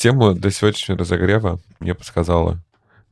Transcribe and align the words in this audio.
Тему 0.00 0.32
для 0.32 0.50
сегодняшнего 0.50 0.98
разогрева 0.98 1.60
мне 1.78 1.94
подсказала 1.94 2.58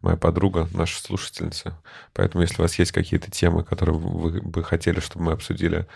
моя 0.01 0.17
подруга, 0.17 0.69
наша 0.73 0.99
слушательница. 1.03 1.79
Поэтому, 2.15 2.41
если 2.41 2.63
у 2.63 2.63
вас 2.63 2.79
есть 2.79 2.93
какие-то 2.93 3.31
темы, 3.31 3.63
которые 3.63 3.99
вы 3.99 4.41
бы 4.41 4.65
хотели, 4.65 4.99
чтобы 5.01 5.27
мы 5.27 5.33
обсудили 5.33 5.87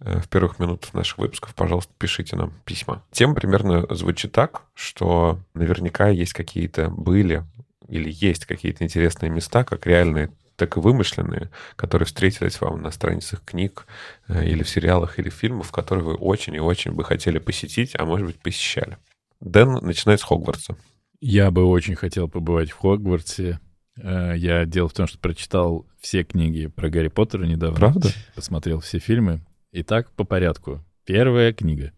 э, 0.00 0.20
в 0.20 0.28
первых 0.28 0.58
минутах 0.58 0.92
наших 0.92 1.16
выпусков, 1.16 1.54
пожалуйста, 1.54 1.90
пишите 1.96 2.36
нам 2.36 2.52
письма. 2.66 3.02
Тема 3.12 3.34
примерно 3.34 3.86
звучит 3.94 4.32
так, 4.32 4.60
что 4.74 5.38
наверняка 5.54 6.10
есть 6.10 6.34
какие-то 6.34 6.90
были 6.90 7.44
или 7.88 8.10
есть 8.12 8.44
какие-то 8.44 8.84
интересные 8.84 9.30
места, 9.30 9.64
как 9.64 9.86
реальные, 9.86 10.32
так 10.56 10.76
и 10.76 10.80
вымышленные, 10.80 11.48
которые 11.76 12.04
встретились 12.04 12.60
вам 12.60 12.82
на 12.82 12.90
страницах 12.90 13.42
книг 13.42 13.86
э, 14.28 14.44
или 14.44 14.62
в 14.62 14.68
сериалах, 14.68 15.18
или 15.18 15.30
фильмах, 15.30 15.72
которые 15.72 16.04
вы 16.04 16.14
очень 16.16 16.54
и 16.54 16.60
очень 16.60 16.92
бы 16.92 17.04
хотели 17.04 17.38
посетить, 17.38 17.94
а 17.98 18.04
может 18.04 18.26
быть, 18.26 18.38
посещали. 18.38 18.98
Дэн 19.42 19.84
начинает 19.84 20.20
с 20.20 20.24
Хогвартса. 20.24 20.76
Я 21.20 21.50
бы 21.50 21.64
очень 21.64 21.96
хотел 21.96 22.28
побывать 22.28 22.70
в 22.70 22.78
Хогвартсе. 22.78 23.60
Э, 23.96 24.34
я 24.36 24.64
дело 24.64 24.88
в 24.88 24.92
том, 24.92 25.06
что 25.06 25.18
прочитал 25.18 25.86
все 26.00 26.22
книги 26.22 26.68
про 26.68 26.88
Гарри 26.88 27.08
Поттера 27.08 27.44
недавно. 27.44 27.76
Правда? 27.76 28.08
Посмотрел 28.34 28.80
все 28.80 28.98
фильмы. 28.98 29.44
Итак, 29.72 30.10
по 30.12 30.24
порядку. 30.24 30.84
Первая 31.04 31.52
книга. 31.52 31.92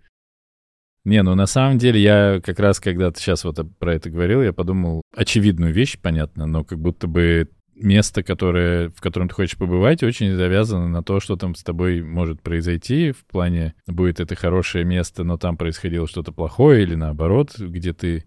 Не, 1.04 1.22
ну 1.22 1.34
на 1.34 1.46
самом 1.46 1.76
деле 1.76 2.00
я 2.00 2.40
как 2.42 2.58
раз, 2.58 2.80
когда 2.80 3.10
ты 3.10 3.20
сейчас 3.20 3.44
вот 3.44 3.58
про 3.78 3.94
это 3.94 4.08
говорил, 4.08 4.42
я 4.42 4.54
подумал, 4.54 5.02
очевидную 5.14 5.72
вещь, 5.72 5.98
понятно, 6.00 6.46
но 6.46 6.64
как 6.64 6.78
будто 6.78 7.06
бы 7.06 7.50
место, 7.76 8.22
которое, 8.22 8.90
в 8.90 9.00
котором 9.00 9.28
ты 9.28 9.34
хочешь 9.34 9.58
побывать, 9.58 10.02
очень 10.02 10.34
завязано 10.34 10.88
на 10.88 11.02
то, 11.02 11.20
что 11.20 11.36
там 11.36 11.54
с 11.54 11.62
тобой 11.62 12.02
может 12.02 12.42
произойти. 12.42 13.12
В 13.12 13.24
плане, 13.26 13.74
будет 13.86 14.20
это 14.20 14.34
хорошее 14.34 14.84
место, 14.84 15.24
но 15.24 15.36
там 15.36 15.56
происходило 15.56 16.06
что-то 16.06 16.32
плохое, 16.32 16.82
или 16.82 16.94
наоборот, 16.94 17.58
где 17.58 17.92
ты 17.92 18.24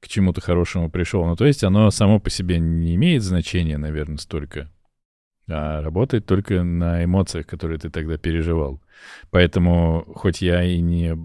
к 0.00 0.08
чему-то 0.08 0.40
хорошему 0.40 0.90
пришел. 0.90 1.24
Ну, 1.24 1.36
то 1.36 1.46
есть 1.46 1.62
оно 1.64 1.90
само 1.90 2.18
по 2.18 2.30
себе 2.30 2.58
не 2.58 2.94
имеет 2.96 3.22
значения, 3.22 3.78
наверное, 3.78 4.18
столько, 4.18 4.70
а 5.48 5.80
работает 5.82 6.26
только 6.26 6.62
на 6.62 7.04
эмоциях, 7.04 7.46
которые 7.46 7.78
ты 7.78 7.90
тогда 7.90 8.18
переживал. 8.18 8.82
Поэтому, 9.30 10.04
хоть 10.14 10.42
я 10.42 10.62
и 10.64 10.80
не 10.80 11.16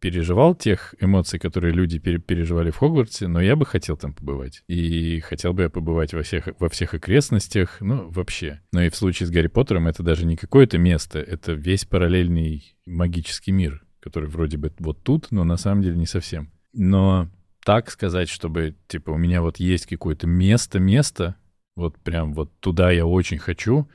переживал 0.00 0.54
тех 0.54 0.94
эмоций, 0.98 1.38
которые 1.38 1.72
люди 1.72 1.98
переживали 1.98 2.70
в 2.70 2.78
Хогвартсе, 2.78 3.28
но 3.28 3.40
я 3.40 3.54
бы 3.54 3.66
хотел 3.66 3.96
там 3.96 4.14
побывать. 4.14 4.62
И 4.66 5.20
хотел 5.20 5.52
бы 5.52 5.62
я 5.64 5.70
побывать 5.70 6.14
во 6.14 6.22
всех, 6.22 6.48
во 6.58 6.68
всех 6.68 6.94
окрестностях, 6.94 7.80
ну, 7.80 8.08
вообще. 8.10 8.60
Но 8.72 8.82
и 8.82 8.88
в 8.88 8.96
случае 8.96 9.26
с 9.26 9.30
Гарри 9.30 9.48
Поттером 9.48 9.86
это 9.86 10.02
даже 10.02 10.26
не 10.26 10.36
какое-то 10.36 10.78
место, 10.78 11.18
это 11.20 11.52
весь 11.52 11.84
параллельный 11.84 12.74
магический 12.86 13.52
мир, 13.52 13.84
который 14.00 14.28
вроде 14.28 14.56
бы 14.56 14.72
вот 14.78 15.02
тут, 15.02 15.30
но 15.30 15.44
на 15.44 15.56
самом 15.56 15.82
деле 15.82 15.96
не 15.96 16.06
совсем. 16.06 16.50
Но 16.72 17.28
так 17.64 17.90
сказать, 17.90 18.28
чтобы, 18.28 18.76
типа, 18.88 19.10
у 19.10 19.18
меня 19.18 19.42
вот 19.42 19.58
есть 19.58 19.86
какое-то 19.86 20.26
место-место, 20.26 21.36
вот 21.76 21.98
прям 21.98 22.32
вот 22.32 22.58
туда 22.60 22.90
я 22.90 23.06
очень 23.06 23.38
хочу, 23.38 23.88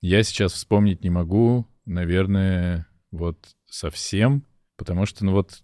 я 0.00 0.22
сейчас 0.22 0.52
вспомнить 0.52 1.04
не 1.04 1.10
могу, 1.10 1.66
наверное, 1.86 2.86
вот 3.12 3.38
совсем, 3.66 4.44
Потому 4.76 5.06
что, 5.06 5.24
ну 5.24 5.32
вот, 5.32 5.62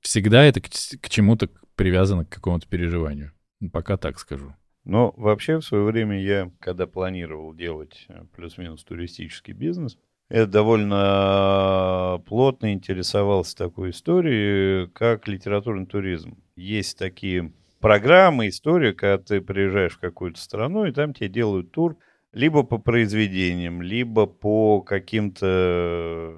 всегда 0.00 0.44
это 0.44 0.60
к, 0.60 0.68
к 0.68 1.08
чему-то 1.08 1.48
привязано, 1.76 2.24
к 2.24 2.30
какому-то 2.30 2.68
переживанию. 2.68 3.32
Ну, 3.60 3.70
пока 3.70 3.96
так 3.96 4.18
скажу. 4.18 4.54
Но 4.84 5.12
вообще 5.16 5.58
в 5.58 5.64
свое 5.64 5.84
время 5.84 6.20
я, 6.20 6.50
когда 6.60 6.86
планировал 6.86 7.54
делать 7.54 8.06
э, 8.08 8.24
плюс-минус 8.34 8.84
туристический 8.84 9.52
бизнес, 9.52 9.98
я 10.30 10.46
довольно 10.46 12.22
плотно 12.26 12.72
интересовался 12.72 13.56
такой 13.56 13.90
историей, 13.90 14.88
как 14.88 15.26
литературный 15.26 15.86
туризм. 15.86 16.38
Есть 16.54 16.98
такие 16.98 17.52
программы, 17.80 18.48
истории, 18.48 18.92
когда 18.92 19.18
ты 19.18 19.40
приезжаешь 19.40 19.94
в 19.94 20.00
какую-то 20.00 20.40
страну, 20.40 20.84
и 20.84 20.92
там 20.92 21.14
тебе 21.14 21.28
делают 21.28 21.72
тур 21.72 21.96
либо 22.32 22.62
по 22.62 22.78
произведениям, 22.78 23.80
либо 23.80 24.26
по 24.26 24.82
каким-то 24.82 26.36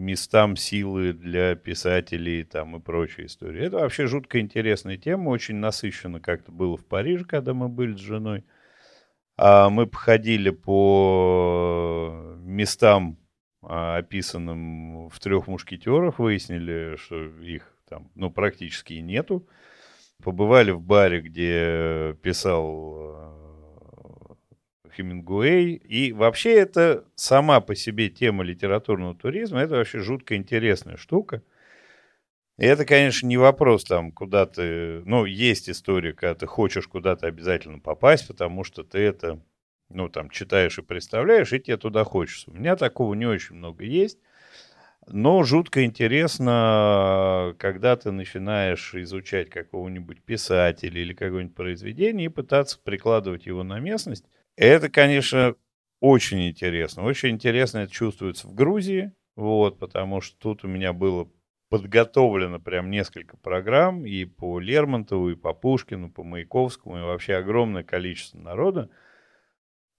местам 0.00 0.56
силы 0.56 1.12
для 1.12 1.54
писателей 1.54 2.42
там 2.44 2.76
и 2.76 2.80
прочие 2.80 3.26
истории. 3.26 3.64
Это 3.64 3.78
вообще 3.78 4.06
жутко 4.06 4.40
интересная 4.40 4.96
тема, 4.96 5.28
очень 5.28 5.56
насыщенно 5.56 6.20
как-то 6.20 6.50
было 6.50 6.76
в 6.76 6.84
Париже, 6.84 7.24
когда 7.24 7.54
мы 7.54 7.68
были 7.68 7.94
с 7.94 8.00
женой. 8.00 8.44
А 9.36 9.70
мы 9.70 9.86
походили 9.86 10.50
по 10.50 12.36
местам, 12.40 13.18
а, 13.62 13.98
описанным 13.98 15.08
в 15.08 15.18
трех 15.20 15.46
мушкетерах, 15.46 16.18
выяснили, 16.18 16.96
что 16.96 17.24
их 17.40 17.72
там 17.88 18.10
ну, 18.14 18.30
практически 18.30 18.94
нету. 18.94 19.46
Побывали 20.22 20.70
в 20.70 20.82
баре, 20.82 21.20
где 21.20 22.14
писал 22.22 23.39
Хемингуэй. 25.00 25.74
И 25.74 26.12
вообще 26.12 26.54
это 26.54 27.04
сама 27.14 27.60
по 27.60 27.74
себе 27.74 28.08
тема 28.08 28.44
литературного 28.44 29.14
туризма, 29.14 29.60
это 29.60 29.76
вообще 29.76 29.98
жутко 29.98 30.36
интересная 30.36 30.96
штука. 30.96 31.42
И 32.58 32.64
это, 32.64 32.84
конечно, 32.84 33.26
не 33.26 33.38
вопрос 33.38 33.84
там, 33.84 34.12
куда 34.12 34.44
ты... 34.44 35.02
Ну, 35.06 35.24
есть 35.24 35.70
история, 35.70 36.12
когда 36.12 36.34
ты 36.34 36.46
хочешь 36.46 36.86
куда-то 36.86 37.26
обязательно 37.26 37.78
попасть, 37.78 38.28
потому 38.28 38.64
что 38.64 38.84
ты 38.84 38.98
это, 38.98 39.40
ну, 39.88 40.10
там, 40.10 40.28
читаешь 40.28 40.78
и 40.78 40.82
представляешь, 40.82 41.54
и 41.54 41.60
тебе 41.60 41.78
туда 41.78 42.04
хочется. 42.04 42.50
У 42.50 42.54
меня 42.54 42.76
такого 42.76 43.14
не 43.14 43.24
очень 43.24 43.56
много 43.56 43.84
есть. 43.84 44.18
Но 45.06 45.42
жутко 45.42 45.84
интересно, 45.84 47.56
когда 47.58 47.96
ты 47.96 48.10
начинаешь 48.10 48.94
изучать 48.94 49.48
какого-нибудь 49.48 50.22
писателя 50.22 51.00
или 51.00 51.14
какое-нибудь 51.14 51.56
произведение 51.56 52.26
и 52.26 52.28
пытаться 52.28 52.78
прикладывать 52.78 53.46
его 53.46 53.62
на 53.62 53.80
местность. 53.80 54.26
Это, 54.60 54.90
конечно, 54.90 55.54
очень 56.00 56.46
интересно. 56.46 57.04
Очень 57.04 57.30
интересно 57.30 57.78
это 57.78 57.92
чувствуется 57.92 58.46
в 58.46 58.54
Грузии, 58.54 59.10
вот, 59.34 59.78
потому 59.78 60.20
что 60.20 60.36
тут 60.38 60.64
у 60.64 60.68
меня 60.68 60.92
было 60.92 61.30
подготовлено 61.70 62.60
прям 62.60 62.90
несколько 62.90 63.38
программ 63.38 64.04
и 64.04 64.26
по 64.26 64.58
Лермонтову, 64.60 65.30
и 65.30 65.34
по 65.34 65.54
Пушкину, 65.54 66.10
по 66.10 66.24
Маяковскому, 66.24 66.98
и 66.98 67.00
вообще 67.00 67.36
огромное 67.36 67.84
количество 67.84 68.38
народа, 68.38 68.90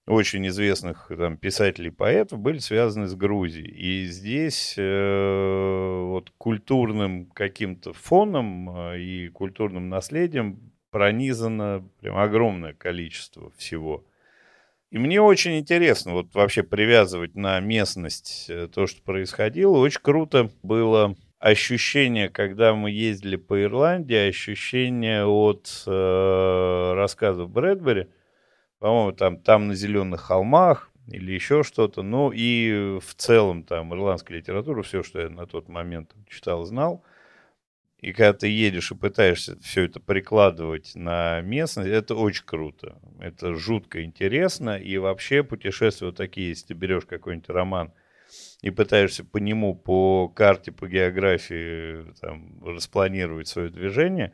очень 0.06 0.48
известных 0.48 1.08
там, 1.08 1.38
писателей 1.38 1.90
поэтов, 1.90 2.38
были 2.38 2.60
связаны 2.60 3.08
с 3.08 3.16
Грузией. 3.16 3.72
И 3.72 4.06
здесь 4.06 4.76
э, 4.78 6.02
вот 6.06 6.32
культурным 6.38 7.32
каким-то 7.32 7.94
фоном 7.94 8.70
э, 8.78 9.00
и 9.00 9.30
культурным 9.30 9.90
наследием 9.90 10.72
пронизано 10.92 11.90
прям 12.00 12.18
огромное 12.18 12.74
количество 12.74 13.50
всего. 13.58 14.06
И 14.91 15.00
мне 15.00 15.22
очень 15.22 15.57
интересно 15.57 16.12
вот 16.12 16.34
вообще 16.34 16.63
привязывать 16.63 17.34
на 17.35 17.59
местность 17.62 18.47
э, 18.50 18.68
то, 18.68 18.88
что 18.88 19.02
происходило. 19.02 19.78
Очень 19.78 20.02
круто 20.02 20.52
было 20.63 21.16
ощущение, 21.40 22.28
когда 22.28 22.75
мы 22.75 22.91
ездили 22.91 23.38
по 23.38 23.63
Ирландии, 23.63 24.28
ощущение 24.28 25.25
от 25.25 25.84
э, 25.88 26.94
рассказов 26.94 27.50
Брэдбери. 27.50 28.07
По-моему, 28.80 29.13
там, 29.13 29.38
там 29.40 29.69
на 29.69 29.75
зеленых 29.75 30.22
холмах 30.22 30.91
или 31.07 31.31
еще 31.31 31.63
что-то. 31.63 32.03
Ну 32.03 32.31
и 32.34 33.00
в 33.00 33.16
целом 33.16 33.63
там 33.63 33.94
ирландская 33.94 34.40
литература, 34.40 34.81
все, 34.81 35.03
что 35.03 35.22
я 35.22 35.30
на 35.30 35.47
тот 35.47 35.69
момент 35.69 36.13
читал, 36.28 36.66
знал. 36.66 37.01
И 38.01 38.13
когда 38.13 38.34
ты 38.34 38.47
едешь 38.47 38.91
и 38.91 38.95
пытаешься 38.95 39.59
все 39.62 39.84
это 39.84 40.00
прикладывать 40.00 40.94
на 40.95 41.39
местность, 41.41 41.89
это 41.89 42.16
очень 42.16 42.45
круто. 42.45 43.00
Это 43.19 43.53
жутко 43.53 44.03
интересно. 44.03 44.75
И 44.78 44.97
вообще 44.97 45.44
путешествия 45.44 46.07
вот 46.07 46.17
такие, 46.17 46.50
если 46.50 46.67
ты 46.67 46.73
берешь 46.73 47.06
какой-нибудь 47.06 47.50
роман 47.50 47.94
и 48.62 48.72
пытаешься 48.72 49.23
по 49.23 49.38
нему, 49.38 49.75
по 49.75 50.28
карте, 50.29 50.72
по 50.72 50.88
географии 50.88 52.12
там, 52.19 52.63
распланировать 52.66 53.47
свое 53.47 53.69
движение, 53.69 54.33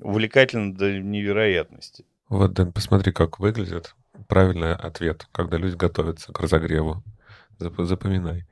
увлекательно 0.00 0.74
до 0.74 0.98
невероятности. 0.98 2.04
Вот, 2.28 2.54
Дэн, 2.54 2.72
посмотри, 2.72 3.12
как 3.12 3.38
выглядит 3.38 3.94
правильный 4.26 4.74
ответ, 4.74 5.28
когда 5.30 5.58
люди 5.58 5.76
готовятся 5.76 6.32
к 6.32 6.40
разогреву. 6.40 7.04
Запоминай. 7.58 8.46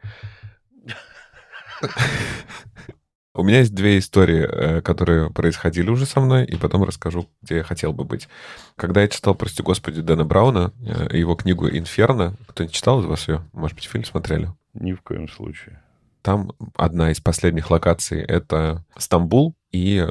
У 3.37 3.43
меня 3.43 3.59
есть 3.59 3.75
две 3.75 3.99
истории, 3.99 4.47
э, 4.49 4.81
которые 4.81 5.29
происходили 5.29 5.91
уже 5.91 6.07
со 6.07 6.21
мной, 6.21 6.45
и 6.45 6.57
потом 6.57 6.85
расскажу, 6.85 7.29
где 7.43 7.57
я 7.57 7.63
хотел 7.65 7.93
бы 7.93 8.05
быть. 8.05 8.29
Когда 8.77 9.03
я 9.03 9.09
читал, 9.09 9.35
прости 9.35 9.61
господи, 9.61 10.03
Дэна 10.03 10.25
Брауна, 10.25 10.73
э, 10.81 11.17
его 11.17 11.35
книгу 11.35 11.69
«Инферно», 11.69 12.37
кто-нибудь 12.47 12.75
читал 12.75 13.01
из 13.01 13.07
вас 13.07 13.27
ее? 13.27 13.43
Может 13.53 13.75
быть, 13.75 13.87
фильм 13.87 14.05
смотрели? 14.05 14.53
Ни 14.75 14.93
в 14.93 15.03
коем 15.03 15.29
случае. 15.29 15.83
Там 16.23 16.53
одна 16.77 17.11
из 17.11 17.21
последних 17.21 17.71
локаций— 17.71 18.21
это 18.23 18.85
Стамбул 18.97 19.57
и, 19.73 20.07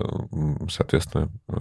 соответственно, 0.69 1.31
э, 1.47 1.53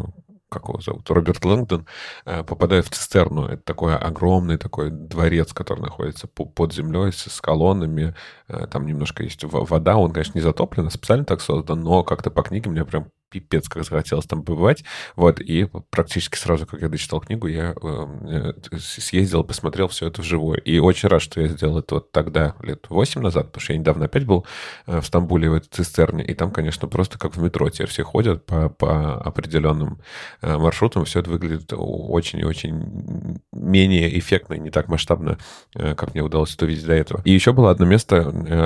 как 0.53 0.69
его 0.69 0.81
зовут, 0.81 1.09
Роберт 1.11 1.45
Лэнгдон, 1.45 1.87
э, 2.27 2.45
попадает 2.45 2.87
в 2.87 2.91
цистерну. 2.91 3.47
Это 3.47 3.63
такой 3.63 3.97
огромный 3.97 4.59
такой 4.59 4.91
дворец, 4.91 5.53
который 5.53 5.81
находится 5.81 6.27
под 6.29 6.73
землей 6.73 7.13
с 7.13 7.41
колоннами. 7.41 8.15
Э, 8.49 8.67
там 8.67 8.87
немножко 8.87 9.23
есть 9.23 9.43
вода. 9.45 9.97
Он, 9.97 10.13
конечно, 10.13 10.39
не 10.39 10.43
затоплен, 10.43 10.87
а 10.87 10.91
специально 10.91 11.25
так 11.25 11.41
создан, 11.41 11.83
но 11.83 12.05
как-то 12.05 12.31
по 12.31 12.43
книге 12.43 12.71
мне 12.71 12.85
прям 12.85 13.09
пипец, 13.33 13.69
как 13.69 13.85
захотелось 13.85 14.27
там 14.27 14.43
побывать. 14.43 14.85
Вот, 15.17 15.41
и 15.41 15.69
практически 15.91 16.37
сразу, 16.37 16.67
как 16.67 16.83
я 16.83 16.89
дочитал 16.89 17.21
книгу, 17.21 17.47
я 17.47 17.75
э, 17.83 18.53
съездил, 18.79 19.43
посмотрел 19.43 19.89
все 19.89 20.09
это 20.09 20.21
вживую. 20.21 20.61
И 20.63 20.79
очень 20.79 21.09
рад, 21.09 21.23
что 21.23 21.41
я 21.41 21.49
сделал 21.49 21.79
это 21.79 21.97
вот 21.97 22.13
тогда, 22.13 22.55
лет 22.63 22.87
8 22.89 23.23
назад, 23.23 23.47
потому 23.47 23.63
что 23.63 23.73
я 23.73 23.79
недавно 23.79 24.05
опять 24.05 24.27
был 24.27 24.47
э, 24.87 25.01
в 25.01 25.07
Стамбуле, 25.07 25.49
в 25.49 25.55
этой 25.55 25.69
цистерне, 25.69 26.25
и 26.25 26.35
там, 26.35 26.51
конечно, 26.51 26.89
просто 26.89 27.19
как 27.19 27.37
в 27.37 27.43
метро 27.43 27.71
теперь 27.71 27.89
все 27.89 28.03
ходят 28.03 28.45
по, 28.45 28.69
по 28.69 29.21
определенным 29.23 29.99
э, 30.43 30.59
маршрутам, 30.59 31.05
все 31.05 31.21
это 31.21 31.31
выглядит 31.31 31.73
очень 31.75 32.41
и 32.41 32.45
очень 32.45 33.41
менее 33.53 34.19
эффектно 34.19 34.55
и 34.55 34.59
не 34.59 34.71
так 34.71 34.89
масштабно, 34.89 35.39
э, 35.75 35.95
как 35.95 36.13
мне 36.15 36.23
удалось 36.23 36.55
это 36.55 36.67
увидеть 36.67 36.87
до 36.87 36.93
этого. 36.93 37.23
И 37.25 37.33
еще 37.33 37.53
было 37.53 37.71
одно 37.71 37.87
место, 37.87 38.17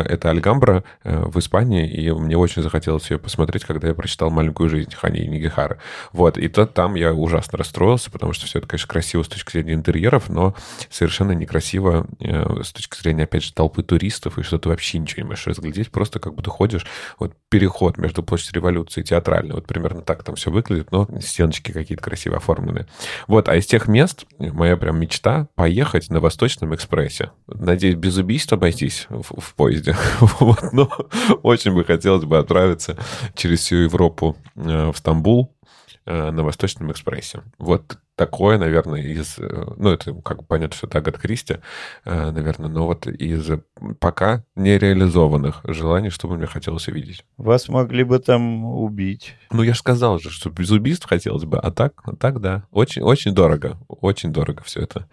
это 0.09 0.31
Альгамбра 0.31 0.83
в 1.05 1.39
Испании, 1.39 1.89
и 1.89 2.11
мне 2.11 2.37
очень 2.37 2.63
захотелось 2.63 3.11
ее 3.11 3.19
посмотреть, 3.19 3.65
когда 3.65 3.89
я 3.89 3.95
прочитал 3.95 4.31
«Маленькую 4.31 4.56
жизнь» 4.69 4.95
Хани 4.95 5.27
Нигихара. 5.27 5.79
Вот, 6.13 6.39
и 6.39 6.49
то 6.49 6.67
там 6.67 6.95
я 6.95 7.13
ужасно 7.13 7.59
расстроился, 7.59 8.11
потому 8.11 8.33
что 8.33 8.47
все 8.47 8.59
это, 8.59 8.69
конечно, 8.69 8.89
красиво 8.89 9.23
с 9.23 9.29
точки 9.29 9.53
зрения 9.53 9.75
интерьеров, 9.75 10.29
но 10.29 10.55
совершенно 10.91 11.33
некрасиво 11.33 12.07
с 12.21 12.73
точки 12.73 12.99
зрения, 12.99 13.25
опять 13.25 13.45
же, 13.45 13.53
толпы 13.53 13.83
туристов, 13.83 14.39
и 14.39 14.43
что 14.43 14.59
ты 14.59 14.69
вообще 14.69 14.99
ничего 14.99 15.23
не 15.23 15.29
можешь 15.29 15.47
разглядеть, 15.47 15.91
просто 15.91 16.19
как 16.19 16.35
будто 16.35 16.51
ходишь, 16.51 16.87
вот 17.19 17.35
переход 17.49 17.99
между 17.99 18.23
площадью 18.23 18.55
революции 18.57 19.01
и 19.01 19.05
театральной, 19.05 19.55
вот 19.55 19.67
примерно 19.67 20.03
так 20.03 20.25
там 20.25 20.35
все 20.35 20.51
выглядит, 20.51 20.91
но 20.91 21.09
стеночки 21.21 21.73
какие-то 21.73 22.03
красиво 22.03 22.37
оформлены. 22.37 22.87
Вот, 23.27 23.49
а 23.49 23.57
из 23.57 23.67
тех 23.67 23.89
мест 23.89 24.25
моя 24.39 24.77
прям 24.77 24.99
мечта 24.99 25.49
поехать 25.55 26.11
на 26.11 26.21
Восточном 26.21 26.75
экспрессе. 26.75 27.31
Надеюсь, 27.47 27.97
без 27.97 28.17
убийств 28.17 28.53
обойтись 28.53 29.07
в, 29.09 29.41
в 29.41 29.55
поезде. 29.55 29.97
вот, 30.21 30.73
но 30.73 30.91
очень 31.43 31.73
бы 31.73 31.85
хотелось 31.85 32.25
бы 32.25 32.39
отправиться 32.39 32.97
через 33.35 33.61
всю 33.61 33.77
Европу 33.77 34.37
э, 34.45 34.46
в 34.55 34.95
Стамбул 34.95 35.57
э, 36.05 36.31
на 36.31 36.43
Восточном 36.43 36.91
экспрессе. 36.93 37.43
Вот 37.59 37.99
такое, 38.17 38.59
наверное, 38.59 39.03
из... 39.03 39.39
Э, 39.39 39.67
ну, 39.77 39.91
это 39.91 40.15
как 40.15 40.39
бы 40.39 40.45
понятно, 40.45 40.77
что 40.77 40.87
это 40.87 40.99
Агат 40.99 41.19
Кристи, 41.19 41.59
э, 42.05 42.31
наверное, 42.31 42.69
но 42.69 42.87
вот 42.87 43.07
из 43.07 43.49
пока 44.01 44.45
нереализованных 44.57 45.61
желаний, 45.65 46.11
что 46.11 46.29
бы 46.29 46.37
мне 46.37 46.47
хотелось 46.47 46.89
увидеть. 46.89 47.25
Вас 47.37 47.69
могли 47.69 48.05
бы 48.05 48.19
там 48.19 48.65
убить. 48.65 49.35
Ну, 49.51 49.63
я 49.63 49.75
же 49.75 49.79
сказал 49.79 50.19
же, 50.19 50.31
что 50.31 50.51
без 50.51 50.71
убийств 50.71 51.07
хотелось 51.07 51.45
бы, 51.45 51.59
а 51.59 51.71
так, 51.71 52.01
а 52.05 52.17
так 52.17 52.41
да. 52.41 52.65
Очень, 52.71 53.03
очень 53.03 53.35
дорого, 53.35 53.77
очень 53.89 54.33
дорого 54.33 54.63
все 54.65 54.81
это. 54.81 55.09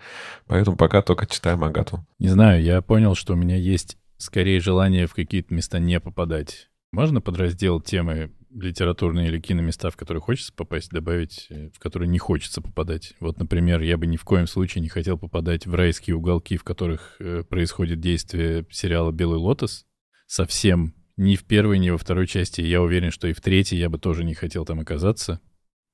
Поэтому 0.47 0.77
пока 0.77 1.01
только 1.01 1.27
читаем 1.27 1.63
Агату. 1.63 2.05
Не 2.19 2.29
знаю, 2.29 2.63
я 2.63 2.81
понял, 2.81 3.15
что 3.15 3.33
у 3.33 3.37
меня 3.37 3.57
есть 3.57 3.97
скорее 4.17 4.59
желание 4.59 5.07
в 5.07 5.13
какие-то 5.13 5.53
места 5.53 5.79
не 5.79 5.99
попадать. 5.99 6.69
Можно 6.93 7.21
подраздел 7.21 7.81
темы 7.81 8.31
литературные 8.53 9.27
или 9.27 9.39
киноместа, 9.39 9.89
в 9.89 9.97
которые 9.97 10.21
хочется 10.21 10.53
попасть, 10.53 10.91
добавить, 10.91 11.47
э, 11.49 11.69
в 11.73 11.79
которые 11.79 12.07
не 12.07 12.19
хочется 12.19 12.61
попадать. 12.61 13.13
Вот, 13.19 13.39
например, 13.39 13.81
я 13.81 13.97
бы 13.97 14.05
ни 14.05 14.17
в 14.17 14.23
коем 14.23 14.47
случае 14.47 14.81
не 14.81 14.89
хотел 14.89 15.17
попадать 15.17 15.65
в 15.65 15.73
райские 15.73 16.15
уголки, 16.15 16.57
в 16.57 16.63
которых 16.63 17.15
э, 17.19 17.43
происходит 17.43 17.99
действие 17.99 18.65
сериала 18.69 19.11
«Белый 19.11 19.39
лотос». 19.39 19.85
Совсем 20.25 20.93
ни 21.17 21.35
в 21.35 21.43
первой, 21.43 21.79
ни 21.79 21.89
во 21.89 21.97
второй 21.97 22.27
части. 22.27 22.61
Я 22.61 22.81
уверен, 22.81 23.11
что 23.11 23.27
и 23.27 23.33
в 23.33 23.41
третьей 23.41 23.79
я 23.79 23.89
бы 23.89 23.99
тоже 23.99 24.23
не 24.23 24.33
хотел 24.33 24.65
там 24.65 24.79
оказаться. 24.79 25.39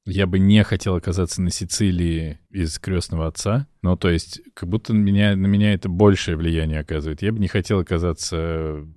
Я 0.06 0.28
бы 0.28 0.40
не 0.40 0.64
хотел 0.64 0.96
оказаться 0.96 1.42
на 1.42 1.52
Сицилии 1.52 2.40
из 2.50 2.80
крестного 2.80 3.28
отца. 3.28 3.68
Ну, 3.82 3.96
то 3.98 4.10
есть, 4.10 4.42
как 4.54 4.70
будто 4.70 4.94
меня, 4.94 5.36
на 5.36 5.46
меня 5.48 5.74
это 5.74 5.90
большее 5.90 6.38
влияние 6.38 6.80
оказывает. 6.80 7.22
Я 7.22 7.32
бы 7.32 7.40
не 7.40 7.48
хотел 7.48 7.80
оказаться 7.80 8.88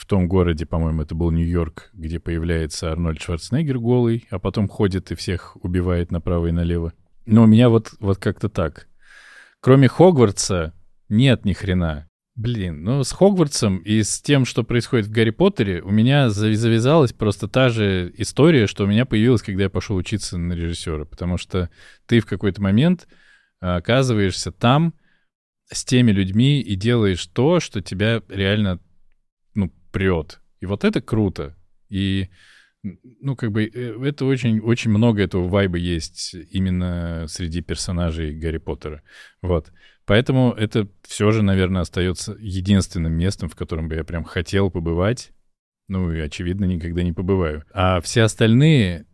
в 0.00 0.06
том 0.06 0.28
городе, 0.28 0.64
по-моему, 0.64 1.02
это 1.02 1.14
был 1.14 1.30
Нью-Йорк, 1.30 1.90
где 1.92 2.18
появляется 2.18 2.90
Арнольд 2.90 3.20
Шварценеггер 3.20 3.78
голый, 3.78 4.26
а 4.30 4.38
потом 4.38 4.66
ходит 4.66 5.12
и 5.12 5.14
всех 5.14 5.62
убивает 5.62 6.10
направо 6.10 6.46
и 6.46 6.52
налево. 6.52 6.94
Но 7.26 7.42
у 7.42 7.46
меня 7.46 7.68
вот, 7.68 7.92
вот 8.00 8.16
как-то 8.16 8.48
так. 8.48 8.88
Кроме 9.60 9.88
Хогвартса 9.88 10.72
нет 11.10 11.44
ни 11.44 11.52
хрена. 11.52 12.08
Блин, 12.34 12.82
ну 12.82 13.04
с 13.04 13.12
Хогвартсом 13.12 13.76
и 13.76 14.02
с 14.02 14.22
тем, 14.22 14.46
что 14.46 14.62
происходит 14.64 15.06
в 15.06 15.10
Гарри 15.10 15.30
Поттере, 15.30 15.82
у 15.82 15.90
меня 15.90 16.30
завязалась 16.30 17.12
просто 17.12 17.46
та 17.46 17.68
же 17.68 18.10
история, 18.16 18.66
что 18.66 18.84
у 18.84 18.86
меня 18.86 19.04
появилась, 19.04 19.42
когда 19.42 19.64
я 19.64 19.70
пошел 19.70 19.96
учиться 19.96 20.38
на 20.38 20.54
режиссера. 20.54 21.04
Потому 21.04 21.36
что 21.36 21.68
ты 22.06 22.20
в 22.20 22.26
какой-то 22.26 22.62
момент 22.62 23.06
а, 23.60 23.76
оказываешься 23.76 24.50
там 24.50 24.94
с 25.70 25.84
теми 25.84 26.10
людьми 26.10 26.62
и 26.62 26.74
делаешь 26.74 27.26
то, 27.26 27.60
что 27.60 27.82
тебя 27.82 28.22
реально 28.30 28.80
прет. 29.90 30.40
И 30.60 30.66
вот 30.66 30.84
это 30.84 31.00
круто. 31.00 31.56
И, 31.88 32.28
ну, 32.82 33.36
как 33.36 33.52
бы, 33.52 33.64
э, 33.64 34.06
это 34.06 34.24
очень, 34.24 34.60
очень 34.60 34.90
много 34.90 35.22
этого 35.22 35.48
вайба 35.48 35.78
есть 35.78 36.34
именно 36.50 37.26
среди 37.28 37.62
персонажей 37.62 38.34
Гарри 38.38 38.58
Поттера. 38.58 39.02
Вот. 39.42 39.72
Поэтому 40.06 40.52
это 40.52 40.88
все 41.02 41.30
же, 41.30 41.42
наверное, 41.42 41.82
остается 41.82 42.36
единственным 42.38 43.12
местом, 43.12 43.48
в 43.48 43.54
котором 43.54 43.88
бы 43.88 43.94
я 43.94 44.04
прям 44.04 44.24
хотел 44.24 44.70
побывать. 44.70 45.32
Ну, 45.88 46.12
и, 46.12 46.20
очевидно, 46.20 46.64
никогда 46.64 47.02
не 47.02 47.12
побываю. 47.12 47.64
А 47.72 48.00
все 48.00 48.22
остальные 48.22 49.06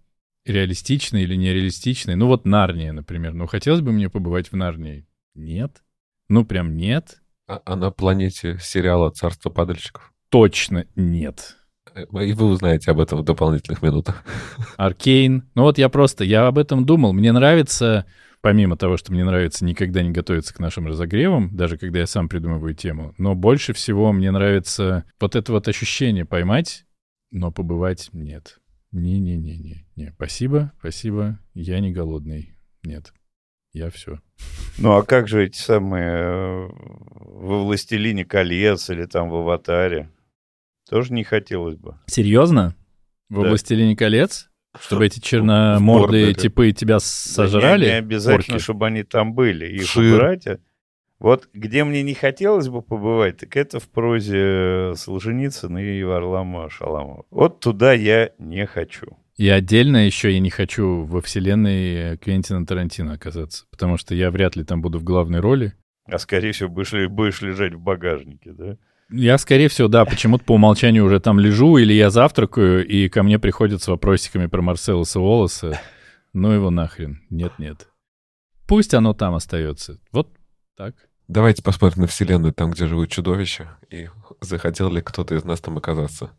реалистичные 0.44 1.24
или 1.24 1.34
нереалистичные, 1.34 2.16
ну, 2.16 2.26
вот 2.26 2.44
Нарния, 2.44 2.92
например. 2.92 3.34
Ну, 3.34 3.46
хотелось 3.46 3.80
бы 3.80 3.92
мне 3.92 4.08
побывать 4.08 4.52
в 4.52 4.56
Нарнии. 4.56 5.06
Нет. 5.34 5.82
Ну, 6.28 6.44
прям 6.44 6.76
нет. 6.76 7.20
А, 7.48 7.60
а 7.64 7.76
на 7.76 7.90
планете 7.90 8.58
сериала 8.60 9.10
«Царство 9.10 9.50
падальщиков»? 9.50 10.12
Точно 10.30 10.86
нет. 10.94 11.56
Э, 11.94 12.02
и 12.24 12.32
вы 12.32 12.46
узнаете 12.46 12.90
об 12.90 13.00
этом 13.00 13.20
в 13.20 13.24
дополнительных 13.24 13.82
минутах. 13.82 14.22
Аркейн. 14.76 15.44
Ну 15.54 15.62
вот 15.62 15.78
я 15.78 15.88
просто, 15.88 16.24
я 16.24 16.46
об 16.46 16.58
этом 16.58 16.84
думал. 16.84 17.12
Мне 17.12 17.32
нравится, 17.32 18.06
помимо 18.40 18.76
того, 18.76 18.96
что 18.96 19.12
мне 19.12 19.24
нравится 19.24 19.64
никогда 19.64 20.02
не 20.02 20.10
готовиться 20.10 20.54
к 20.54 20.58
нашим 20.58 20.86
разогревам, 20.86 21.56
даже 21.56 21.78
когда 21.78 22.00
я 22.00 22.06
сам 22.06 22.28
придумываю 22.28 22.74
тему, 22.74 23.14
но 23.18 23.34
больше 23.34 23.72
всего 23.72 24.12
мне 24.12 24.30
нравится 24.30 25.04
вот 25.20 25.36
это 25.36 25.52
вот 25.52 25.68
ощущение 25.68 26.24
поймать, 26.24 26.84
но 27.30 27.50
побывать 27.50 28.10
нет. 28.12 28.58
Не-не-не-не. 28.92 29.86
не. 29.96 30.12
Спасибо, 30.12 30.72
спасибо. 30.78 31.38
Я 31.54 31.80
не 31.80 31.92
голодный. 31.92 32.56
Нет. 32.82 33.12
Я 33.72 33.90
все. 33.90 34.20
Ну 34.78 34.92
а 34.92 35.02
как 35.02 35.28
же 35.28 35.44
эти 35.44 35.58
самые 35.58 36.08
э, 36.08 36.68
во 36.70 37.64
«Властелине 37.64 38.24
колец» 38.24 38.88
или 38.88 39.04
там 39.04 39.28
в 39.28 39.34
«Аватаре»? 39.34 40.08
Тоже 40.88 41.12
не 41.12 41.24
хотелось 41.24 41.76
бы. 41.76 41.98
Серьезно? 42.06 42.74
В 43.28 43.42
да. 43.42 43.48
«Властелине 43.48 43.96
колец»? 43.96 44.50
Чтобы 44.78 45.06
эти 45.06 45.20
черномордые 45.20 46.34
типы 46.34 46.72
тебя 46.72 47.00
сожрали? 47.00 47.84
Да 47.84 47.86
не, 47.86 47.92
не 47.92 47.98
обязательно, 47.98 48.56
орки. 48.56 48.62
чтобы 48.62 48.86
они 48.86 49.02
там 49.04 49.32
были. 49.32 49.66
Их 49.66 49.86
Шир. 49.86 50.16
братья. 50.16 50.60
Вот 51.18 51.48
где 51.54 51.82
мне 51.82 52.02
не 52.02 52.12
хотелось 52.12 52.68
бы 52.68 52.82
побывать, 52.82 53.38
так 53.38 53.56
это 53.56 53.80
в 53.80 53.88
прозе 53.88 54.92
Солженицына 54.96 55.78
и 55.78 56.02
Варлама 56.02 56.68
Шаламова. 56.68 57.24
Вот 57.30 57.60
туда 57.60 57.94
я 57.94 58.32
не 58.38 58.66
хочу. 58.66 59.16
И 59.36 59.48
отдельно 59.48 60.04
еще 60.06 60.30
я 60.30 60.40
не 60.40 60.50
хочу 60.50 61.04
во 61.04 61.22
вселенной 61.22 62.18
Квентина 62.18 62.66
Тарантино 62.66 63.14
оказаться, 63.14 63.64
потому 63.70 63.96
что 63.96 64.14
я 64.14 64.30
вряд 64.30 64.56
ли 64.56 64.64
там 64.64 64.82
буду 64.82 64.98
в 64.98 65.04
главной 65.04 65.40
роли. 65.40 65.72
А 66.04 66.18
скорее 66.18 66.52
всего 66.52 66.68
будешь, 66.68 67.08
будешь 67.08 67.40
лежать 67.40 67.74
в 67.74 67.80
багажнике, 67.80 68.52
да? 68.52 68.76
Я, 69.10 69.38
скорее 69.38 69.68
всего, 69.68 69.88
да, 69.88 70.04
почему-то 70.04 70.44
по 70.44 70.54
умолчанию 70.54 71.04
уже 71.04 71.20
там 71.20 71.38
лежу, 71.38 71.76
или 71.76 71.92
я 71.92 72.10
завтракаю, 72.10 72.86
и 72.86 73.08
ко 73.08 73.22
мне 73.22 73.38
приходят 73.38 73.82
с 73.82 73.88
вопросиками 73.88 74.46
про 74.46 74.62
Марселоса 74.62 75.20
Уоллеса. 75.20 75.80
Ну 76.32 76.50
его 76.50 76.70
нахрен. 76.70 77.22
Нет-нет. 77.30 77.88
Пусть 78.66 78.94
оно 78.94 79.14
там 79.14 79.34
остается. 79.34 80.00
Вот 80.10 80.28
так. 80.76 80.94
Давайте 81.28 81.62
посмотрим 81.62 82.02
на 82.02 82.06
Вселенную, 82.08 82.52
там, 82.52 82.70
где 82.70 82.86
живут 82.86 83.10
чудовища, 83.10 83.78
и 83.90 84.08
захотел 84.40 84.92
ли 84.92 85.00
кто-то 85.00 85.34
из 85.34 85.44
нас 85.44 85.60
там 85.60 85.76
оказаться. 85.78 86.30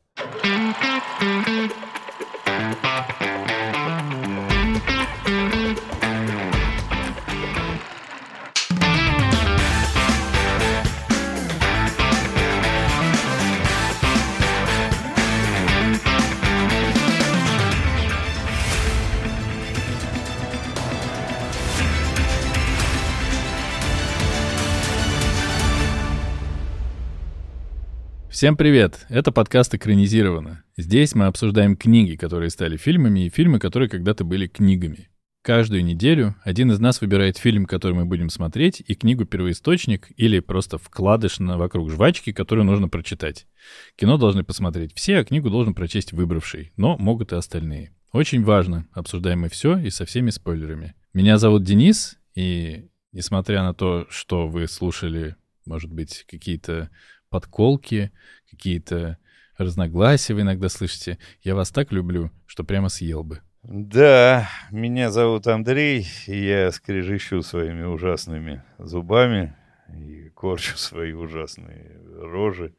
Всем 28.37 28.55
привет! 28.55 29.07
Это 29.09 29.31
подкаст 29.31 29.73
«Экранизировано». 29.73 30.63
Здесь 30.77 31.15
мы 31.15 31.25
обсуждаем 31.25 31.75
книги, 31.75 32.15
которые 32.15 32.51
стали 32.51 32.77
фильмами, 32.77 33.25
и 33.25 33.29
фильмы, 33.31 33.57
которые 33.57 33.89
когда-то 33.89 34.23
были 34.25 34.45
книгами. 34.45 35.09
Каждую 35.41 35.83
неделю 35.83 36.35
один 36.43 36.71
из 36.71 36.79
нас 36.79 37.01
выбирает 37.01 37.39
фильм, 37.39 37.65
который 37.65 37.93
мы 37.93 38.05
будем 38.05 38.29
смотреть, 38.29 38.83
и 38.85 38.93
книгу-первоисточник 38.93 40.11
или 40.17 40.39
просто 40.39 40.77
вкладыш 40.77 41.39
на 41.39 41.57
вокруг 41.57 41.89
жвачки, 41.89 42.31
которую 42.31 42.65
нужно 42.65 42.89
прочитать. 42.89 43.47
Кино 43.95 44.19
должны 44.19 44.43
посмотреть 44.43 44.93
все, 44.93 45.17
а 45.17 45.25
книгу 45.25 45.49
должен 45.49 45.73
прочесть 45.73 46.13
выбравший, 46.13 46.73
но 46.77 46.95
могут 46.99 47.31
и 47.31 47.35
остальные. 47.37 47.95
Очень 48.11 48.43
важно, 48.43 48.87
обсуждаем 48.91 49.39
мы 49.39 49.49
все 49.49 49.79
и 49.79 49.89
со 49.89 50.05
всеми 50.05 50.29
спойлерами. 50.29 50.93
Меня 51.11 51.39
зовут 51.39 51.63
Денис, 51.63 52.19
и 52.35 52.89
несмотря 53.11 53.63
на 53.63 53.73
то, 53.73 54.05
что 54.11 54.47
вы 54.47 54.67
слушали, 54.67 55.35
может 55.65 55.91
быть, 55.91 56.23
какие-то 56.29 56.91
подколки, 57.37 58.11
какие-то 58.49 59.19
разногласия 59.57 60.33
вы 60.33 60.41
иногда 60.41 60.69
слышите, 60.69 61.19
я 61.43 61.53
вас 61.53 61.69
так 61.69 61.91
люблю, 61.91 62.31
что 62.47 62.63
прямо 62.63 62.89
съел 62.89 63.23
бы. 63.23 63.41
Да, 63.61 64.49
меня 64.71 65.11
зовут 65.11 65.45
Андрей, 65.45 66.07
и 66.25 66.45
я 66.45 66.71
скрежещу 66.71 67.43
своими 67.43 67.83
ужасными 67.83 68.63
зубами 68.79 69.55
и 69.93 70.29
корчу 70.29 70.77
свои 70.77 71.13
ужасные 71.13 72.01
рожи. 72.19 72.73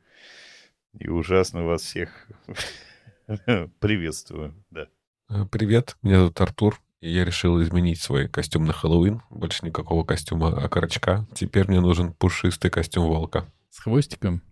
И 0.98 1.08
ужасно 1.08 1.62
вас 1.62 1.82
всех 1.82 2.10
приветствую, 3.78 4.54
да. 4.70 4.88
Э, 5.30 5.46
Привет, 5.48 5.96
меня 6.02 6.18
зовут 6.18 6.40
Артур, 6.40 6.80
и 7.00 7.10
я 7.10 7.24
решил 7.24 7.62
изменить 7.62 8.00
свой 8.00 8.26
костюм 8.26 8.64
на 8.64 8.72
Хэллоуин. 8.72 9.22
Больше 9.30 9.64
никакого 9.64 10.04
костюма 10.04 10.48
окорочка. 10.48 11.26
Теперь 11.34 11.68
мне 11.68 11.80
нужен 11.80 12.12
пушистый 12.12 12.72
костюм 12.72 13.06
волка. 13.06 13.46
С 13.70 13.80
хвостиком. 13.80 14.42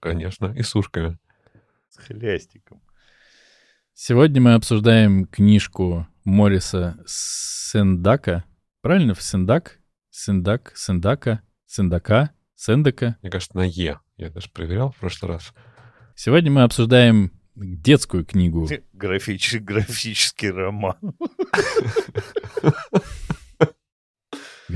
Конечно, 0.00 0.52
и 0.56 0.62
с 0.62 0.74
ушками. 0.74 1.18
С 1.88 1.98
хлястиком. 1.98 2.82
Сегодня 3.94 4.40
мы 4.42 4.54
обсуждаем 4.54 5.26
книжку 5.26 6.06
Мориса 6.24 6.98
Сендака. 7.06 8.44
Правильно? 8.82 9.14
Сендак? 9.14 9.78
Сендак? 10.10 10.72
Сендака? 10.76 11.40
Сендака? 11.66 12.30
Сендака? 12.54 13.16
Мне 13.22 13.30
кажется, 13.30 13.56
на 13.56 13.64
Е. 13.64 14.00
Я 14.16 14.30
даже 14.30 14.50
проверял 14.50 14.92
в 14.92 14.96
прошлый 14.96 15.32
раз. 15.32 15.54
Сегодня 16.14 16.50
мы 16.50 16.62
обсуждаем 16.62 17.32
детскую 17.54 18.24
книгу. 18.24 18.68
Графический, 18.92 19.60
графический 19.60 20.50
роман. 20.50 20.96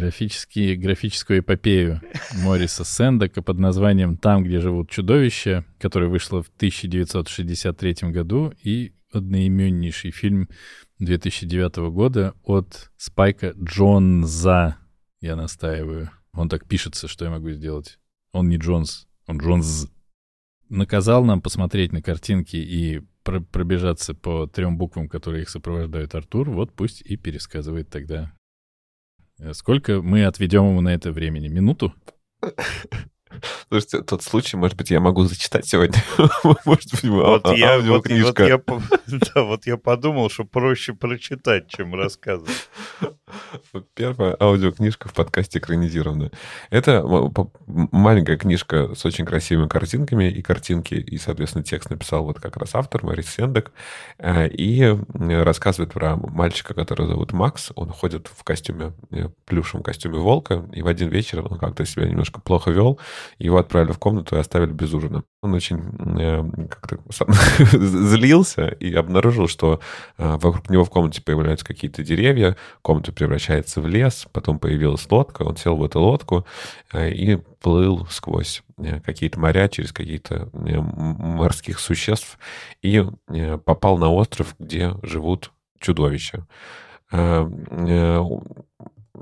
Графический, 0.00 0.76
графическую 0.76 1.40
эпопею 1.40 2.00
Мориса 2.42 2.86
Сендака 2.86 3.42
под 3.42 3.58
названием 3.58 4.16
«Там, 4.16 4.44
где 4.44 4.58
живут 4.58 4.88
чудовища», 4.88 5.66
которая 5.78 6.08
вышла 6.08 6.42
в 6.42 6.48
1963 6.56 8.10
году, 8.10 8.54
и 8.62 8.94
одноименнейший 9.12 10.10
фильм 10.10 10.48
2009 11.00 11.90
года 11.92 12.32
от 12.44 12.90
Спайка 12.96 13.52
Джонза. 13.62 14.78
Я 15.20 15.36
настаиваю. 15.36 16.10
Он 16.32 16.48
так 16.48 16.66
пишется, 16.66 17.06
что 17.06 17.26
я 17.26 17.30
могу 17.30 17.50
сделать. 17.50 17.98
Он 18.32 18.48
не 18.48 18.56
Джонс, 18.56 19.06
он 19.26 19.36
Джонз. 19.36 19.88
Наказал 20.70 21.26
нам 21.26 21.42
посмотреть 21.42 21.92
на 21.92 22.00
картинки 22.00 22.56
и 22.56 23.02
про- 23.22 23.40
пробежаться 23.40 24.14
по 24.14 24.46
трем 24.46 24.78
буквам, 24.78 25.10
которые 25.10 25.42
их 25.42 25.50
сопровождают 25.50 26.14
Артур. 26.14 26.48
Вот 26.48 26.72
пусть 26.72 27.02
и 27.02 27.18
пересказывает 27.18 27.90
тогда. 27.90 28.32
Э, 29.40 29.54
Сколько 29.54 30.02
мы 30.02 30.24
отведем 30.24 30.68
ему 30.68 30.80
на 30.80 30.94
это 30.94 31.12
времени? 31.12 31.48
Минуту? 31.48 31.94
Слушайте, 33.68 34.02
тот 34.02 34.22
случай, 34.22 34.56
может 34.56 34.76
быть, 34.76 34.90
я 34.90 35.00
могу 35.00 35.24
зачитать 35.24 35.66
сегодня. 35.66 36.02
Может 36.64 36.90
быть, 36.90 37.04
Вот 37.04 37.46
а- 37.46 37.54
я, 37.54 37.78
вот, 37.78 38.08
вот 38.08 38.38
я, 38.40 38.60
да, 39.06 39.42
вот 39.42 39.66
я 39.66 39.76
подумал, 39.76 40.28
что 40.28 40.44
проще 40.44 40.92
прочитать, 40.92 41.68
чем 41.68 41.94
рассказывать. 41.94 42.68
Вот 43.72 43.86
Первая 43.94 44.36
аудиокнижка 44.38 45.08
в 45.08 45.14
подкасте 45.14 45.58
экранизированная. 45.58 46.32
Это 46.70 47.04
маленькая 47.66 48.36
книжка 48.36 48.94
с 48.94 49.04
очень 49.04 49.24
красивыми 49.24 49.68
картинками 49.68 50.30
и 50.30 50.42
картинки, 50.42 50.94
и, 50.94 51.16
соответственно, 51.18 51.64
текст 51.64 51.90
написал 51.90 52.24
вот 52.24 52.40
как 52.40 52.56
раз 52.56 52.74
автор 52.74 53.04
Марис 53.04 53.28
Сендек, 53.30 53.72
э, 54.18 54.48
и 54.48 54.96
рассказывает 55.14 55.92
про 55.92 56.16
мальчика, 56.16 56.74
который 56.74 57.06
зовут 57.06 57.32
Макс. 57.32 57.70
Он 57.76 57.90
ходит 57.90 58.28
в 58.28 58.42
костюме, 58.42 58.92
э, 59.10 59.28
плюшевом 59.44 59.82
костюме 59.82 60.18
волка, 60.18 60.68
и 60.72 60.82
в 60.82 60.86
один 60.86 61.08
вечер 61.08 61.46
он 61.48 61.58
как-то 61.58 61.86
себя 61.86 62.06
немножко 62.06 62.40
плохо 62.40 62.70
вел, 62.70 62.98
его 63.38 63.58
отправили 63.58 63.92
в 63.92 63.98
комнату 63.98 64.36
и 64.36 64.38
оставили 64.38 64.72
без 64.72 64.92
ужина. 64.92 65.22
Он 65.42 65.54
очень 65.54 65.80
э, 66.18 66.66
как-то 66.68 66.98
злился 67.78 68.68
и 68.68 68.92
обнаружил, 68.94 69.48
что 69.48 69.80
э, 70.18 70.36
вокруг 70.40 70.70
него 70.70 70.84
в 70.84 70.90
комнате 70.90 71.22
появляются 71.22 71.64
какие-то 71.64 72.02
деревья, 72.02 72.56
комната 72.82 73.12
превращается 73.12 73.80
в 73.80 73.86
лес, 73.86 74.26
потом 74.32 74.58
появилась 74.58 75.06
лодка, 75.10 75.42
он 75.42 75.56
сел 75.56 75.76
в 75.76 75.84
эту 75.84 76.00
лодку 76.00 76.46
э, 76.92 77.10
и 77.10 77.36
плыл 77.60 78.06
сквозь 78.10 78.62
э, 78.78 79.00
какие-то 79.00 79.38
моря, 79.40 79.68
через 79.68 79.92
какие-то 79.92 80.50
э, 80.52 80.80
морских 80.80 81.78
существ 81.78 82.38
и 82.82 83.04
э, 83.28 83.58
попал 83.58 83.98
на 83.98 84.10
остров, 84.10 84.54
где 84.58 84.94
живут 85.02 85.52
чудовища. 85.78 86.46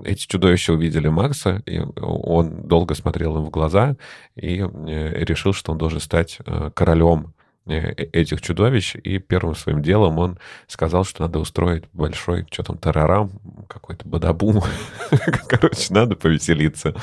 Эти 0.04 0.26
чудовища 0.26 0.72
увидели 0.72 1.08
Макса, 1.08 1.62
и 1.66 1.80
он 1.96 2.62
долго 2.68 2.94
смотрел 2.94 3.36
им 3.38 3.44
в 3.44 3.50
глаза 3.50 3.96
и 4.36 4.58
э, 4.60 5.24
решил, 5.24 5.52
что 5.52 5.72
он 5.72 5.78
должен 5.78 6.00
стать 6.00 6.38
э, 6.46 6.70
королем 6.74 7.34
э, 7.66 7.92
этих 8.12 8.40
чудовищ, 8.40 8.94
и 8.96 9.18
первым 9.18 9.54
своим 9.54 9.82
делом 9.82 10.18
он 10.18 10.38
сказал, 10.66 11.04
что 11.04 11.22
надо 11.22 11.38
устроить 11.38 11.84
большой, 11.92 12.46
что 12.50 12.62
там, 12.62 12.78
тарарам, 12.78 13.30
какой-то 13.68 14.06
бадабум. 14.08 14.62
Короче, 15.48 15.92
надо 15.92 16.16
повеселиться. 16.16 16.94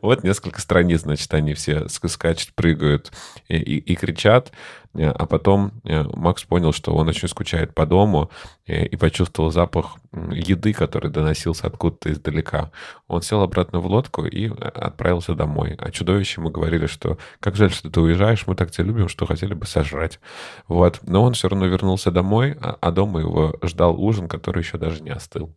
Вот 0.00 0.22
несколько 0.24 0.60
страниц, 0.60 1.00
значит, 1.02 1.32
они 1.34 1.54
все 1.54 1.82
ск- 1.86 2.08
скачут, 2.08 2.54
прыгают 2.54 3.12
и, 3.48 3.56
и- 3.56 3.78
и 3.78 3.94
кричат, 3.96 4.52
а 4.94 5.26
потом 5.26 5.72
э, 5.84 6.02
Макс 6.14 6.44
понял, 6.44 6.72
что 6.72 6.94
он 6.94 7.08
очень 7.08 7.28
скучает 7.28 7.74
по 7.74 7.86
дому 7.86 8.30
э, 8.66 8.86
и 8.86 8.96
почувствовал 8.96 9.50
запах 9.50 9.96
еды, 10.30 10.72
который 10.74 11.10
доносился 11.10 11.66
откуда-то 11.66 12.12
издалека. 12.12 12.70
Он 13.08 13.22
сел 13.22 13.42
обратно 13.42 13.80
в 13.80 13.86
лодку 13.86 14.26
и 14.26 14.48
э, 14.48 14.52
отправился 14.52 15.34
домой. 15.34 15.76
А 15.78 15.90
чудовище 15.90 16.40
ему 16.40 16.50
говорили, 16.50 16.86
что 16.86 17.16
как 17.40 17.56
жаль, 17.56 17.70
что 17.70 17.90
ты 17.90 18.00
уезжаешь, 18.00 18.46
мы 18.46 18.54
так 18.54 18.70
тебя 18.70 18.84
любим, 18.84 19.08
что 19.08 19.24
хотели 19.24 19.54
бы 19.54 19.64
сожрать. 19.64 20.20
Вот. 20.68 21.00
Но 21.06 21.22
он 21.22 21.32
все 21.32 21.48
равно 21.48 21.66
вернулся 21.66 22.10
домой, 22.10 22.56
а, 22.60 22.76
а 22.80 22.90
дома 22.90 23.20
его 23.20 23.54
ждал 23.62 23.98
ужин, 23.98 24.28
который 24.28 24.62
еще 24.62 24.76
даже 24.76 25.02
не 25.02 25.10
остыл. 25.10 25.54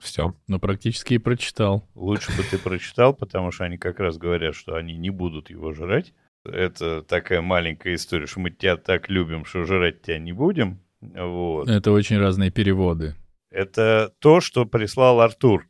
Все. 0.00 0.34
Ну, 0.48 0.58
практически 0.58 1.14
и 1.14 1.18
прочитал. 1.18 1.88
Лучше 1.94 2.36
бы 2.36 2.42
ты 2.42 2.58
прочитал, 2.58 3.14
потому 3.14 3.52
что 3.52 3.64
они 3.64 3.78
как 3.78 4.00
раз 4.00 4.18
говорят, 4.18 4.56
что 4.56 4.74
они 4.74 4.94
не 4.94 5.10
будут 5.10 5.48
его 5.48 5.72
жрать. 5.72 6.12
Это 6.44 7.02
такая 7.02 7.40
маленькая 7.40 7.94
история, 7.94 8.26
что 8.26 8.40
мы 8.40 8.50
тебя 8.50 8.76
так 8.76 9.08
любим, 9.08 9.44
что 9.44 9.64
жрать 9.64 10.02
тебя 10.02 10.18
не 10.18 10.32
будем. 10.32 10.80
Вот. 11.00 11.68
Это 11.68 11.92
очень 11.92 12.18
разные 12.18 12.50
переводы. 12.50 13.14
Это 13.50 14.12
то, 14.18 14.40
что 14.40 14.64
прислал 14.64 15.20
Артур. 15.20 15.68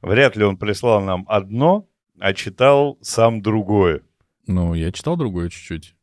Вряд 0.00 0.36
ли 0.36 0.44
он 0.44 0.56
прислал 0.56 1.00
нам 1.00 1.24
одно, 1.28 1.88
а 2.18 2.34
читал 2.34 2.98
сам 3.00 3.42
другое. 3.42 4.02
Ну, 4.46 4.74
я 4.74 4.92
читал 4.92 5.16
другое 5.16 5.48
чуть-чуть. 5.48 5.94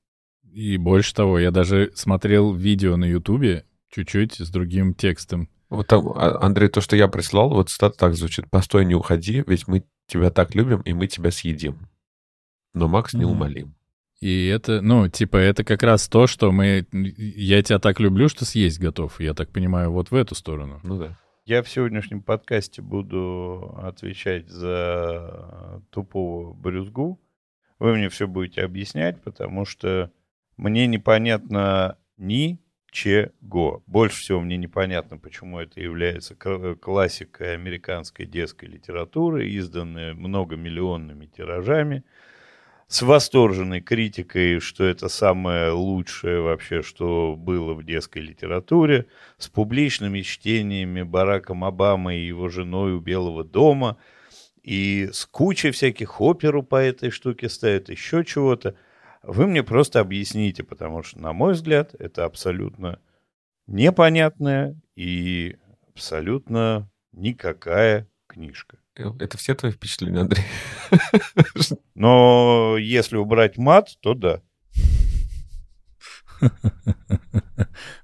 И 0.51 0.77
больше 0.77 1.13
того, 1.13 1.39
я 1.39 1.51
даже 1.51 1.91
смотрел 1.93 2.53
видео 2.53 2.97
на 2.97 3.05
Ютубе 3.05 3.65
чуть-чуть 3.89 4.35
с 4.35 4.49
другим 4.49 4.93
текстом. 4.93 5.49
Вот 5.69 5.87
там, 5.87 6.09
а, 6.09 6.43
Андрей, 6.43 6.69
то, 6.69 6.81
что 6.81 6.95
я 6.95 7.07
прислал, 7.07 7.49
вот 7.49 7.69
цитата 7.69 7.97
так 7.97 8.15
звучит. 8.15 8.49
«Постой, 8.49 8.85
не 8.85 8.95
уходи, 8.95 9.43
ведь 9.45 9.67
мы 9.67 9.83
тебя 10.07 10.31
так 10.31 10.55
любим, 10.55 10.81
и 10.81 10.93
мы 10.93 11.07
тебя 11.07 11.29
съедим». 11.31 11.77
Но 12.73 12.87
Макс 12.87 13.13
Мгм. 13.13 13.21
неумолим. 13.21 13.75
И 14.21 14.47
это, 14.47 14.81
ну, 14.81 15.07
типа, 15.07 15.37
это 15.37 15.63
как 15.63 15.81
раз 15.81 16.09
то, 16.09 16.27
что 16.27 16.51
мы... 16.51 16.85
Я 16.91 17.63
тебя 17.63 17.79
так 17.79 17.99
люблю, 17.99 18.27
что 18.27 18.43
съесть 18.43 18.79
готов. 18.79 19.19
Я 19.21 19.33
так 19.33 19.49
понимаю, 19.49 19.91
вот 19.91 20.11
в 20.11 20.15
эту 20.15 20.35
сторону. 20.35 20.79
Ну 20.83 20.97
да. 20.97 21.17
Я 21.45 21.63
в 21.63 21.69
сегодняшнем 21.69 22.21
подкасте 22.21 22.81
буду 22.81 23.75
отвечать 23.81 24.49
за 24.49 25.81
тупого 25.89 26.53
брюзгу. 26.53 27.19
Вы 27.79 27.95
мне 27.95 28.09
все 28.09 28.27
будете 28.27 28.61
объяснять, 28.61 29.21
потому 29.23 29.63
что 29.65 30.11
мне 30.57 30.85
непонятно 30.85 31.97
ничего. 32.17 33.81
Больше 33.87 34.17
всего 34.17 34.41
мне 34.41 34.57
непонятно, 34.57 35.17
почему 35.17 35.59
это 35.59 35.79
является 35.79 36.35
классикой 36.35 37.53
американской 37.53 38.25
детской 38.25 38.65
литературы, 38.65 39.47
изданной 39.47 40.13
многомиллионными 40.13 41.25
тиражами, 41.25 42.03
с 42.89 43.03
восторженной 43.03 43.81
критикой, 43.81 44.59
что 44.59 44.83
это 44.83 45.09
самое 45.09 45.69
лучшее 45.69 46.41
вообще, 46.41 46.81
что 46.81 47.35
было 47.37 47.75
в 47.75 47.83
детской 47.83 48.17
литературе, 48.17 49.05
с 49.37 49.47
публичными 49.47 50.21
чтениями 50.21 51.03
Бараком 51.03 51.63
Обамы 51.63 52.15
и 52.15 52.25
его 52.25 52.49
женой 52.49 52.93
у 52.93 52.99
Белого 52.99 53.43
дома, 53.43 53.97
и 54.63 55.07
с 55.13 55.27
кучей 55.27 55.69
всяких 55.69 56.19
оперу 56.19 56.63
по 56.63 56.77
этой 56.77 57.11
штуке 57.11 57.47
ставят, 57.47 57.89
еще 57.89 58.25
чего-то. 58.25 58.75
Вы 59.21 59.45
мне 59.45 59.61
просто 59.61 59.99
объясните, 59.99 60.63
потому 60.63 61.03
что, 61.03 61.19
на 61.19 61.31
мой 61.31 61.53
взгляд, 61.53 61.93
это 61.99 62.25
абсолютно 62.25 62.99
непонятная 63.67 64.75
и 64.95 65.57
абсолютно 65.93 66.89
никакая 67.11 68.07
книжка. 68.25 68.79
Это 68.95 69.37
все 69.37 69.53
твои 69.53 69.71
впечатления, 69.71 70.21
Андрей? 70.21 70.43
Но 71.99 72.77
если 72.77 73.17
убрать 73.17 73.57
мат, 73.57 73.89
то 73.99 74.13
да. 74.13 74.41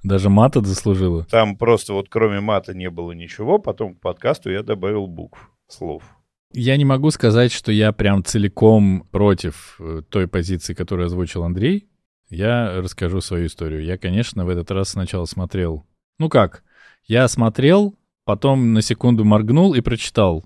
Даже 0.03 0.27
мата 0.29 0.59
заслужила. 0.59 1.23
Там 1.23 1.55
просто 1.55 1.93
вот 1.93 2.09
кроме 2.09 2.41
мата 2.41 2.73
не 2.73 2.89
было 2.89 3.13
ничего, 3.13 3.57
потом 3.57 3.95
к 3.95 4.01
подкасту 4.01 4.51
я 4.51 4.63
добавил 4.63 5.07
букв, 5.07 5.49
слов. 5.69 6.03
Я 6.51 6.75
не 6.75 6.83
могу 6.83 7.09
сказать, 7.09 7.53
что 7.53 7.71
я 7.71 7.93
прям 7.93 8.21
целиком 8.21 9.07
против 9.11 9.77
э, 9.79 10.01
той 10.09 10.27
позиции, 10.27 10.73
которую 10.73 11.05
озвучил 11.05 11.43
Андрей. 11.43 11.87
Я 12.29 12.81
расскажу 12.81 13.21
свою 13.21 13.45
историю. 13.45 13.81
Я, 13.81 13.97
конечно, 13.97 14.43
в 14.43 14.49
этот 14.49 14.71
раз 14.71 14.89
сначала 14.89 15.23
смотрел... 15.23 15.85
Ну 16.19 16.27
как? 16.27 16.65
Я 17.05 17.29
смотрел, 17.29 17.95
потом 18.25 18.73
на 18.73 18.81
секунду 18.81 19.23
моргнул 19.23 19.73
и 19.73 19.79
прочитал. 19.79 20.43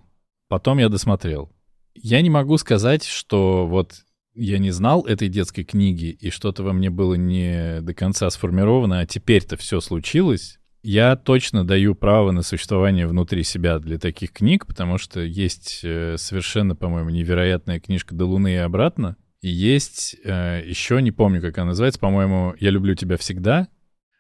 Потом 0.50 0.78
я 0.78 0.88
досмотрел. 0.88 1.52
Я 1.94 2.22
не 2.22 2.30
могу 2.30 2.58
сказать, 2.58 3.04
что 3.06 3.68
вот 3.68 4.04
я 4.34 4.58
не 4.58 4.72
знал 4.72 5.06
этой 5.06 5.28
детской 5.28 5.64
книги, 5.64 6.06
и 6.08 6.30
что-то 6.30 6.64
во 6.64 6.74
мне 6.74 6.90
было 6.90 7.16
не 7.16 7.82
до 7.82 7.94
конца 7.94 8.30
сформировано, 8.30 9.00
а 9.00 9.06
теперь-то 9.06 9.58
все 9.58 9.82
случилось, 9.82 10.60
я 10.82 11.18
точно 11.18 11.66
даю 11.66 11.94
право 11.94 12.32
на 12.32 12.42
существование 12.42 13.06
внутри 13.06 13.44
себя 13.44 13.80
для 13.80 13.98
таких 14.00 14.32
книг, 14.32 14.66
потому 14.66 14.98
что 14.98 15.20
есть 15.20 15.82
э, 15.84 16.16
совершенно, 16.18 16.74
по-моему, 16.74 17.10
невероятная 17.10 17.82
книжка 17.82 18.16
«До 18.16 18.26
Луны 18.26 18.54
и 18.54 18.58
обратно», 18.58 19.18
и 19.42 19.50
есть 19.50 20.16
э, 20.24 20.64
еще, 20.66 21.02
не 21.02 21.12
помню, 21.12 21.42
как 21.42 21.58
она 21.58 21.68
называется, 21.68 22.00
по-моему, 22.00 22.56
«Я 22.60 22.70
люблю 22.70 22.96
тебя 22.96 23.18
всегда». 23.18 23.68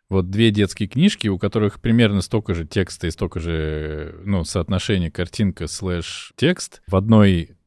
Вот 0.10 0.32
две 0.32 0.50
детские 0.50 0.90
книжки, 0.90 1.28
у 1.28 1.38
которых 1.38 1.80
примерно 1.80 2.22
столько 2.22 2.56
же 2.56 2.66
текста 2.66 3.08
и 3.08 3.12
столько 3.12 3.40
же, 3.40 4.20
ну, 4.26 4.44
соотношение 4.44 5.12
картинка 5.12 5.68
слэш 5.68 6.34
текст. 6.36 6.82
В 6.88 6.96
одной 6.96 7.59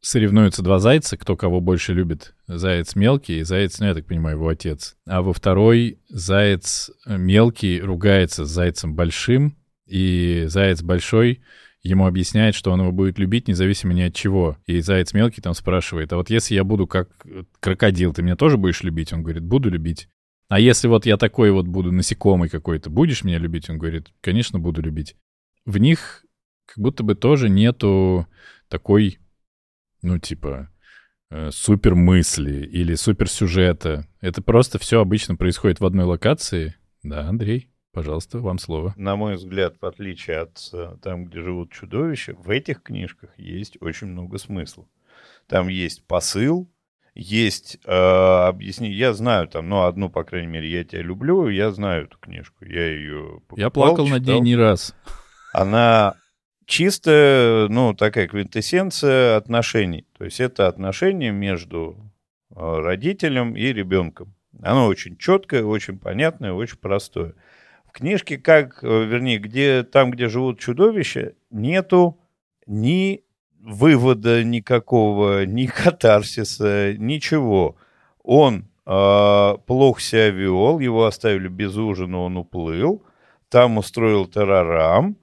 соревнуются 0.00 0.62
два 0.62 0.78
зайца, 0.78 1.16
кто 1.16 1.36
кого 1.36 1.60
больше 1.60 1.92
любит. 1.92 2.34
Заяц 2.46 2.94
мелкий 2.94 3.40
и 3.40 3.42
заяц, 3.42 3.80
ну, 3.80 3.86
я 3.86 3.94
так 3.94 4.06
понимаю, 4.06 4.36
его 4.36 4.48
отец. 4.48 4.96
А 5.06 5.22
во 5.22 5.32
второй 5.32 5.98
заяц 6.08 6.90
мелкий 7.06 7.80
ругается 7.80 8.44
с 8.44 8.50
зайцем 8.50 8.94
большим, 8.94 9.56
и 9.86 10.44
заяц 10.46 10.82
большой 10.82 11.42
ему 11.82 12.06
объясняет, 12.06 12.54
что 12.54 12.72
он 12.72 12.80
его 12.80 12.92
будет 12.92 13.18
любить 13.18 13.48
независимо 13.48 13.94
ни 13.94 14.02
от 14.02 14.14
чего. 14.14 14.58
И 14.66 14.80
заяц 14.80 15.12
мелкий 15.14 15.40
там 15.40 15.54
спрашивает, 15.54 16.12
а 16.12 16.16
вот 16.16 16.30
если 16.30 16.54
я 16.54 16.64
буду 16.64 16.86
как 16.86 17.08
крокодил, 17.60 18.12
ты 18.12 18.22
меня 18.22 18.36
тоже 18.36 18.56
будешь 18.56 18.82
любить? 18.82 19.12
Он 19.12 19.22
говорит, 19.22 19.42
буду 19.42 19.70
любить. 19.70 20.08
А 20.48 20.58
если 20.58 20.88
вот 20.88 21.06
я 21.06 21.16
такой 21.16 21.52
вот 21.52 21.66
буду 21.66 21.92
насекомый 21.92 22.48
какой-то, 22.48 22.90
будешь 22.90 23.24
меня 23.24 23.38
любить? 23.38 23.70
Он 23.70 23.78
говорит, 23.78 24.08
конечно, 24.20 24.58
буду 24.58 24.82
любить. 24.82 25.16
В 25.64 25.78
них 25.78 26.24
как 26.66 26.78
будто 26.78 27.02
бы 27.02 27.14
тоже 27.14 27.48
нету 27.48 28.26
такой 28.68 29.18
ну, 30.02 30.18
типа, 30.18 30.70
э, 31.30 31.50
супер 31.52 31.94
мысли 31.94 32.64
или 32.66 32.94
супер 32.94 33.28
сюжета. 33.28 34.06
Это 34.20 34.42
просто 34.42 34.78
все 34.78 35.00
обычно 35.00 35.36
происходит 35.36 35.80
в 35.80 35.86
одной 35.86 36.04
локации. 36.04 36.74
Да, 37.02 37.28
Андрей, 37.28 37.70
пожалуйста, 37.92 38.38
вам 38.38 38.58
слово. 38.58 38.92
На 38.96 39.16
мой 39.16 39.36
взгляд, 39.36 39.76
в 39.80 39.86
отличие 39.86 40.38
от 40.38 40.58
э, 40.72 40.96
там, 41.02 41.26
где 41.26 41.40
живут 41.42 41.72
чудовища, 41.72 42.34
в 42.34 42.50
этих 42.50 42.82
книжках 42.82 43.30
есть 43.38 43.76
очень 43.80 44.08
много 44.08 44.38
смысла. 44.38 44.86
Там 45.46 45.68
есть 45.68 46.06
посыл, 46.06 46.70
есть 47.14 47.78
э, 47.84 47.90
объяснение. 47.92 48.96
Я 48.98 49.12
знаю 49.12 49.48
там, 49.48 49.68
ну, 49.68 49.82
одну, 49.82 50.08
по 50.08 50.24
крайней 50.24 50.46
мере, 50.46 50.70
я 50.70 50.84
тебя 50.84 51.02
люблю, 51.02 51.48
я 51.48 51.70
знаю 51.72 52.04
эту 52.04 52.18
книжку. 52.18 52.64
Я 52.64 52.86
ее 52.86 53.40
покупал, 53.48 53.58
Я 53.58 53.70
плакал 53.70 54.04
читал. 54.06 54.18
над 54.18 54.26
ней 54.28 54.40
не 54.40 54.56
раз. 54.56 54.94
Она 55.52 56.14
чисто, 56.70 57.66
ну, 57.68 57.94
такая 57.94 58.28
квинтэссенция 58.28 59.36
отношений. 59.36 60.06
То 60.16 60.24
есть 60.24 60.40
это 60.40 60.68
отношения 60.68 61.32
между 61.32 61.96
а, 62.54 62.80
родителем 62.80 63.56
и 63.56 63.72
ребенком. 63.72 64.34
Оно 64.62 64.86
очень 64.86 65.16
четкое, 65.16 65.64
очень 65.64 65.98
понятное, 65.98 66.52
очень 66.52 66.78
простое. 66.78 67.34
В 67.86 67.92
книжке, 67.92 68.38
как, 68.38 68.84
э, 68.84 69.04
вернее, 69.04 69.38
где, 69.38 69.82
там, 69.82 70.12
где 70.12 70.28
живут 70.28 70.60
чудовища, 70.60 71.32
нету 71.50 72.20
ни 72.66 73.24
вывода 73.58 74.44
никакого, 74.44 75.44
ни 75.44 75.66
катарсиса, 75.66 76.94
ничего. 76.96 77.76
Он 78.22 78.68
э, 78.86 79.54
плохо 79.66 80.00
себя 80.00 80.30
вел, 80.30 80.78
его 80.78 81.06
оставили 81.06 81.48
без 81.48 81.76
ужина, 81.76 82.18
он 82.18 82.36
уплыл, 82.36 83.02
там 83.48 83.78
устроил 83.78 84.26
террорам, 84.26 85.16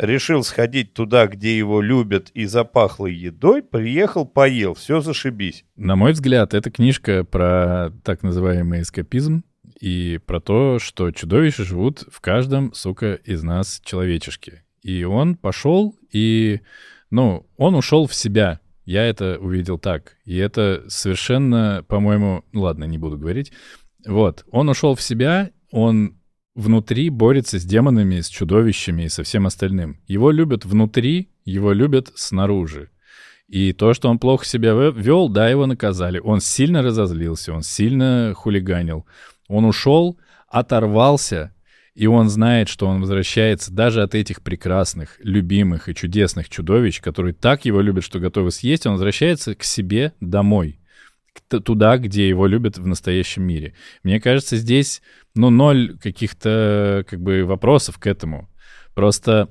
решил 0.00 0.42
сходить 0.42 0.94
туда, 0.94 1.26
где 1.26 1.56
его 1.56 1.80
любят, 1.80 2.30
и 2.30 2.46
запахло 2.46 3.06
едой, 3.06 3.62
приехал, 3.62 4.26
поел, 4.26 4.74
все 4.74 5.00
зашибись. 5.00 5.64
На 5.76 5.94
мой 5.94 6.12
взгляд, 6.12 6.54
эта 6.54 6.70
книжка 6.70 7.22
про 7.24 7.92
так 8.02 8.22
называемый 8.22 8.82
эскапизм 8.82 9.44
и 9.80 10.18
про 10.24 10.40
то, 10.40 10.78
что 10.78 11.10
чудовища 11.10 11.64
живут 11.64 12.04
в 12.10 12.20
каждом, 12.20 12.72
сука, 12.72 13.14
из 13.14 13.42
нас 13.42 13.80
человечешке. 13.84 14.64
И 14.82 15.04
он 15.04 15.36
пошел 15.36 15.94
и, 16.10 16.60
ну, 17.10 17.46
он 17.56 17.74
ушел 17.74 18.06
в 18.06 18.14
себя. 18.14 18.60
Я 18.86 19.04
это 19.04 19.38
увидел 19.38 19.78
так. 19.78 20.16
И 20.24 20.36
это 20.36 20.84
совершенно, 20.88 21.84
по-моему, 21.86 22.44
ладно, 22.54 22.84
не 22.84 22.98
буду 22.98 23.18
говорить. 23.18 23.52
Вот, 24.06 24.46
он 24.50 24.70
ушел 24.70 24.94
в 24.94 25.02
себя, 25.02 25.50
он 25.70 26.16
внутри 26.54 27.10
борется 27.10 27.58
с 27.58 27.64
демонами, 27.64 28.20
с 28.20 28.28
чудовищами 28.28 29.04
и 29.04 29.08
со 29.08 29.22
всем 29.22 29.46
остальным. 29.46 30.00
Его 30.06 30.30
любят 30.30 30.64
внутри, 30.64 31.30
его 31.44 31.72
любят 31.72 32.12
снаружи. 32.14 32.90
И 33.48 33.72
то, 33.72 33.94
что 33.94 34.08
он 34.08 34.18
плохо 34.18 34.44
себя 34.44 34.72
вел, 34.72 35.28
да, 35.28 35.48
его 35.48 35.66
наказали. 35.66 36.20
Он 36.20 36.40
сильно 36.40 36.82
разозлился, 36.82 37.52
он 37.52 37.62
сильно 37.62 38.32
хулиганил. 38.36 39.06
Он 39.48 39.64
ушел, 39.64 40.18
оторвался, 40.46 41.52
и 41.94 42.06
он 42.06 42.28
знает, 42.28 42.68
что 42.68 42.86
он 42.86 43.00
возвращается 43.00 43.72
даже 43.72 44.02
от 44.02 44.14
этих 44.14 44.42
прекрасных, 44.42 45.16
любимых 45.18 45.88
и 45.88 45.94
чудесных 45.94 46.48
чудовищ, 46.48 47.00
которые 47.00 47.34
так 47.34 47.64
его 47.64 47.80
любят, 47.80 48.04
что 48.04 48.20
готовы 48.20 48.52
съесть, 48.52 48.86
он 48.86 48.92
возвращается 48.92 49.56
к 49.56 49.64
себе 49.64 50.12
домой 50.20 50.80
туда, 51.48 51.96
где 51.98 52.28
его 52.28 52.46
любят 52.46 52.78
в 52.78 52.86
настоящем 52.86 53.42
мире. 53.42 53.74
Мне 54.02 54.20
кажется, 54.20 54.56
здесь, 54.56 55.02
ну, 55.34 55.50
ноль 55.50 55.98
каких-то, 55.98 57.04
как 57.08 57.20
бы, 57.20 57.44
вопросов 57.44 57.98
к 57.98 58.06
этому. 58.06 58.48
Просто, 58.94 59.48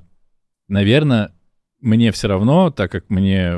наверное, 0.68 1.34
мне 1.80 2.12
все 2.12 2.28
равно, 2.28 2.70
так 2.70 2.92
как 2.92 3.08
мне 3.08 3.54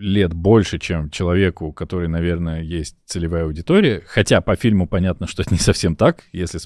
лет 0.00 0.34
больше, 0.34 0.78
чем 0.78 1.10
человеку, 1.10 1.72
который, 1.72 2.08
наверное, 2.08 2.62
есть 2.62 2.96
целевая 3.06 3.44
аудитория, 3.44 4.02
хотя 4.06 4.40
по 4.40 4.56
фильму 4.56 4.88
понятно, 4.88 5.26
что 5.26 5.42
это 5.42 5.54
не 5.54 5.60
совсем 5.60 5.94
так, 5.94 6.24
если 6.32 6.58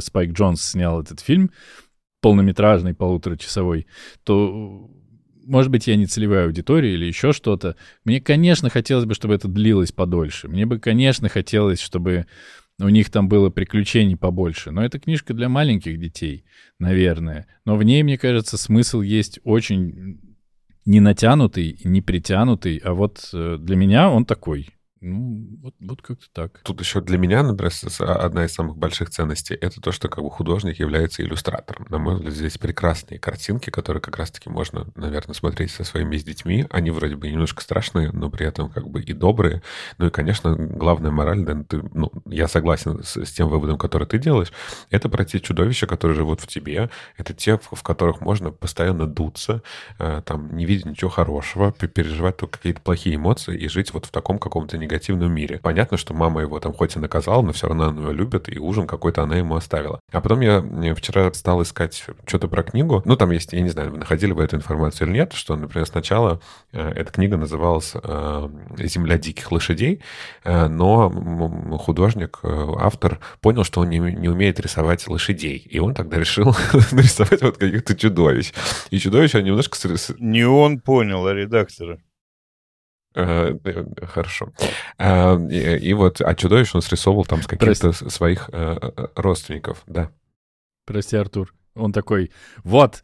Спайк 0.00 0.32
Джонс 0.32 0.62
снял 0.62 1.02
этот 1.02 1.20
фильм, 1.20 1.50
полнометражный, 2.20 2.94
полуторачасовой, 2.94 3.86
то 4.24 4.88
может 5.46 5.72
быть, 5.72 5.88
я 5.88 5.96
не 5.96 6.06
целевая 6.06 6.46
аудитория 6.46 6.94
или 6.94 7.06
еще 7.06 7.32
что-то. 7.32 7.74
Мне, 8.04 8.20
конечно, 8.20 8.70
хотелось 8.70 9.06
бы, 9.06 9.14
чтобы 9.14 9.34
это 9.34 9.48
длилось 9.48 9.90
подольше. 9.90 10.48
Мне 10.48 10.64
бы, 10.64 10.78
конечно, 10.78 11.28
хотелось, 11.28 11.80
чтобы 11.80 12.26
у 12.80 12.88
них 12.88 13.10
там 13.10 13.28
было 13.28 13.50
приключений 13.50 14.16
побольше. 14.16 14.70
Но 14.70 14.84
это 14.84 14.98
книжка 14.98 15.34
для 15.34 15.48
маленьких 15.48 15.98
детей, 15.98 16.44
наверное. 16.78 17.46
Но 17.64 17.76
в 17.76 17.82
ней, 17.82 18.02
мне 18.02 18.18
кажется, 18.18 18.56
смысл 18.56 19.00
есть 19.00 19.40
очень 19.44 20.20
не 20.84 21.00
натянутый, 21.00 21.78
не 21.84 22.00
притянутый, 22.00 22.78
а 22.78 22.94
вот 22.94 23.28
э, 23.32 23.58
для 23.60 23.76
меня 23.76 24.10
он 24.10 24.24
такой. 24.24 24.70
Ну, 25.02 25.46
вот, 25.62 25.74
вот 25.80 26.02
как-то 26.02 26.26
так. 26.30 26.60
Тут 26.62 26.80
еще 26.80 27.00
для 27.00 27.16
меня, 27.16 27.42
например, 27.42 27.72
одна 28.00 28.44
из 28.44 28.52
самых 28.52 28.76
больших 28.76 29.08
ценностей— 29.08 29.54
это 29.60 29.80
то, 29.80 29.92
что 29.92 30.08
как 30.10 30.22
бы 30.22 30.30
художник 30.30 30.78
является 30.78 31.22
иллюстратором. 31.22 31.86
На 31.88 31.96
мой 31.96 32.16
взгляд, 32.16 32.34
здесь 32.34 32.58
прекрасные 32.58 33.18
картинки, 33.18 33.70
которые 33.70 34.02
как 34.02 34.18
раз-таки 34.18 34.50
можно, 34.50 34.88
наверное, 34.96 35.32
смотреть 35.32 35.70
со 35.70 35.84
своими 35.84 36.18
с 36.18 36.24
детьми. 36.24 36.66
Они 36.68 36.90
вроде 36.90 37.16
бы 37.16 37.30
немножко 37.30 37.62
страшные, 37.62 38.12
но 38.12 38.28
при 38.28 38.44
этом 38.44 38.68
как 38.68 38.90
бы 38.90 39.00
и 39.00 39.14
добрые. 39.14 39.62
Ну 39.96 40.08
и, 40.08 40.10
конечно, 40.10 40.54
главная 40.54 41.10
мораль, 41.10 41.44
да, 41.44 41.64
ты, 41.66 41.82
ну, 41.94 42.12
я 42.26 42.46
согласен 42.46 43.02
с, 43.02 43.24
с 43.24 43.32
тем 43.32 43.48
выводом, 43.48 43.78
который 43.78 44.06
ты 44.06 44.18
делаешь, 44.18 44.52
это 44.90 45.08
про 45.08 45.24
те 45.24 45.40
чудовища, 45.40 45.86
которые 45.86 46.14
живут 46.14 46.42
в 46.42 46.46
тебе. 46.46 46.90
Это 47.16 47.32
те, 47.32 47.56
в, 47.56 47.70
в 47.72 47.82
которых 47.82 48.20
можно 48.20 48.50
постоянно 48.50 49.06
дуться, 49.06 49.62
э, 49.98 50.20
там, 50.26 50.54
не 50.54 50.66
видеть 50.66 50.84
ничего 50.84 51.08
хорошего, 51.08 51.72
переживать 51.72 52.36
только 52.36 52.58
какие-то 52.58 52.82
плохие 52.82 53.16
эмоции 53.16 53.56
и 53.56 53.66
жить 53.66 53.94
вот 53.94 54.04
в 54.04 54.10
таком 54.10 54.38
каком-то 54.38 54.76
мире. 55.30 55.60
Понятно, 55.62 55.96
что 55.96 56.14
мама 56.14 56.40
его 56.42 56.58
там 56.60 56.72
хоть 56.72 56.96
и 56.96 56.98
наказала, 56.98 57.42
но 57.42 57.52
все 57.52 57.68
равно 57.68 57.88
она 57.88 58.02
его 58.02 58.12
любит, 58.12 58.48
и 58.48 58.58
ужин 58.58 58.86
какой-то 58.86 59.22
она 59.22 59.36
ему 59.36 59.56
оставила. 59.56 60.00
А 60.12 60.20
потом 60.20 60.40
я 60.40 60.94
вчера 60.94 61.32
стал 61.32 61.62
искать 61.62 62.04
что-то 62.26 62.48
про 62.48 62.62
книгу. 62.62 63.02
Ну, 63.04 63.16
там 63.16 63.30
есть, 63.30 63.52
я 63.52 63.60
не 63.60 63.68
знаю, 63.68 63.90
вы 63.90 63.98
находили 63.98 64.32
вы 64.32 64.44
эту 64.44 64.56
информацию 64.56 65.08
или 65.08 65.14
нет, 65.14 65.32
что, 65.32 65.56
например, 65.56 65.86
сначала 65.86 66.40
э, 66.72 66.90
эта 66.90 67.12
книга 67.12 67.36
называлась 67.36 67.92
э, 67.94 68.48
«Земля 68.78 69.18
диких 69.18 69.50
лошадей», 69.52 70.02
э, 70.44 70.68
но 70.68 71.10
художник, 71.78 72.40
автор 72.42 73.20
понял, 73.40 73.64
что 73.64 73.80
он 73.80 73.90
не, 73.90 73.98
не 73.98 74.28
умеет 74.28 74.60
рисовать 74.60 75.06
лошадей, 75.08 75.58
и 75.58 75.78
он 75.78 75.94
тогда 75.94 76.18
решил 76.18 76.54
нарисовать 76.92 77.42
вот 77.42 77.58
каких-то 77.58 77.94
чудовищ. 77.94 78.52
И 78.90 78.98
чудовища 78.98 79.42
немножко... 79.42 79.76
Не 80.18 80.44
он 80.44 80.80
понял, 80.80 81.26
а 81.26 81.34
редакторы. 81.34 82.00
Э, 83.20 83.58
э, 83.64 84.06
хорошо. 84.06 84.52
А, 84.98 85.36
и 85.36 85.92
вот, 85.92 86.20
а 86.20 86.34
чудовище 86.34 86.72
он 86.74 86.82
срисовывал 86.82 87.24
там 87.24 87.42
с 87.42 87.46
каких-то 87.46 87.92
своих 87.92 88.48
э, 88.52 88.76
родственников, 89.14 89.82
да. 89.86 90.10
Прости, 90.86 91.16
Артур. 91.16 91.54
Он 91.74 91.92
такой, 91.92 92.32
вот, 92.64 93.02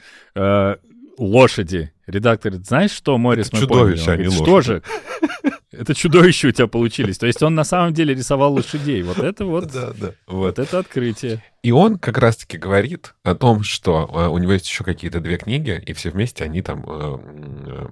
лошади. 1.18 1.92
Редактор, 2.06 2.54
знаешь, 2.54 2.92
что, 2.92 3.18
Морис, 3.18 3.52
мы 3.52 3.60
чудовище, 3.60 4.04
поняли? 4.04 4.28
Он 4.28 4.34
говорит, 4.34 4.42
что 4.42 4.60
же? 4.60 4.82
Это 5.72 5.94
чудовища 5.94 6.48
у 6.48 6.50
тебя 6.52 6.68
получились. 6.68 7.18
То 7.18 7.26
есть 7.26 7.42
он 7.42 7.54
на 7.54 7.64
самом 7.64 7.92
деле 7.92 8.14
рисовал 8.14 8.54
лошадей. 8.54 9.02
Вот 9.02 9.18
это 9.18 9.44
вот, 9.44 9.72
да, 9.72 9.92
да. 9.98 10.12
вот 10.26 10.58
это 10.58 10.78
открытие. 10.78 11.42
И 11.66 11.72
он 11.72 11.98
как 11.98 12.18
раз-таки 12.18 12.58
говорит 12.58 13.14
о 13.24 13.34
том, 13.34 13.64
что 13.64 14.08
э, 14.14 14.28
у 14.28 14.38
него 14.38 14.52
есть 14.52 14.68
еще 14.68 14.84
какие-то 14.84 15.18
две 15.18 15.36
книги, 15.36 15.82
и 15.84 15.92
все 15.94 16.10
вместе 16.10 16.44
они 16.44 16.62
там 16.62 16.84
э, 16.86 17.18
э, 17.66 17.86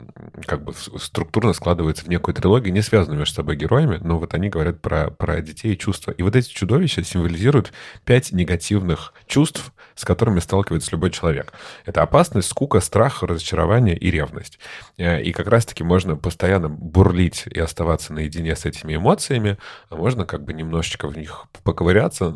как 0.46 0.62
бы 0.62 0.72
структурно 0.74 1.52
складываются 1.52 2.04
в 2.04 2.08
некую 2.08 2.36
трилогию, 2.36 2.72
не 2.72 2.82
связанную 2.82 3.18
между 3.18 3.34
собой 3.34 3.56
героями, 3.56 3.98
но 4.00 4.18
вот 4.18 4.32
они 4.32 4.48
говорят 4.48 4.80
про, 4.80 5.10
про 5.10 5.40
детей 5.40 5.74
и 5.74 5.78
чувства. 5.78 6.12
И 6.12 6.22
вот 6.22 6.36
эти 6.36 6.50
чудовища 6.50 7.02
символизируют 7.02 7.72
пять 8.04 8.30
негативных 8.30 9.12
чувств, 9.26 9.72
с 9.96 10.04
которыми 10.04 10.38
сталкивается 10.38 10.92
любой 10.92 11.10
человек. 11.10 11.52
Это 11.84 12.02
опасность, 12.02 12.48
скука, 12.48 12.78
страх, 12.78 13.24
разочарование 13.24 13.98
и 14.04 14.10
ревность. 14.10 14.58
И 14.96 15.32
как 15.32 15.48
раз-таки 15.48 15.82
можно 15.82 16.16
постоянно 16.16 16.68
бурлить 16.68 17.44
и 17.46 17.58
оставаться 17.58 18.12
наедине 18.12 18.54
с 18.54 18.64
этими 18.64 18.96
эмоциями, 18.96 19.58
а 19.90 19.96
можно 19.96 20.24
как 20.24 20.44
бы 20.44 20.52
немножечко 20.52 21.08
в 21.08 21.16
них 21.16 21.46
поковыряться, 21.64 22.32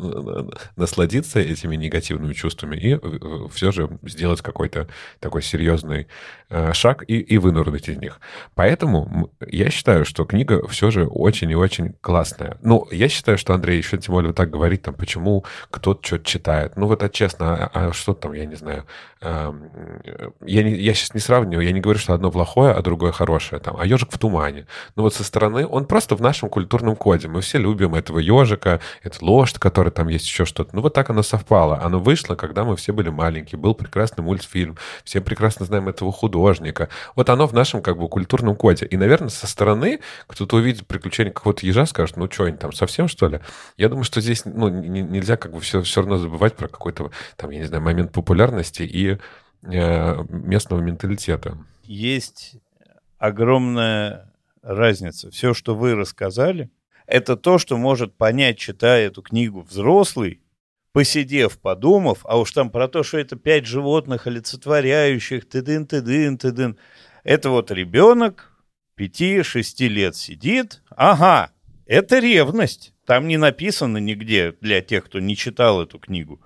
насладиться 0.75 1.39
этими 1.39 1.75
негативными 1.75 2.33
чувствами 2.33 2.75
и 2.75 2.93
э, 2.95 3.47
все 3.51 3.71
же 3.71 3.89
сделать 4.03 4.41
какой-то 4.41 4.87
такой 5.19 5.41
серьезный 5.41 6.07
э, 6.49 6.73
шаг 6.73 7.03
и, 7.07 7.19
и 7.19 7.37
вынырнуть 7.37 7.89
из 7.89 7.97
них. 7.97 8.19
Поэтому 8.55 9.31
я 9.45 9.69
считаю, 9.69 10.05
что 10.05 10.25
книга 10.25 10.67
все 10.67 10.91
же 10.91 11.05
очень 11.05 11.51
и 11.51 11.55
очень 11.55 11.93
классная. 12.01 12.57
Ну, 12.61 12.87
я 12.91 13.07
считаю, 13.09 13.37
что 13.37 13.53
Андрей 13.53 13.77
еще 13.77 13.97
тем 13.97 14.15
более 14.15 14.33
так 14.33 14.49
говорит, 14.49 14.83
там, 14.83 14.95
почему 14.95 15.45
кто-то 15.69 16.05
что-то 16.05 16.25
читает. 16.25 16.75
Ну, 16.75 16.87
вот 16.87 17.03
это 17.03 17.13
честно, 17.13 17.55
а, 17.55 17.89
а 17.89 17.93
что 17.93 18.13
там, 18.13 18.33
я 18.33 18.45
не 18.45 18.55
знаю. 18.55 18.85
Э, 19.21 19.51
я, 20.45 20.63
не, 20.63 20.75
я 20.75 20.93
сейчас 20.93 21.13
не 21.13 21.19
сравниваю, 21.19 21.65
я 21.65 21.71
не 21.71 21.81
говорю, 21.81 21.99
что 21.99 22.13
одно 22.13 22.31
плохое, 22.31 22.48
а 22.57 22.81
другое 22.81 23.11
хорошее. 23.11 23.61
Там, 23.61 23.77
а 23.79 23.85
ежик 23.85 24.11
в 24.11 24.17
тумане. 24.17 24.67
Ну, 24.95 25.03
вот 25.03 25.13
со 25.13 25.23
стороны, 25.23 25.65
он 25.65 25.85
просто 25.85 26.15
в 26.15 26.21
нашем 26.21 26.49
культурном 26.49 26.95
коде. 26.95 27.27
Мы 27.27 27.41
все 27.41 27.57
любим 27.57 27.95
этого 27.95 28.19
ежика, 28.19 28.79
это 29.03 29.23
лошадь, 29.23 29.59
который 29.59 29.91
там 29.91 30.07
есть 30.07 30.25
еще 30.25 30.45
что-то. 30.45 30.75
Ну, 30.75 30.81
вот 30.81 30.93
так 30.93 31.09
оно 31.09 31.23
совпало. 31.23 31.81
Оно 31.81 31.99
вышло, 31.99 32.35
когда 32.35 32.63
мы 32.63 32.75
все 32.75 32.93
были 32.93 33.09
маленькие. 33.09 33.59
Был 33.59 33.73
прекрасный 33.73 34.23
мультфильм. 34.23 34.77
Все 35.03 35.21
прекрасно 35.21 35.65
знаем 35.65 35.89
этого 35.89 36.11
художника. 36.11 36.89
Вот 37.15 37.29
оно 37.29 37.47
в 37.47 37.53
нашем 37.53 37.81
как 37.81 37.97
бы 37.97 38.07
культурном 38.07 38.55
коде. 38.55 38.85
И, 38.85 38.97
наверное, 38.97 39.29
со 39.29 39.47
стороны 39.47 39.99
кто-то 40.27 40.57
увидит 40.57 40.87
приключения 40.87 41.31
какого-то 41.31 41.65
ежа, 41.65 41.85
скажет, 41.85 42.17
ну 42.17 42.29
что, 42.29 42.45
они 42.45 42.57
там 42.57 42.73
совсем, 42.73 43.07
что 43.07 43.27
ли? 43.27 43.39
Я 43.77 43.89
думаю, 43.89 44.03
что 44.03 44.21
здесь 44.21 44.43
ну, 44.45 44.69
нельзя 44.69 45.37
как 45.37 45.53
бы 45.53 45.59
все, 45.61 45.81
все 45.81 46.01
равно 46.01 46.17
забывать 46.17 46.55
про 46.55 46.67
какой-то, 46.67 47.11
там, 47.35 47.49
я 47.51 47.59
не 47.59 47.65
знаю, 47.65 47.83
момент 47.83 48.11
популярности 48.11 48.83
и 48.83 49.17
э, 49.63 50.23
местного 50.29 50.81
менталитета. 50.81 51.57
Есть 51.89 52.57
огромная 53.17 54.31
разница. 54.61 55.31
Все, 55.31 55.55
что 55.55 55.73
вы 55.73 55.95
рассказали, 55.95 56.69
это 57.07 57.35
то, 57.35 57.57
что 57.57 57.77
может 57.77 58.15
понять, 58.15 58.59
читая 58.59 59.07
эту 59.07 59.23
книгу 59.23 59.61
взрослый, 59.61 60.39
посидев, 60.91 61.57
подумав, 61.57 62.19
а 62.25 62.37
уж 62.37 62.51
там 62.51 62.69
про 62.69 62.87
то, 62.87 63.01
что 63.01 63.17
это 63.17 63.37
пять 63.37 63.65
животных 63.65 64.27
олицетворяющих, 64.27 65.49
тыдын, 65.49 65.87
тыдын, 65.87 66.37
тыдын. 66.37 66.77
Это 67.23 67.49
вот 67.49 67.71
ребенок 67.71 68.51
пяти-шести 68.93 69.89
лет 69.89 70.15
сидит, 70.15 70.83
ага, 70.95 71.51
это 71.87 72.19
ревность. 72.19 72.93
Там 73.07 73.27
не 73.27 73.37
написано 73.37 73.97
нигде 73.97 74.51
для 74.61 74.81
тех, 74.81 75.05
кто 75.05 75.19
не 75.19 75.35
читал 75.35 75.81
эту 75.81 75.97
книгу, 75.97 76.39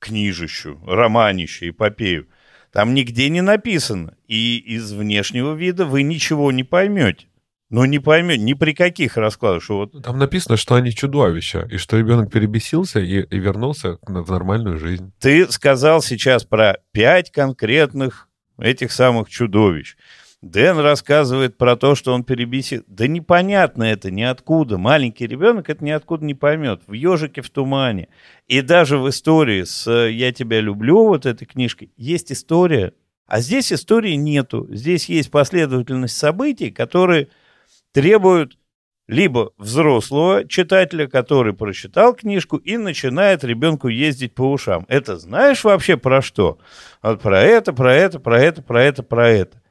книжищу, 0.00 0.78
романище, 0.84 1.70
эпопею. 1.70 2.28
Там 2.72 2.94
нигде 2.94 3.28
не 3.28 3.42
написано. 3.42 4.14
И 4.26 4.56
из 4.58 4.92
внешнего 4.92 5.54
вида 5.54 5.84
вы 5.84 6.02
ничего 6.02 6.50
не 6.52 6.64
поймете. 6.64 7.26
Ну, 7.68 7.84
не 7.86 7.98
поймет, 7.98 8.38
ни 8.38 8.52
при 8.52 8.72
каких 8.72 9.16
раскладах. 9.16 9.62
Что 9.62 9.78
вот... 9.78 10.02
Там 10.02 10.18
написано, 10.18 10.58
что 10.58 10.74
они 10.74 10.92
чудовища, 10.92 11.66
и 11.70 11.78
что 11.78 11.98
ребенок 11.98 12.30
перебесился 12.30 13.00
и, 13.00 13.22
и 13.22 13.38
вернулся 13.38 13.98
в 14.02 14.30
нормальную 14.30 14.78
жизнь. 14.78 15.12
Ты 15.20 15.50
сказал 15.50 16.02
сейчас 16.02 16.44
про 16.44 16.78
пять 16.92 17.30
конкретных 17.30 18.28
этих 18.58 18.92
самых 18.92 19.30
чудовищ. 19.30 19.96
Дэн 20.42 20.80
рассказывает 20.80 21.56
про 21.56 21.76
то, 21.76 21.94
что 21.94 22.12
он 22.12 22.24
перебесил. 22.24 22.82
Да 22.88 23.06
непонятно 23.06 23.84
это 23.84 24.10
ниоткуда. 24.10 24.76
Маленький 24.76 25.28
ребенок 25.28 25.70
это 25.70 25.84
ниоткуда 25.84 26.24
не 26.24 26.34
поймет. 26.34 26.82
В 26.88 26.92
«Ежике 26.92 27.42
в 27.42 27.50
тумане». 27.50 28.08
И 28.48 28.60
даже 28.60 28.98
в 28.98 29.08
истории 29.08 29.62
с 29.62 29.88
«Я 30.08 30.32
тебя 30.32 30.60
люблю», 30.60 31.06
вот 31.06 31.26
этой 31.26 31.46
книжкой, 31.46 31.92
есть 31.96 32.32
история. 32.32 32.92
А 33.28 33.40
здесь 33.40 33.72
истории 33.72 34.14
нету. 34.14 34.66
Здесь 34.68 35.08
есть 35.08 35.30
последовательность 35.30 36.16
событий, 36.16 36.72
которые 36.72 37.28
требуют 37.92 38.58
либо 39.06 39.52
взрослого 39.58 40.46
читателя, 40.48 41.06
который 41.06 41.54
прочитал 41.54 42.14
книжку 42.14 42.56
и 42.56 42.76
начинает 42.76 43.44
ребенку 43.44 43.86
ездить 43.86 44.34
по 44.34 44.50
ушам. 44.50 44.86
Это 44.88 45.18
знаешь 45.18 45.62
вообще 45.62 45.96
про 45.96 46.20
что? 46.20 46.58
Вот 47.00 47.22
про 47.22 47.40
это, 47.40 47.72
про 47.72 47.94
это, 47.94 48.18
про 48.18 48.40
это, 48.40 48.60
про 48.60 48.82
это, 48.82 49.02
про 49.04 49.28
это. 49.28 49.61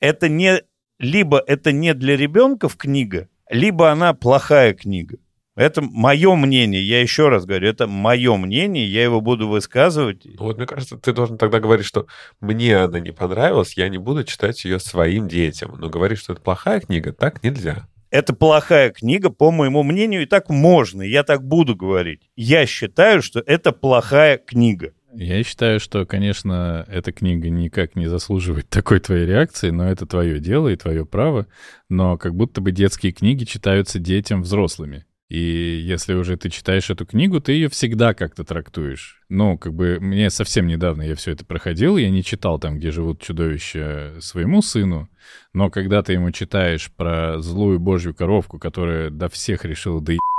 Это 0.00 0.28
не 0.28 0.62
либо 0.98 1.42
это 1.46 1.72
не 1.72 1.94
для 1.94 2.16
ребенка 2.16 2.68
в 2.68 2.76
книга, 2.76 3.28
либо 3.50 3.90
она 3.90 4.14
плохая 4.14 4.72
книга. 4.74 5.18
Это 5.54 5.80
мое 5.80 6.34
мнение, 6.34 6.82
я 6.82 7.00
еще 7.00 7.30
раз 7.30 7.46
говорю, 7.46 7.68
это 7.68 7.86
мое 7.86 8.36
мнение, 8.36 8.86
я 8.86 9.02
его 9.02 9.22
буду 9.22 9.48
высказывать. 9.48 10.26
Вот 10.38 10.58
мне 10.58 10.66
кажется, 10.66 10.98
ты 10.98 11.14
должен 11.14 11.38
тогда 11.38 11.60
говорить, 11.60 11.86
что 11.86 12.06
мне 12.40 12.76
она 12.76 13.00
не 13.00 13.10
понравилась, 13.10 13.74
я 13.74 13.88
не 13.88 13.96
буду 13.96 14.24
читать 14.24 14.62
ее 14.66 14.78
своим 14.78 15.28
детям. 15.28 15.74
Но 15.78 15.88
говорить, 15.88 16.18
что 16.18 16.34
это 16.34 16.42
плохая 16.42 16.80
книга, 16.80 17.12
так 17.12 17.42
нельзя 17.42 17.86
это 18.10 18.32
плохая 18.32 18.90
книга, 18.90 19.30
по 19.30 19.50
моему 19.50 19.82
мнению, 19.82 20.22
и 20.22 20.26
так 20.26 20.48
можно, 20.48 21.02
я 21.02 21.22
так 21.22 21.46
буду 21.46 21.76
говорить. 21.76 22.30
Я 22.34 22.64
считаю, 22.64 23.20
что 23.20 23.40
это 23.40 23.72
плохая 23.72 24.38
книга. 24.38 24.92
Я 25.14 25.42
считаю, 25.42 25.80
что, 25.80 26.04
конечно, 26.04 26.84
эта 26.88 27.12
книга 27.12 27.48
никак 27.48 27.96
не 27.96 28.06
заслуживает 28.06 28.68
такой 28.70 29.00
твоей 29.00 29.26
реакции, 29.26 29.70
но 29.70 29.88
это 29.88 30.06
твое 30.06 30.40
дело 30.40 30.68
и 30.68 30.76
твое 30.76 31.06
право. 31.06 31.46
Но 31.88 32.18
как 32.18 32.34
будто 32.34 32.60
бы 32.60 32.72
детские 32.72 33.12
книги 33.12 33.44
читаются 33.44 33.98
детям 33.98 34.42
взрослыми. 34.42 35.06
И 35.28 35.82
если 35.84 36.14
уже 36.14 36.36
ты 36.36 36.50
читаешь 36.50 36.88
эту 36.88 37.04
книгу, 37.04 37.40
ты 37.40 37.52
ее 37.52 37.68
всегда 37.68 38.14
как-то 38.14 38.44
трактуешь. 38.44 39.20
Ну, 39.28 39.58
как 39.58 39.74
бы 39.74 39.98
мне 40.00 40.30
совсем 40.30 40.68
недавно 40.68 41.02
я 41.02 41.16
все 41.16 41.32
это 41.32 41.44
проходил, 41.44 41.96
я 41.96 42.10
не 42.10 42.22
читал 42.22 42.60
там, 42.60 42.78
где 42.78 42.92
живут 42.92 43.20
чудовища 43.20 44.14
своему 44.20 44.62
сыну, 44.62 45.08
но 45.52 45.68
когда 45.68 46.04
ты 46.04 46.12
ему 46.12 46.30
читаешь 46.30 46.92
про 46.92 47.40
злую 47.40 47.80
божью 47.80 48.14
коровку, 48.14 48.60
которая 48.60 49.10
до 49.10 49.28
всех 49.28 49.64
решила 49.64 50.00
доебаться, 50.00 50.35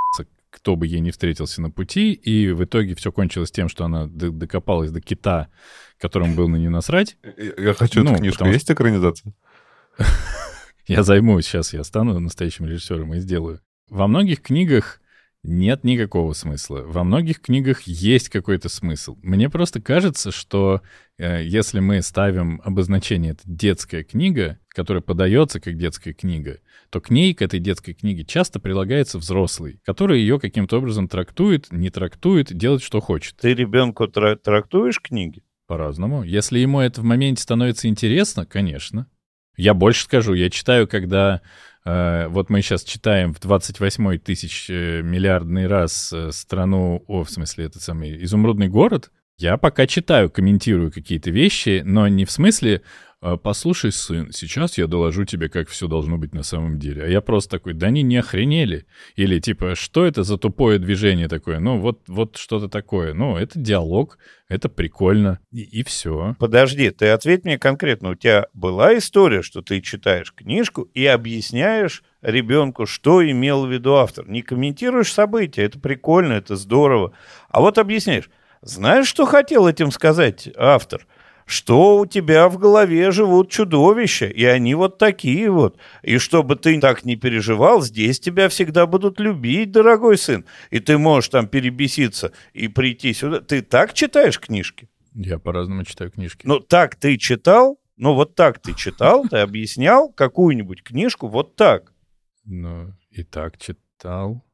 кто 0.67 0.75
бы 0.75 0.85
ей 0.85 0.99
не 0.99 1.11
встретился 1.11 1.61
на 1.61 1.71
пути, 1.71 2.11
и 2.11 2.51
в 2.51 2.61
итоге 2.61 2.93
все 2.93 3.09
кончилось 3.09 3.51
тем, 3.51 3.69
что 3.69 3.85
она 3.85 4.05
докопалась 4.05 4.91
до 4.91 4.99
кита, 4.99 5.47
которому 5.97 6.35
был 6.35 6.49
на 6.49 6.57
нее 6.57 6.69
насрать. 6.69 7.15
Я 7.57 7.73
хочу 7.73 8.03
ну, 8.03 8.11
эту 8.11 8.19
книжку. 8.19 8.39
Потому... 8.39 8.51
Есть 8.51 8.69
экранизация? 8.69 9.33
Я 10.87 11.03
займусь 11.03 11.45
сейчас, 11.45 11.71
я 11.73 11.85
стану 11.85 12.19
настоящим 12.19 12.65
режиссером 12.65 13.13
и 13.13 13.19
сделаю. 13.19 13.61
Во 13.89 14.07
многих 14.07 14.41
книгах 14.41 14.99
нет 15.47 15.83
никакого 15.83 16.33
смысла. 16.33 16.83
Во 16.85 17.03
многих 17.03 17.41
книгах 17.41 17.83
есть 17.83 18.29
какой-то 18.29 18.69
смысл. 18.69 19.17
Мне 19.23 19.49
просто 19.49 19.81
кажется, 19.81 20.31
что 20.31 20.81
э, 21.17 21.43
если 21.43 21.79
мы 21.79 22.01
ставим 22.01 22.61
обозначение 22.63 23.31
«это 23.31 23.41
детская 23.45 24.03
книга», 24.03 24.59
которая 24.67 25.01
подается 25.01 25.59
как 25.59 25.77
детская 25.77 26.13
книга, 26.13 26.59
то 26.89 26.99
к 27.01 27.09
ней, 27.09 27.33
к 27.33 27.41
этой 27.41 27.59
детской 27.59 27.93
книге, 27.93 28.25
часто 28.25 28.59
прилагается 28.59 29.17
взрослый, 29.17 29.79
который 29.85 30.19
ее 30.19 30.39
каким-то 30.39 30.77
образом 30.77 31.07
трактует, 31.07 31.71
не 31.71 31.89
трактует, 31.89 32.55
делает, 32.55 32.83
что 32.83 32.99
хочет. 32.99 33.37
Ты 33.37 33.53
ребенку 33.53 34.07
тра- 34.07 34.35
трактуешь 34.35 35.01
книги? 35.01 35.43
По-разному. 35.65 36.23
Если 36.23 36.59
ему 36.59 36.79
это 36.79 37.01
в 37.01 37.03
моменте 37.03 37.41
становится 37.41 37.87
интересно, 37.87 38.45
конечно. 38.45 39.07
Я 39.57 39.73
больше 39.73 40.03
скажу, 40.03 40.33
я 40.33 40.49
читаю, 40.49 40.87
когда 40.87 41.41
вот 42.27 42.49
мы 42.49 42.61
сейчас 42.61 42.83
читаем 42.83 43.33
в 43.33 43.39
28 43.39 44.17
тысяч 44.19 44.69
э, 44.69 45.01
миллиардный 45.01 45.67
раз 45.67 46.11
э, 46.11 46.31
страну, 46.33 47.03
о, 47.07 47.23
в 47.23 47.29
смысле, 47.29 47.65
этот 47.65 47.81
самый 47.81 48.21
изумрудный 48.25 48.67
город. 48.67 49.09
Я 49.39 49.57
пока 49.57 49.85
читаю, 49.85 50.31
комментирую 50.31 50.91
какие-то 50.91 51.29
вещи, 51.29 51.83
но 51.85 52.07
не 52.07 52.25
в 52.25 52.31
смысле 52.31 52.81
«А, 53.21 53.37
послушай, 53.37 53.91
сын, 53.91 54.31
сейчас 54.31 54.79
я 54.79 54.87
доложу 54.87 55.25
тебе, 55.25 55.47
как 55.47 55.69
все 55.69 55.87
должно 55.87 56.17
быть 56.17 56.33
на 56.33 56.41
самом 56.41 56.79
деле. 56.79 57.03
А 57.03 57.07
я 57.07 57.21
просто 57.21 57.51
такой, 57.51 57.73
да 57.73 57.87
они 57.87 58.01
не 58.01 58.17
охренели. 58.17 58.87
Или 59.15 59.39
типа, 59.39 59.75
что 59.75 60.05
это 60.07 60.23
за 60.23 60.37
тупое 60.37 60.79
движение 60.79 61.27
такое? 61.27 61.59
Ну, 61.59 61.79
вот, 61.79 62.01
вот 62.07 62.37
что-то 62.37 62.67
такое. 62.67 63.13
Ну, 63.13 63.37
это 63.37 63.59
диалог, 63.59 64.17
это 64.49 64.69
прикольно, 64.69 65.39
и, 65.51 65.61
и 65.61 65.83
все. 65.83 66.35
Подожди, 66.39 66.89
ты 66.89 67.09
ответь 67.09 67.43
мне 67.45 67.59
конкретно. 67.59 68.09
У 68.09 68.15
тебя 68.15 68.47
была 68.53 68.97
история, 68.97 69.43
что 69.43 69.61
ты 69.61 69.81
читаешь 69.81 70.33
книжку 70.33 70.83
и 70.95 71.05
объясняешь 71.05 72.03
ребенку, 72.23 72.87
что 72.87 73.23
имел 73.23 73.67
в 73.67 73.71
виду 73.71 73.95
автор. 73.95 74.27
Не 74.27 74.41
комментируешь 74.41 75.13
события, 75.13 75.61
это 75.63 75.79
прикольно, 75.79 76.33
это 76.33 76.55
здорово. 76.55 77.13
А 77.49 77.61
вот 77.61 77.77
объясняешь, 77.77 78.29
знаешь, 78.67 79.07
что 79.07 79.25
хотел 79.25 79.67
этим 79.67 79.91
сказать 79.91 80.49
автор? 80.57 81.05
Что 81.45 81.99
у 81.99 82.05
тебя 82.05 82.49
в 82.49 82.57
голове 82.57 83.09
живут 83.11 83.49
чудовища, 83.49 84.25
и 84.25 84.43
они 84.43 84.75
вот 84.75 84.97
такие 84.97 85.49
вот. 85.49 85.77
И 86.03 86.17
чтобы 86.17 86.57
ты 86.57 86.77
так 86.81 87.05
не 87.05 87.15
переживал, 87.15 87.81
здесь 87.81 88.19
тебя 88.19 88.49
всегда 88.49 88.85
будут 88.85 89.21
любить, 89.21 89.71
дорогой 89.71 90.17
сын. 90.17 90.43
И 90.71 90.81
ты 90.81 90.97
можешь 90.97 91.29
там 91.29 91.47
перебеситься 91.47 92.33
и 92.51 92.67
прийти 92.67 93.13
сюда. 93.13 93.39
Ты 93.39 93.61
так 93.61 93.93
читаешь 93.93 94.41
книжки? 94.41 94.89
Я 95.13 95.39
по-разному 95.39 95.85
читаю 95.85 96.11
книжки. 96.11 96.45
Ну, 96.45 96.59
так 96.59 96.95
ты 96.95 97.17
читал? 97.17 97.79
Ну, 97.95 98.13
вот 98.13 98.35
так 98.35 98.59
ты 98.59 98.73
читал, 98.73 99.27
ты 99.27 99.37
объяснял 99.37 100.11
какую-нибудь 100.11 100.83
книжку 100.83 101.27
вот 101.27 101.55
так. 101.55 101.93
Ну, 102.43 102.93
и 103.09 103.23
так 103.23 103.57
читал. 103.57 104.45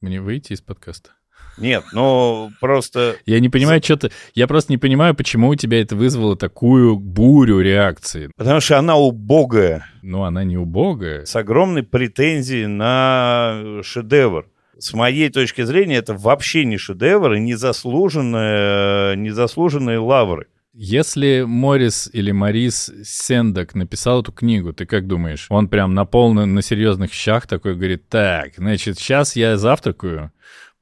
Мне 0.00 0.20
выйти 0.20 0.54
из 0.54 0.62
подкаста? 0.62 1.10
Нет, 1.58 1.84
ну 1.92 2.50
просто... 2.60 3.16
Я 3.24 3.40
не 3.40 3.48
понимаю, 3.48 3.82
что 3.82 3.96
ты... 3.96 4.10
Я 4.34 4.46
просто 4.46 4.72
не 4.72 4.78
понимаю, 4.78 5.14
почему 5.14 5.48
у 5.48 5.54
тебя 5.54 5.80
это 5.80 5.96
вызвало 5.96 6.36
такую 6.36 6.98
бурю 6.98 7.60
реакции. 7.60 8.30
Потому 8.36 8.60
что 8.60 8.78
она 8.78 8.96
убогая. 8.96 9.86
Ну, 10.02 10.22
она 10.22 10.44
не 10.44 10.56
убогая. 10.56 11.24
С 11.24 11.34
огромной 11.36 11.82
претензией 11.82 12.66
на 12.66 13.80
шедевр. 13.82 14.46
С 14.78 14.92
моей 14.92 15.30
точки 15.30 15.62
зрения, 15.62 15.96
это 15.96 16.14
вообще 16.14 16.66
не 16.66 16.76
шедевр 16.76 17.32
и 17.32 17.40
незаслуженные, 17.40 19.16
незаслуженные 19.16 19.98
лавры. 19.98 20.48
Если 20.78 21.44
Морис 21.46 22.10
или 22.12 22.32
Марис 22.32 22.92
Сендок 23.02 23.74
написал 23.74 24.20
эту 24.20 24.30
книгу, 24.32 24.74
ты 24.74 24.84
как 24.84 25.06
думаешь? 25.06 25.46
Он 25.48 25.68
прям 25.68 25.94
на 25.94 26.04
полном, 26.04 26.54
на 26.54 26.60
серьезных 26.60 27.14
щах 27.14 27.46
такой 27.46 27.74
говорит, 27.74 28.10
так, 28.10 28.52
значит, 28.58 28.98
сейчас 28.98 29.36
я 29.36 29.56
завтракаю, 29.56 30.32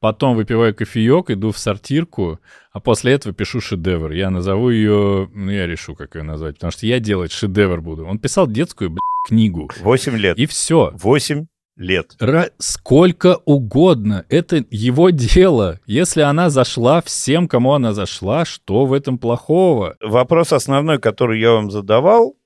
потом 0.04 0.36
выпиваю 0.36 0.74
кофеек, 0.74 1.30
иду 1.30 1.50
в 1.50 1.56
сортирку, 1.56 2.38
а 2.72 2.80
после 2.80 3.14
этого 3.14 3.34
пишу 3.34 3.62
шедевр. 3.62 4.12
Я 4.12 4.28
назову 4.28 4.68
ее, 4.68 5.30
ну, 5.32 5.50
я 5.50 5.66
решу, 5.66 5.94
как 5.94 6.14
ее 6.14 6.22
назвать, 6.22 6.56
потому 6.56 6.72
что 6.72 6.84
я 6.84 7.00
делать 7.00 7.32
шедевр 7.32 7.80
буду. 7.80 8.04
Он 8.04 8.18
писал 8.18 8.46
детскую, 8.46 8.90
блядь, 8.90 9.00
книгу. 9.26 9.70
Восемь 9.80 10.18
лет. 10.18 10.36
И 10.36 10.44
все. 10.44 10.92
Восемь 10.92 11.46
лет. 11.76 12.16
Ра- 12.20 12.50
сколько 12.58 13.38
угодно. 13.46 14.26
Это 14.28 14.62
его 14.70 15.08
дело. 15.08 15.80
Если 15.86 16.20
она 16.20 16.50
зашла 16.50 17.00
всем, 17.00 17.48
кому 17.48 17.72
она 17.72 17.94
зашла, 17.94 18.44
что 18.44 18.84
в 18.84 18.92
этом 18.92 19.16
плохого? 19.16 19.96
Вопрос 20.02 20.52
основной, 20.52 20.98
который 20.98 21.40
я 21.40 21.52
вам 21.52 21.70
задавал, 21.70 22.36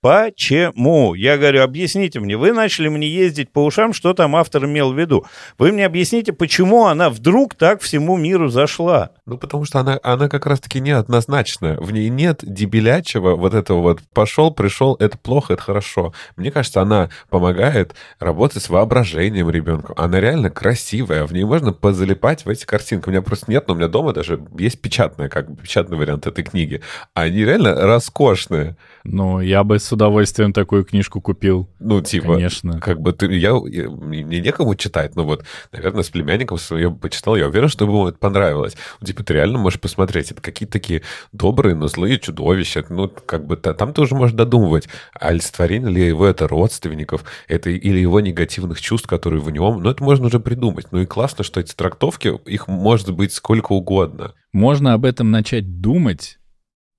Почему? 0.00 1.14
Я 1.14 1.36
говорю, 1.38 1.64
объясните 1.64 2.20
мне. 2.20 2.36
Вы 2.36 2.52
начали 2.52 2.86
мне 2.86 3.08
ездить 3.08 3.50
по 3.50 3.64
ушам, 3.64 3.92
что 3.92 4.14
там 4.14 4.36
автор 4.36 4.64
имел 4.64 4.92
в 4.92 4.98
виду. 4.98 5.26
Вы 5.58 5.72
мне 5.72 5.84
объясните, 5.84 6.32
почему 6.32 6.86
она 6.86 7.10
вдруг 7.10 7.56
так 7.56 7.80
всему 7.80 8.16
миру 8.16 8.48
зашла. 8.48 9.10
Ну, 9.26 9.38
потому 9.38 9.64
что 9.64 9.80
она, 9.80 9.98
она 10.04 10.28
как 10.28 10.46
раз-таки 10.46 10.78
неоднозначная. 10.78 11.78
В 11.80 11.90
ней 11.90 12.10
нет 12.10 12.38
дебелячего 12.42 13.34
вот 13.34 13.54
этого 13.54 13.80
вот 13.80 14.00
«пошел, 14.14 14.52
пришел, 14.52 14.94
это 15.00 15.18
плохо, 15.18 15.54
это 15.54 15.62
хорошо». 15.62 16.14
Мне 16.36 16.52
кажется, 16.52 16.80
она 16.80 17.10
помогает 17.28 17.96
работать 18.20 18.62
с 18.62 18.68
воображением 18.68 19.50
ребенка. 19.50 19.94
Она 19.96 20.20
реально 20.20 20.48
красивая, 20.50 21.26
в 21.26 21.32
ней 21.32 21.42
можно 21.42 21.72
позалипать 21.72 22.44
в 22.44 22.48
эти 22.48 22.64
картинки. 22.64 23.08
У 23.08 23.10
меня 23.10 23.22
просто 23.22 23.50
нет, 23.50 23.66
но 23.66 23.74
у 23.74 23.76
меня 23.76 23.88
дома 23.88 24.12
даже 24.12 24.40
есть 24.56 24.80
печатная, 24.80 25.28
как 25.28 25.50
бы 25.50 25.60
печатный 25.60 25.98
вариант 25.98 26.28
этой 26.28 26.44
книги. 26.44 26.82
Они 27.14 27.44
реально 27.44 27.74
роскошные. 27.74 28.76
Ну, 29.02 29.40
я 29.40 29.64
бы 29.64 29.80
с 29.88 29.92
удовольствием 29.92 30.52
такую 30.52 30.84
книжку 30.84 31.20
купил. 31.20 31.68
Ну, 31.80 32.00
типа, 32.02 32.34
Конечно. 32.34 32.78
как 32.80 33.00
бы 33.00 33.12
ты, 33.12 33.26
я, 33.34 33.58
я- 33.66 33.88
мне 33.88 34.40
некому 34.40 34.74
читать, 34.74 35.16
но 35.16 35.24
вот, 35.24 35.44
наверное, 35.72 36.02
с 36.02 36.10
племянником 36.10 36.58
своим 36.58 36.96
почитал, 36.96 37.36
я 37.36 37.48
уверен, 37.48 37.68
что 37.68 37.86
ему 37.86 38.06
это 38.08 38.18
понравилось. 38.18 38.76
Ну, 39.00 39.06
типа, 39.06 39.24
ты 39.24 39.34
реально 39.34 39.58
можешь 39.58 39.80
посмотреть, 39.80 40.30
это 40.30 40.42
какие-то 40.42 40.72
такие 40.74 41.02
добрые, 41.32 41.74
но 41.74 41.88
злые 41.88 42.18
чудовища, 42.18 42.84
ну, 42.90 43.08
как 43.08 43.46
бы 43.46 43.56
та- 43.56 43.74
там 43.74 43.92
ты 43.94 44.02
уже 44.02 44.14
можешь 44.14 44.36
додумывать, 44.36 44.88
а 45.18 45.28
олицетворение 45.28 45.90
ли 45.90 46.06
его 46.06 46.26
это 46.26 46.46
родственников, 46.46 47.24
это 47.48 47.70
или 47.70 47.98
его 47.98 48.20
негативных 48.20 48.80
чувств, 48.80 49.08
которые 49.08 49.40
в 49.40 49.50
нем, 49.50 49.82
ну, 49.82 49.90
это 49.90 50.04
можно 50.04 50.26
уже 50.26 50.38
придумать. 50.40 50.86
Ну, 50.90 51.00
и 51.00 51.06
классно, 51.06 51.44
что 51.44 51.60
эти 51.60 51.74
трактовки, 51.74 52.38
их 52.46 52.68
может 52.68 53.10
быть 53.12 53.32
сколько 53.32 53.72
угодно. 53.72 54.34
Можно 54.52 54.92
об 54.94 55.04
этом 55.04 55.30
начать 55.30 55.80
думать, 55.80 56.38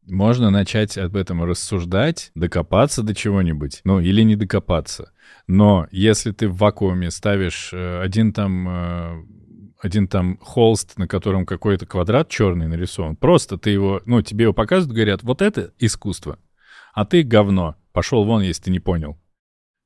можно 0.10 0.50
начать 0.50 0.98
об 0.98 1.16
этом 1.16 1.44
рассуждать, 1.44 2.32
докопаться 2.36 3.04
до 3.04 3.16
чего-нибудь, 3.16 3.82
ну 3.84 4.00
или 4.00 4.22
не 4.24 4.36
докопаться. 4.36 5.12
Но 5.48 5.88
если 5.92 6.32
ты 6.32 6.48
в 6.48 6.58
вакууме 6.58 7.12
ставишь 7.12 7.72
э, 7.74 8.02
один 8.02 8.34
там 8.34 8.68
э, 8.70 9.24
один 9.82 10.08
там 10.08 10.38
холст, 10.42 10.98
на 10.98 11.08
котором 11.08 11.46
какой-то 11.46 11.86
квадрат 11.86 12.30
черный 12.30 12.68
нарисован, 12.68 13.16
просто 13.16 13.58
ты 13.58 13.70
его, 13.70 14.02
ну 14.06 14.22
тебе 14.22 14.44
его 14.44 14.54
показывают, 14.54 14.96
говорят, 14.96 15.24
вот 15.24 15.42
это 15.42 15.72
искусство, 15.80 16.38
а 16.94 17.06
ты 17.06 17.24
говно, 17.24 17.76
пошел 17.94 18.26
вон, 18.26 18.42
если 18.42 18.64
ты 18.64 18.72
не 18.72 18.80
понял. 18.80 19.18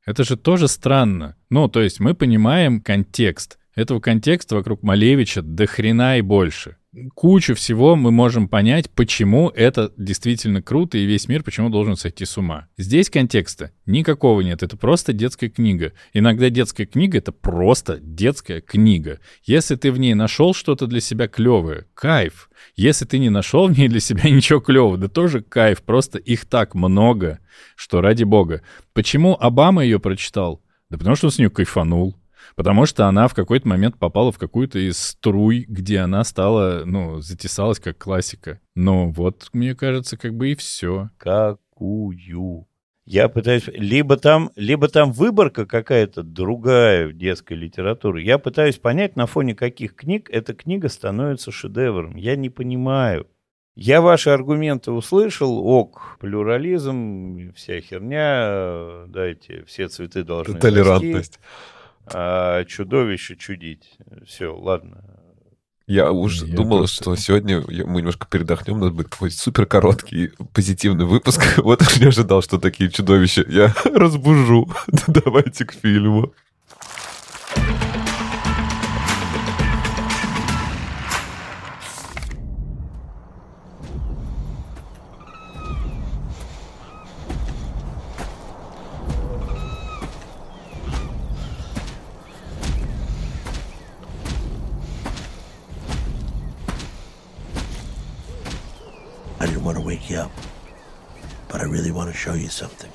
Это 0.06 0.24
же 0.24 0.36
тоже 0.36 0.68
странно. 0.68 1.38
Ну, 1.50 1.70
то 1.70 1.82
есть 1.82 2.00
мы 2.00 2.14
понимаем 2.14 2.82
контекст. 2.82 3.58
Этого 3.74 4.00
контекста 4.00 4.56
вокруг 4.56 4.84
Малевича 4.84 5.42
до 5.42 5.66
хрена 5.66 6.18
и 6.18 6.22
больше. 6.22 6.76
Кучу 7.16 7.56
всего 7.56 7.96
мы 7.96 8.12
можем 8.12 8.48
понять, 8.48 8.88
почему 8.92 9.50
это 9.50 9.92
действительно 9.98 10.62
круто, 10.62 10.96
и 10.96 11.06
весь 11.06 11.28
мир 11.28 11.42
почему 11.42 11.70
должен 11.70 11.96
сойти 11.96 12.24
с 12.24 12.38
ума. 12.38 12.68
Здесь 12.78 13.10
контекста 13.10 13.72
никакого 13.88 14.42
нет, 14.42 14.62
это 14.62 14.78
просто 14.78 15.12
детская 15.12 15.50
книга. 15.50 15.94
Иногда 16.14 16.52
детская 16.52 16.86
книга— 16.86 17.18
это 17.20 17.32
просто 17.32 17.98
детская 18.00 18.62
книга. 18.62 19.20
Если 19.44 19.76
ты 19.76 19.92
в 19.92 19.98
ней 19.98 20.14
нашел 20.14 20.54
что-то 20.54 20.86
для 20.86 21.02
себя 21.02 21.28
клевое, 21.28 21.88
кайф. 21.96 22.52
Если 22.76 23.06
ты 23.06 23.18
не 23.18 23.32
нашел 23.32 23.68
в 23.68 23.76
ней 23.76 23.88
для 23.88 24.00
себя 24.00 24.24
ничего 24.30 24.60
клевого, 24.60 24.98
да 24.98 25.08
тоже 25.08 25.42
кайф, 25.42 25.82
просто 25.82 26.20
их 26.20 26.46
так 26.46 26.76
много, 26.76 27.40
что 27.76 28.02
ради 28.02 28.24
бога. 28.24 28.62
Почему 28.94 29.36
Обама 29.40 29.84
ее 29.84 30.00
прочитал? 30.00 30.62
Да 30.92 31.00
потому 31.00 31.16
что 31.16 31.28
он 31.28 31.32
с 31.32 31.40
нее 31.40 31.50
кайфанул. 31.50 32.16
Потому 32.56 32.86
что 32.86 33.08
она 33.08 33.28
в 33.28 33.34
какой-то 33.34 33.68
момент 33.68 33.98
попала 33.98 34.32
в 34.32 34.38
какую-то 34.38 34.80
из 34.80 34.98
струй, 34.98 35.66
где 35.68 36.00
она 36.00 36.24
стала, 36.24 36.84
ну, 36.86 37.22
затесалась 37.22 37.80
как 37.80 37.98
классика. 37.98 38.60
Ну, 38.76 39.12
вот, 39.12 39.50
мне 39.54 39.76
кажется, 39.76 40.18
как 40.18 40.36
бы 40.36 40.52
и 40.52 40.56
все. 40.56 41.10
Какую? 41.18 42.68
Я 43.06 43.28
пытаюсь... 43.28 43.68
Либо 43.68 44.18
там, 44.18 44.52
либо 44.56 44.88
там 44.88 45.12
выборка 45.12 45.66
какая-то 45.66 46.24
другая 46.24 47.08
в 47.08 47.14
детской 47.14 47.54
литературе. 47.54 48.24
Я 48.24 48.38
пытаюсь 48.38 48.78
понять, 48.78 49.16
на 49.16 49.26
фоне 49.26 49.56
каких 49.56 49.96
книг 49.96 50.30
эта 50.32 50.54
книга 50.54 50.88
становится 50.88 51.52
шедевром. 51.52 52.16
Я 52.16 52.36
не 52.36 52.50
понимаю. 52.50 53.28
Я 53.76 54.02
ваши 54.02 54.30
аргументы 54.30 54.92
услышал, 54.92 55.58
ок, 55.58 56.18
плюрализм, 56.20 57.54
вся 57.56 57.82
херня, 57.82 58.46
э, 58.46 59.06
дайте, 59.08 59.66
все 59.66 59.88
цветы 59.88 60.24
должны 60.24 60.54
расти, 60.54 60.62
Толерантность. 60.62 61.40
А 62.06 62.64
чудовище 62.66 63.36
чудить. 63.36 63.98
Все, 64.26 64.56
ладно. 64.56 65.04
Я 65.86 66.12
уже 66.12 66.46
Я 66.46 66.56
думал, 66.56 66.78
просто- 66.80 67.04
что 67.04 67.16
сегодня 67.18 67.60
мы 67.62 68.00
немножко 68.00 68.26
передохнем, 68.30 68.80
нас 68.80 68.92
будет 68.92 69.10
какой-то 69.10 69.36
супер 69.38 69.66
короткий 69.66 70.32
позитивный 70.54 71.06
выпуск. 71.06 71.42
Вот 71.58 71.82
не 72.00 72.06
ожидал, 72.08 72.42
что 72.42 72.58
такие 72.58 72.90
чудовища. 72.90 73.44
Я 73.50 73.74
разбужу. 73.86 74.70
Давайте 75.08 75.66
к 75.66 75.74
фильму. 75.74 76.34
But 101.54 101.62
I 101.62 101.66
really 101.66 101.92
want 101.92 102.12
to 102.12 102.18
show 102.18 102.34
you 102.34 102.50
something. 102.50 102.92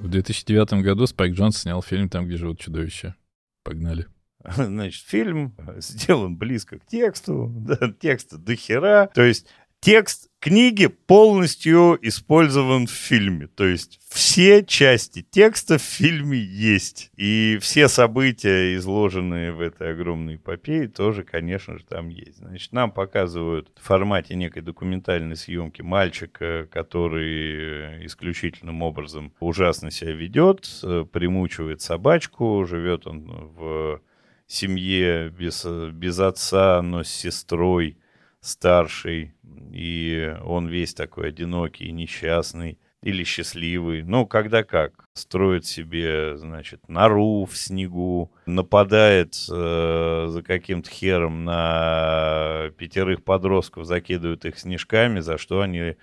В 0.00 0.08
2009 0.08 0.82
году 0.82 1.06
Спайк 1.06 1.34
Джонс 1.34 1.58
снял 1.58 1.80
фильм 1.82 2.08
«Там, 2.08 2.26
где 2.26 2.36
живут 2.36 2.58
чудовища». 2.58 3.14
Погнали. 3.62 4.06
Значит, 4.44 5.06
фильм 5.06 5.54
сделан 5.76 6.36
близко 6.36 6.80
к 6.80 6.86
тексту, 6.86 7.48
да, 7.54 7.92
текста 7.92 8.36
до 8.36 8.56
хера. 8.56 9.08
То 9.14 9.22
есть 9.22 9.46
текст 9.78 10.29
книги 10.40 10.86
полностью 10.86 11.98
использован 12.00 12.86
в 12.86 12.90
фильме. 12.90 13.46
То 13.46 13.66
есть 13.66 14.00
все 14.08 14.64
части 14.64 15.22
текста 15.22 15.78
в 15.78 15.82
фильме 15.82 16.38
есть. 16.38 17.10
И 17.16 17.58
все 17.60 17.88
события, 17.88 18.74
изложенные 18.74 19.52
в 19.52 19.60
этой 19.60 19.92
огромной 19.92 20.36
эпопее, 20.36 20.88
тоже, 20.88 21.22
конечно 21.22 21.78
же, 21.78 21.84
там 21.84 22.08
есть. 22.08 22.38
Значит, 22.38 22.72
нам 22.72 22.90
показывают 22.90 23.70
в 23.76 23.86
формате 23.86 24.34
некой 24.34 24.62
документальной 24.62 25.36
съемки 25.36 25.82
мальчика, 25.82 26.66
который 26.72 28.06
исключительным 28.06 28.82
образом 28.82 29.32
ужасно 29.40 29.90
себя 29.90 30.12
ведет, 30.12 30.66
примучивает 31.12 31.82
собачку, 31.82 32.64
живет 32.66 33.06
он 33.06 33.24
в 33.26 34.00
семье 34.46 35.28
без, 35.28 35.64
без 35.92 36.18
отца, 36.18 36.82
но 36.82 37.04
с 37.04 37.08
сестрой 37.08 37.98
старшей, 38.40 39.34
и 39.72 40.34
он 40.44 40.68
весь 40.68 40.94
такой 40.94 41.28
одинокий, 41.28 41.92
несчастный 41.92 42.78
или 43.02 43.24
счастливый. 43.24 44.02
Ну, 44.02 44.26
когда 44.26 44.62
как. 44.62 45.04
Строит 45.14 45.66
себе, 45.66 46.36
значит, 46.36 46.88
нору 46.88 47.44
в 47.44 47.56
снегу, 47.56 48.32
нападает 48.46 49.34
э, 49.50 50.26
за 50.28 50.42
каким-то 50.42 50.90
хером 50.90 51.44
на 51.44 52.70
пятерых 52.78 53.24
подростков, 53.24 53.86
закидывает 53.86 54.44
их 54.44 54.58
снежками, 54.58 55.20
за 55.20 55.36
что 55.36 55.60
они 55.60 55.78
э, 55.80 55.96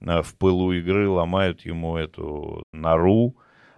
в 0.00 0.34
пылу 0.36 0.72
игры 0.72 1.08
ломают 1.08 1.60
ему 1.62 1.96
эту 1.96 2.62
нору, 2.72 3.36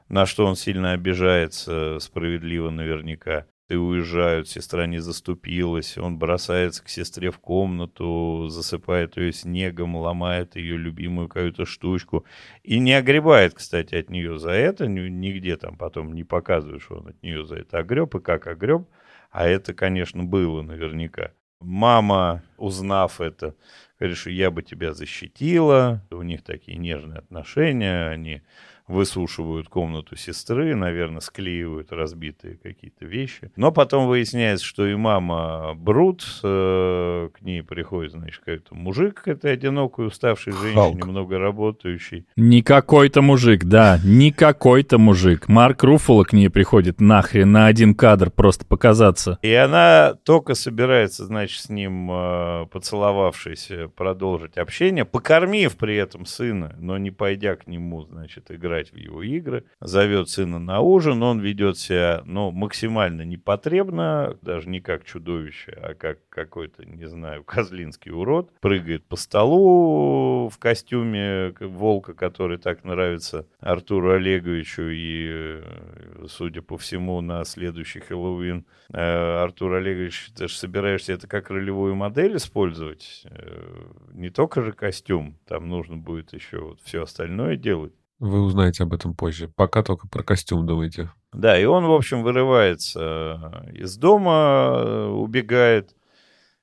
на 0.09 0.25
что 0.25 0.47
он 0.47 0.57
сильно 0.57 0.93
обижается, 0.93 1.99
справедливо 2.01 2.71
наверняка 2.71 3.47
и 3.69 3.75
уезжают, 3.75 4.49
сестра 4.49 4.87
не 4.87 4.99
заступилась, 4.99 5.99
он 5.99 6.19
бросается 6.19 6.85
к 6.85 6.89
сестре 6.89 7.31
в 7.31 7.39
комнату, 7.39 8.47
засыпает 8.49 9.17
ее 9.17 9.33
снегом, 9.33 9.97
ломает 9.97 10.57
ее 10.57 10.77
любимую 10.77 11.29
какую-то 11.29 11.65
штучку 11.65 12.25
и 12.63 12.79
не 12.79 12.93
огребает, 12.93 13.55
кстати, 13.55 13.95
от 13.97 14.09
нее 14.09 14.39
за 14.39 14.51
это, 14.51 14.87
нигде 14.87 15.57
там 15.57 15.77
потом 15.77 16.13
не 16.13 16.23
показывают, 16.23 16.83
что 16.83 16.97
он 16.97 17.09
от 17.09 17.23
нее 17.23 17.45
за 17.45 17.57
это 17.57 17.79
огреб 17.79 18.15
и 18.15 18.21
как 18.21 18.47
огреб, 18.47 18.89
а 19.31 19.47
это, 19.47 19.75
конечно, 19.75 20.23
было 20.23 20.63
наверняка. 20.63 21.33
Мама, 21.61 22.43
узнав 22.59 23.21
это, 23.21 23.57
говорит, 23.99 24.19
что 24.19 24.31
я 24.31 24.51
бы 24.51 24.63
тебя 24.63 24.93
защитила, 24.93 26.07
у 26.11 26.23
них 26.23 26.45
такие 26.45 26.79
нежные 26.79 27.19
отношения, 27.19 28.09
они 28.09 28.43
высушивают 28.89 29.69
комнату 29.69 30.17
сестры, 30.17 30.75
наверное, 30.75 31.21
склеивают 31.21 31.93
разбитые 31.93 32.57
какие-то 32.57 33.05
вещи. 33.05 33.51
Но 33.57 33.73
потом 33.73 34.07
выясняется, 34.07 34.65
что 34.65 34.87
и 34.87 34.95
мама 34.95 35.75
Брут, 35.75 36.25
э, 36.43 37.29
к 37.35 37.43
ней 37.43 37.63
приходит, 37.63 38.13
значит, 38.13 38.39
какой-то 38.39 38.75
мужик, 38.75 39.23
этой 39.27 39.53
одинокой, 39.53 40.07
уставшей 40.07 40.53
женщине, 40.53 41.05
много 41.05 41.39
работающий. 41.39 42.27
Не 42.37 42.63
какой-то 42.63 43.23
мужик, 43.23 43.65
да, 43.65 43.99
не 44.05 44.31
какой-то 44.31 44.99
мужик. 44.99 45.49
Марк 45.49 45.83
Руффало 45.83 46.25
к 46.25 46.33
ней 46.33 46.49
приходит 46.49 47.01
нахрен 47.01 47.51
на 47.51 47.67
один 47.67 47.95
кадр 47.95 48.31
просто 48.31 48.65
показаться. 48.67 49.39
И 49.43 49.53
она 49.53 50.15
только 50.25 50.55
собирается, 50.55 51.25
значит, 51.27 51.61
с 51.61 51.69
ним, 51.69 52.11
э, 52.11 52.67
поцеловавшись, 52.71 53.71
продолжить 53.97 54.57
общение, 54.59 55.05
покормив 55.05 55.77
при 55.77 55.97
этом 55.97 56.27
сына, 56.27 56.77
но 56.79 56.99
не 56.99 57.11
пойдя 57.11 57.57
к 57.57 57.67
нему, 57.67 58.03
значит, 58.03 58.51
играть 58.51 58.76
играть 58.77 58.93
в 58.93 58.97
его 58.97 59.23
игры, 59.23 59.65
зовет 59.81 60.29
сына 60.29 60.59
на 60.59 60.81
ужин, 60.81 61.23
он 61.23 61.41
ведет 61.41 61.79
себя, 61.79 62.23
ну, 62.25 62.51
максимально 62.51 63.23
непотребно, 63.23 64.37
даже 64.43 64.69
не 64.69 64.81
как 64.81 65.05
чудовище, 65.05 65.73
а 65.83 65.95
как 65.95 66.19
какой-то, 66.29 66.85
не 66.85 67.07
знаю, 67.07 67.45
козлинский 67.47 68.13
урод, 68.13 68.51
прыгает 68.61 69.05
по 69.05 69.17
столу 69.17 70.49
в 70.49 70.59
костюме 70.59 71.55
волка, 71.61 72.15
который 72.15 72.59
так 72.59 72.85
нравится 72.85 73.47
Артуру 73.61 74.13
Олеговичу, 74.13 74.83
и, 74.83 75.29
э, 75.31 76.27
судя 76.29 76.63
по 76.63 76.77
всему, 76.77 77.21
на 77.21 77.45
следующий 77.45 78.01
Хэллоуин 78.01 78.67
э, 78.93 78.99
Артур 78.99 79.75
Олегович, 79.75 80.31
ты 80.37 80.49
же 80.49 80.57
собираешься 80.57 81.13
это 81.13 81.27
как 81.27 81.51
ролевую 81.51 81.95
модель 81.95 82.37
использовать, 82.37 83.23
э, 83.25 83.83
не 84.13 84.31
только 84.31 84.63
же 84.63 84.73
костюм, 84.73 85.39
там 85.47 85.69
нужно 85.69 85.97
будет 85.97 86.33
еще 86.33 86.61
вот 86.61 86.81
все 86.83 87.03
остальное 87.03 87.57
делать. 87.57 87.93
Вы 88.19 88.43
узнаете 88.43 88.85
об 88.85 88.95
этом 88.95 89.15
позже. 89.15 89.49
Пока 89.57 89.83
только 89.83 90.09
про 90.09 90.23
костюм 90.23 90.67
думайте. 90.67 91.11
Да, 91.33 91.59
и 91.59 91.65
он, 91.67 91.85
в 91.85 91.93
общем, 91.93 92.23
вырывается 92.23 93.63
э, 93.67 93.73
из 93.75 93.97
дома, 93.99 94.73
э, 94.79 95.07
убегает 95.09 95.95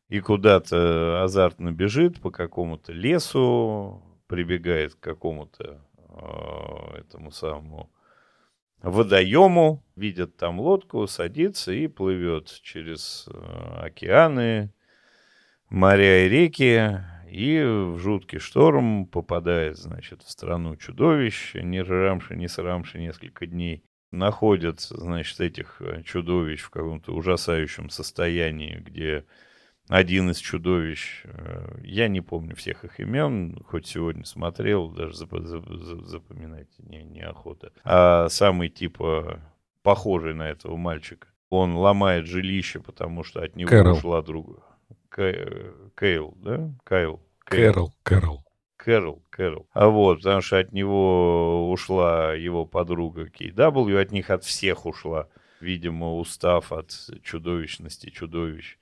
и 0.09 0.19
куда-то 0.19 1.23
азартно 1.23 1.71
бежит 1.71 2.21
по 2.21 2.31
какому-то 2.31 2.91
лесу, 2.91 4.01
прибегает 4.27 4.95
к 4.95 4.99
какому-то 4.99 5.79
э, 5.97 6.99
этому 6.99 7.31
самому 7.31 7.91
водоему, 8.81 9.83
видит 9.95 10.35
там 10.37 10.59
лодку, 10.59 11.07
садится 11.07 11.71
и 11.71 11.87
плывет 11.87 12.47
через 12.61 13.27
э, 13.27 13.85
океаны, 13.85 14.73
моря 15.69 16.25
и 16.25 16.29
реки, 16.29 16.99
и 17.33 17.63
в 17.63 17.97
жуткий 17.97 18.37
шторм 18.37 19.07
попадает, 19.07 19.77
значит, 19.77 20.21
в 20.21 20.29
страну 20.29 20.75
чудовищ, 20.75 21.55
не 21.55 21.81
рамши, 21.81 22.35
не 22.35 22.47
срамши 22.47 22.99
несколько 22.99 23.47
дней. 23.47 23.83
Находят, 24.11 24.81
значит, 24.81 25.41
этих 25.41 25.81
э, 25.81 26.03
чудовищ 26.03 26.61
в 26.61 26.69
каком-то 26.69 27.11
ужасающем 27.11 27.89
состоянии, 27.89 28.75
где 28.75 29.25
один 29.89 30.29
из 30.29 30.37
чудовищ, 30.37 31.23
э, 31.23 31.79
я 31.81 32.07
не 32.07 32.21
помню 32.21 32.55
всех 32.55 32.85
их 32.85 32.99
имен, 32.99 33.59
хоть 33.65 33.87
сегодня 33.87 34.25
смотрел, 34.25 34.91
даже 34.91 35.15
запоминать 35.15 36.69
не, 36.77 37.03
неохота. 37.03 37.73
А 37.83 38.29
самый 38.29 38.69
типа 38.69 39.41
похожий 39.81 40.35
на 40.35 40.49
этого 40.49 40.77
мальчика. 40.77 41.29
Он 41.49 41.75
ломает 41.75 42.27
жилище, 42.27 42.79
потому 42.79 43.23
что 43.23 43.41
от 43.41 43.55
него 43.55 43.69
Кэрол. 43.69 43.97
ушла 43.97 44.21
другая. 44.21 44.72
Кейл, 45.09 46.33
да? 46.37 46.71
Кайл. 46.83 47.21
Кэрол, 47.45 47.93
Кэрол. 48.03 48.43
Кэрол, 48.77 49.21
Кэрол. 49.29 49.67
А 49.73 49.87
вот, 49.87 50.17
потому 50.17 50.41
что 50.41 50.57
от 50.57 50.73
него 50.73 51.71
ушла 51.71 52.33
его 52.33 52.65
подруга 52.65 53.25
KW, 53.25 53.99
от 53.99 54.11
них 54.11 54.29
от 54.29 54.43
всех 54.43 54.85
ушла, 54.85 55.27
видимо, 55.61 56.17
устав 56.17 56.71
от 56.71 56.91
чудовищности 57.23 58.09
чудовищ. 58.09 58.77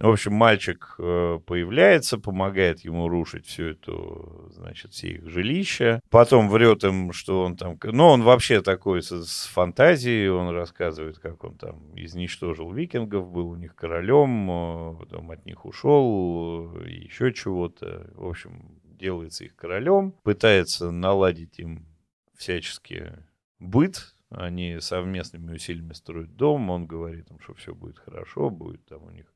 В 0.00 0.08
общем, 0.08 0.32
мальчик 0.32 0.94
э, 0.98 1.40
появляется, 1.44 2.16
помогает 2.16 2.80
ему 2.80 3.06
рушить 3.06 3.44
всю 3.44 3.64
эту, 3.64 4.48
значит, 4.50 4.92
все 4.92 5.08
их 5.08 5.28
жилища. 5.28 6.00
Потом 6.08 6.48
врет 6.48 6.84
им, 6.84 7.12
что 7.12 7.44
он 7.44 7.54
там... 7.54 7.78
Ну, 7.82 8.06
он 8.06 8.22
вообще 8.22 8.62
такой 8.62 9.02
с, 9.02 9.10
с 9.10 9.46
фантазией, 9.48 10.28
он 10.28 10.54
рассказывает, 10.54 11.18
как 11.18 11.44
он 11.44 11.58
там 11.58 11.92
изничтожил 11.96 12.72
викингов, 12.72 13.30
был 13.30 13.50
у 13.50 13.56
них 13.56 13.76
королем, 13.76 14.50
э, 14.50 14.96
потом 15.00 15.32
от 15.32 15.44
них 15.44 15.66
ушел, 15.66 16.72
э, 16.76 16.88
еще 16.88 17.30
чего-то. 17.34 18.10
В 18.14 18.26
общем, 18.26 18.80
делается 18.84 19.44
их 19.44 19.54
королем, 19.54 20.12
пытается 20.22 20.90
наладить 20.90 21.58
им 21.58 21.84
всячески 22.38 23.12
быт, 23.58 24.14
они 24.30 24.78
совместными 24.80 25.52
усилиями 25.52 25.92
строят 25.92 26.34
дом, 26.36 26.70
он 26.70 26.86
говорит 26.86 27.30
им, 27.30 27.38
что 27.40 27.52
все 27.52 27.74
будет 27.74 27.98
хорошо, 27.98 28.48
будет 28.48 28.82
там 28.86 29.04
у 29.04 29.10
них 29.10 29.26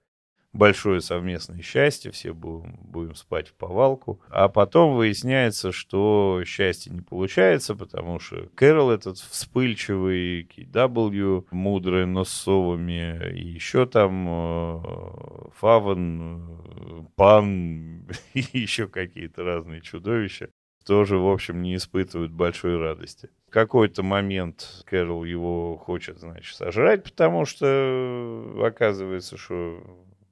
большое 0.54 1.00
совместное 1.00 1.60
счастье, 1.60 2.10
все 2.12 2.32
будем, 2.32 2.78
будем 2.82 3.14
спать 3.14 3.48
в 3.48 3.54
повалку. 3.54 4.20
А 4.30 4.48
потом 4.48 4.94
выясняется, 4.94 5.72
что 5.72 6.42
счастье 6.46 6.92
не 6.92 7.00
получается, 7.02 7.74
потому 7.74 8.20
что 8.20 8.48
Кэрол 8.54 8.90
этот 8.90 9.18
вспыльчивый, 9.18 10.44
KW 10.44 11.46
мудрый, 11.50 12.06
но 12.06 12.24
с 12.24 12.30
совами, 12.30 13.32
и 13.34 13.44
еще 13.48 13.84
там 13.86 14.26
э, 14.28 15.50
Фаван, 15.56 17.08
Пан 17.16 18.08
и 18.34 18.44
еще 18.52 18.86
какие-то 18.86 19.42
разные 19.44 19.80
чудовища 19.80 20.48
тоже, 20.86 21.16
в 21.16 21.26
общем, 21.26 21.62
не 21.62 21.76
испытывают 21.76 22.30
большой 22.30 22.76
радости. 22.76 23.30
В 23.48 23.50
какой-то 23.50 24.02
момент 24.02 24.82
Кэрол 24.84 25.24
его 25.24 25.76
хочет, 25.78 26.18
значит, 26.18 26.54
сожрать, 26.54 27.04
потому 27.04 27.46
что 27.46 27.66
э, 27.66 28.66
оказывается, 28.66 29.36
что 29.36 29.82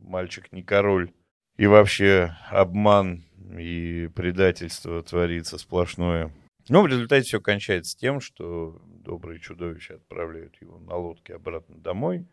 мальчик 0.03 0.53
не 0.53 0.63
король. 0.63 1.13
И 1.57 1.67
вообще 1.67 2.37
обман 2.51 3.25
и 3.59 4.09
предательство 4.15 5.03
творится 5.03 5.59
сплошное. 5.59 6.33
Но 6.69 6.83
в 6.83 6.87
результате 6.87 7.27
все 7.27 7.41
кончается 7.41 7.97
тем, 7.97 8.21
что 8.21 8.81
добрые 8.87 9.41
чудовища 9.41 9.97
отправляют 9.97 10.57
его 10.61 10.79
на 10.79 10.97
лодке 10.97 11.35
обратно 11.35 11.77
домой. 11.77 12.27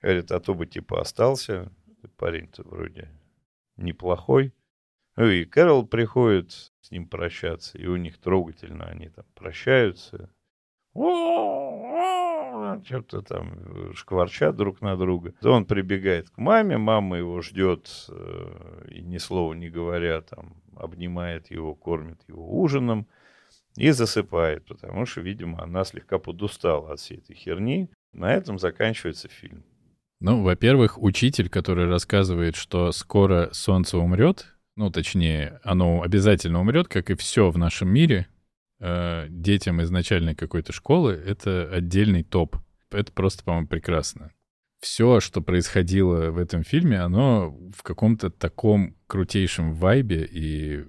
Говорят, 0.00 0.30
а 0.32 0.40
то 0.40 0.54
бы 0.54 0.66
типа 0.66 1.00
остался. 1.00 1.72
Парень-то 2.18 2.62
вроде 2.62 3.08
неплохой. 3.76 4.52
Ну 5.16 5.26
и 5.28 5.44
Кэрол 5.44 5.86
приходит 5.86 6.52
с 6.80 6.90
ним 6.90 7.08
прощаться, 7.08 7.78
и 7.78 7.86
у 7.86 7.96
них 7.96 8.18
трогательно 8.18 8.84
они 8.84 9.08
там 9.08 9.24
прощаются. 9.34 10.30
Что-то 12.84 13.22
там 13.22 13.52
э, 13.54 13.92
шкварчат 13.94 14.56
друг 14.56 14.80
на 14.80 14.96
друга. 14.96 15.34
Он 15.42 15.64
прибегает 15.64 16.30
к 16.30 16.38
маме, 16.38 16.78
мама 16.78 17.18
его 17.18 17.40
ждет, 17.42 18.06
э, 18.08 18.88
и 18.90 19.02
ни 19.02 19.18
слова 19.18 19.54
не 19.54 19.68
говоря, 19.68 20.22
там, 20.22 20.56
обнимает 20.76 21.50
его, 21.50 21.74
кормит 21.74 22.20
его 22.28 22.60
ужином 22.60 23.06
и 23.76 23.90
засыпает, 23.90 24.66
потому 24.66 25.06
что, 25.06 25.20
видимо, 25.20 25.62
она 25.62 25.84
слегка 25.84 26.18
подустала 26.18 26.92
от 26.92 27.00
всей 27.00 27.18
этой 27.18 27.34
херни. 27.34 27.90
На 28.12 28.32
этом 28.32 28.58
заканчивается 28.58 29.28
фильм. 29.28 29.64
Ну, 30.20 30.42
во-первых, 30.42 31.02
учитель, 31.02 31.48
который 31.48 31.86
рассказывает, 31.86 32.56
что 32.56 32.92
скоро 32.92 33.50
солнце 33.52 33.98
умрет, 33.98 34.46
ну, 34.76 34.90
точнее, 34.90 35.60
оно 35.62 36.02
обязательно 36.02 36.60
умрет, 36.60 36.88
как 36.88 37.10
и 37.10 37.14
все 37.14 37.50
в 37.50 37.58
нашем 37.58 37.88
мире, 37.88 38.26
э, 38.84 39.26
детям 39.30 39.80
из 39.80 39.90
начальной 39.90 40.34
какой-то 40.34 40.72
школы, 40.72 41.12
это 41.12 41.68
отдельный 41.72 42.22
топ. 42.22 42.56
Это 42.90 43.10
просто, 43.12 43.42
по-моему, 43.42 43.66
прекрасно. 43.66 44.30
Все, 44.80 45.20
что 45.20 45.40
происходило 45.40 46.30
в 46.30 46.38
этом 46.38 46.62
фильме, 46.62 47.00
оно 47.00 47.56
в 47.74 47.82
каком-то 47.82 48.28
таком 48.28 48.94
крутейшем 49.06 49.72
вайбе 49.72 50.28
и 50.30 50.84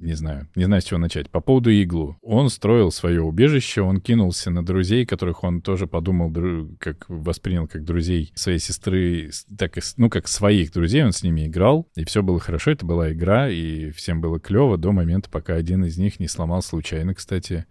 не 0.00 0.14
знаю, 0.14 0.48
не 0.54 0.64
знаю, 0.64 0.82
с 0.82 0.84
чего 0.84 0.98
начать. 0.98 1.30
По 1.30 1.40
поводу 1.40 1.70
иглу. 1.70 2.16
Он 2.22 2.48
строил 2.48 2.90
свое 2.90 3.22
убежище, 3.22 3.82
он 3.82 4.00
кинулся 4.00 4.50
на 4.50 4.64
друзей, 4.64 5.06
которых 5.06 5.44
он 5.44 5.60
тоже 5.60 5.86
подумал, 5.86 6.32
как 6.78 7.04
воспринял 7.08 7.68
как 7.68 7.84
друзей 7.84 8.32
своей 8.34 8.58
сестры, 8.58 9.30
так 9.56 9.78
и, 9.78 9.80
ну, 9.96 10.10
как 10.10 10.28
своих 10.28 10.72
друзей, 10.72 11.04
он 11.04 11.12
с 11.12 11.22
ними 11.22 11.46
играл, 11.46 11.88
и 11.94 12.04
все 12.04 12.22
было 12.22 12.40
хорошо, 12.40 12.70
это 12.70 12.86
была 12.86 13.12
игра, 13.12 13.48
и 13.48 13.90
всем 13.90 14.20
было 14.20 14.40
клево 14.40 14.78
до 14.78 14.92
момента, 14.92 15.28
пока 15.30 15.54
один 15.54 15.84
из 15.84 15.98
них 15.98 16.18
не 16.18 16.28
сломал 16.28 16.62
случайно, 16.62 17.14
кстати, 17.14 17.66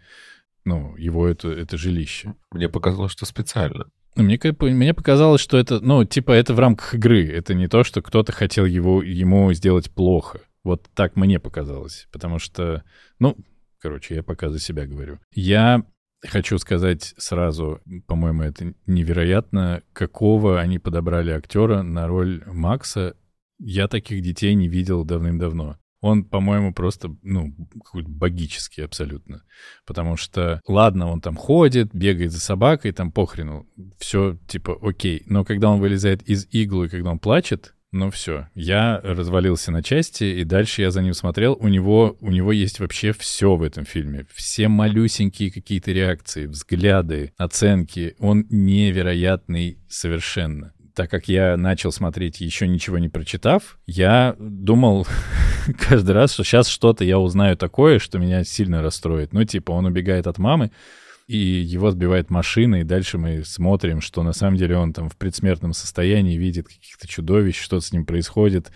ну, 0.65 0.95
его 0.97 1.27
это, 1.27 1.49
это 1.49 1.77
жилище. 1.77 2.35
Мне 2.51 2.69
показалось, 2.69 3.11
что 3.11 3.25
специально. 3.25 3.87
Ну, 4.15 4.23
мне, 4.23 4.39
мне 4.59 4.93
показалось, 4.93 5.41
что 5.41 5.57
это, 5.57 5.79
ну, 5.79 6.03
типа, 6.03 6.31
это 6.31 6.53
в 6.53 6.59
рамках 6.59 6.95
игры. 6.95 7.25
Это 7.27 7.53
не 7.53 7.67
то, 7.67 7.83
что 7.83 8.01
кто-то 8.01 8.31
хотел 8.31 8.65
его, 8.65 9.01
ему 9.01 9.53
сделать 9.53 9.91
плохо. 9.91 10.41
Вот 10.69 10.87
так 10.93 11.15
мне 11.15 11.39
показалось. 11.39 12.07
Потому 12.11 12.37
что, 12.37 12.83
ну, 13.17 13.35
короче, 13.79 14.13
я 14.13 14.21
пока 14.21 14.49
за 14.49 14.59
себя 14.59 14.85
говорю. 14.85 15.19
Я 15.33 15.83
хочу 16.21 16.59
сказать 16.59 17.15
сразу, 17.17 17.81
по-моему, 18.05 18.43
это 18.43 18.75
невероятно, 18.85 19.81
какого 19.93 20.59
они 20.59 20.77
подобрали 20.77 21.31
актера 21.31 21.81
на 21.81 22.07
роль 22.07 22.43
Макса. 22.45 23.15
Я 23.57 23.87
таких 23.87 24.21
детей 24.21 24.53
не 24.53 24.67
видел 24.67 25.05
давным-давно. 25.05 25.77
Он, 26.01 26.23
по-моему, 26.23 26.71
просто, 26.71 27.17
ну, 27.23 27.55
какой-то 27.83 28.09
богический 28.09 28.83
абсолютно. 28.83 29.41
Потому 29.87 30.17
что, 30.17 30.61
ладно, 30.67 31.07
он 31.07 31.19
там 31.19 31.35
ходит, 31.35 31.95
бегает 31.95 32.31
за 32.31 32.39
собакой, 32.39 32.91
там 32.91 33.11
похрену, 33.11 33.67
все 33.97 34.37
типа 34.47 34.77
окей. 34.83 35.23
Но 35.25 35.43
когда 35.43 35.71
он 35.71 35.79
вылезает 35.79 36.21
из 36.29 36.45
иглы, 36.51 36.89
когда 36.89 37.09
он 37.09 37.17
плачет, 37.17 37.73
ну 37.91 38.11
все, 38.11 38.47
я 38.53 39.01
развалился 39.03 39.71
на 39.71 39.81
части, 39.81 40.23
и 40.23 40.43
дальше 40.43 40.83
я 40.83 40.91
за 40.91 41.01
ним 41.01 41.15
смотрел. 41.15 41.57
У 41.59 41.67
него, 41.67 42.17
у 42.21 42.29
него 42.29 42.51
есть 42.51 42.79
вообще 42.79 43.13
все 43.13 43.55
в 43.55 43.63
этом 43.63 43.83
фильме. 43.83 44.27
Все 44.31 44.67
малюсенькие 44.67 45.51
какие-то 45.51 45.91
реакции, 45.91 46.45
взгляды, 46.45 47.33
оценки. 47.37 48.15
Он 48.19 48.45
невероятный 48.49 49.79
совершенно. 49.87 50.73
Так 50.93 51.09
как 51.09 51.29
я 51.29 51.57
начал 51.57 51.91
смотреть 51.91 52.41
еще 52.41 52.67
ничего 52.67 52.99
не 52.99 53.09
прочитав, 53.09 53.79
я 53.87 54.35
думал 54.37 55.07
каждый 55.79 56.11
раз, 56.11 56.33
что 56.33 56.43
сейчас 56.43 56.67
что-то 56.67 57.03
я 57.03 57.17
узнаю 57.17 57.57
такое, 57.57 57.97
что 57.97 58.19
меня 58.19 58.43
сильно 58.43 58.83
расстроит. 58.83 59.33
Ну, 59.33 59.43
типа, 59.45 59.71
он 59.71 59.85
убегает 59.85 60.27
от 60.27 60.37
мамы, 60.37 60.71
и 61.29 61.37
его 61.37 61.91
сбивает 61.91 62.31
машина, 62.31 62.81
и 62.81 62.83
дальше 62.83 63.19
мы 63.19 63.43
смотрим, 63.45 64.01
что 64.01 64.23
на 64.23 64.33
самом 64.33 64.57
деле 64.57 64.75
он 64.75 64.93
там 64.93 65.09
в 65.09 65.15
предсмертном 65.15 65.73
состоянии 65.73 66.35
видит 66.35 66.67
каких-то 66.67 67.07
чудовищ, 67.07 67.61
что 67.61 67.79
с 67.79 67.93
ним 67.93 68.03
происходит, 68.03 68.71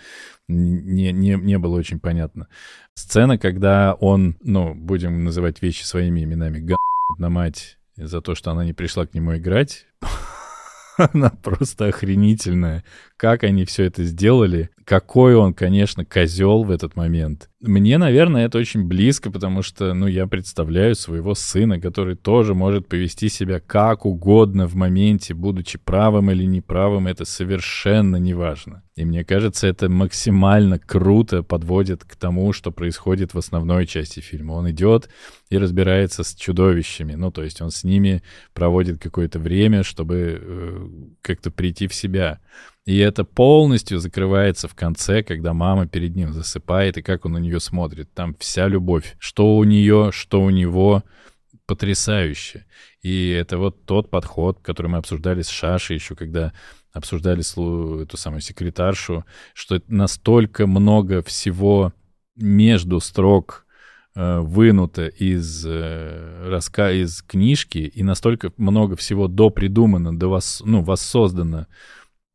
не, 0.48 1.12
не, 1.12 1.34
не 1.34 1.58
было 1.58 1.76
очень 1.76 2.00
понятно. 2.00 2.48
Сцена, 2.94 3.40
когда 3.40 3.96
он, 3.96 4.38
ну, 4.44 4.76
будем 4.76 5.24
называть 5.24 5.64
вещи 5.64 5.82
своими 5.84 6.24
именами, 6.24 6.60
га 6.60 6.76
на 7.18 7.32
мать 7.32 7.80
за 7.96 8.22
то, 8.22 8.36
что 8.36 8.52
она 8.52 8.64
не 8.64 8.74
пришла 8.74 9.08
к 9.08 9.16
нему 9.16 9.36
играть, 9.36 9.88
она 10.98 11.32
просто 11.32 11.88
охренительная. 11.88 12.84
Как 13.18 13.44
они 13.44 13.66
все 13.66 13.86
это 13.86 14.04
сделали. 14.04 14.70
Какой 14.86 15.34
он, 15.34 15.56
конечно, 15.56 16.06
козел 16.06 16.64
в 16.66 16.70
этот 16.70 16.96
момент. 16.96 17.50
Мне, 17.66 17.98
наверное, 17.98 18.48
это 18.48 18.58
очень 18.58 18.84
близко, 18.84 19.32
потому 19.32 19.62
что, 19.62 19.94
ну, 19.94 20.06
я 20.06 20.28
представляю 20.28 20.96
своего 20.96 21.34
сына, 21.34 21.80
который 21.80 22.18
тоже 22.18 22.54
может 22.54 22.90
повести 22.90 23.30
себя 23.30 23.62
как 23.62 24.06
угодно 24.06 24.68
в 24.68 24.76
моменте, 24.76 25.34
будучи 25.34 25.78
правым 25.78 26.30
или 26.30 26.44
неправым, 26.44 27.08
это 27.08 27.24
совершенно 27.24 28.18
не 28.18 28.34
важно. 28.34 28.84
И 28.98 29.06
мне 29.06 29.24
кажется, 29.24 29.66
это 29.66 29.88
максимально 29.88 30.78
круто 30.78 31.42
подводит 31.42 32.04
к 32.04 32.18
тому, 32.18 32.52
что 32.52 32.72
происходит 32.72 33.34
в 33.34 33.38
основной 33.38 33.88
части 33.88 34.20
фильма. 34.20 34.52
Он 34.52 34.70
идет 34.70 35.10
и 35.50 35.58
разбирается 35.58 36.26
с 36.26 36.36
чудовищами, 36.36 37.16
ну, 37.16 37.32
то 37.32 37.44
есть 37.44 37.62
он 37.62 37.72
с 37.72 37.86
ними 37.86 38.24
проводит 38.54 39.02
какое-то 39.02 39.40
время, 39.40 39.84
чтобы 39.84 40.38
э, 40.42 40.88
как-то 41.22 41.50
прийти 41.50 41.88
в 41.88 41.94
себя. 41.94 42.42
И 42.86 42.98
это 42.98 43.24
полностью 43.24 44.00
закрывается 44.00 44.68
в 44.68 44.76
конце, 44.76 45.24
когда 45.24 45.54
мама 45.54 45.88
перед 45.88 46.16
ним 46.16 46.34
засыпает, 46.34 46.98
и 46.98 47.02
как 47.02 47.26
он 47.26 47.34
на 47.34 47.38
нее 47.38 47.60
смотрит. 47.62 48.14
Там 48.14 48.36
вся 48.40 48.68
любовь. 48.68 49.16
Что 49.20 49.56
у 49.56 49.64
нее, 49.64 50.10
что 50.12 50.42
у 50.42 50.50
него. 50.50 51.04
Потрясающе. 51.66 52.66
И 53.02 53.30
это 53.30 53.58
вот 53.58 53.86
тот 53.86 54.10
подход, 54.10 54.60
который 54.62 54.88
мы 54.88 54.98
обсуждали 54.98 55.42
с 55.42 55.50
Шашей 55.50 55.96
еще, 55.96 56.14
когда 56.14 56.52
обсуждали 56.92 57.42
эту 58.04 58.18
самую 58.18 58.42
секретаршу, 58.42 59.26
что 59.54 59.82
настолько 59.88 60.68
много 60.68 61.24
всего 61.24 61.94
между 62.36 63.00
строк 63.00 63.66
э, 64.16 64.40
вынуто 64.40 65.08
из, 65.08 65.66
э, 65.66 66.50
раска... 66.50 66.92
из 66.92 67.22
книжки, 67.22 67.78
и 67.78 68.04
настолько 68.04 68.52
много 68.58 68.98
всего 68.98 69.28
допридумано, 69.30 70.18
до 70.18 70.28
вас, 70.28 70.62
ну, 70.66 70.82
воссоздано 70.82 71.68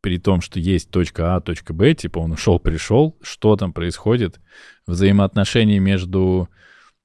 при 0.09 0.17
том, 0.17 0.41
что 0.41 0.59
есть 0.59 0.91
точка 0.91 1.37
А, 1.37 1.41
точка 1.43 1.75
Б, 1.75 1.93
типа 1.93 2.19
он 2.19 2.33
ушел, 2.33 2.59
пришел, 2.59 3.19
что 3.21 3.57
там 3.57 3.75
происходит, 3.75 4.41
взаимоотношения 4.87 5.81
между 5.81 6.49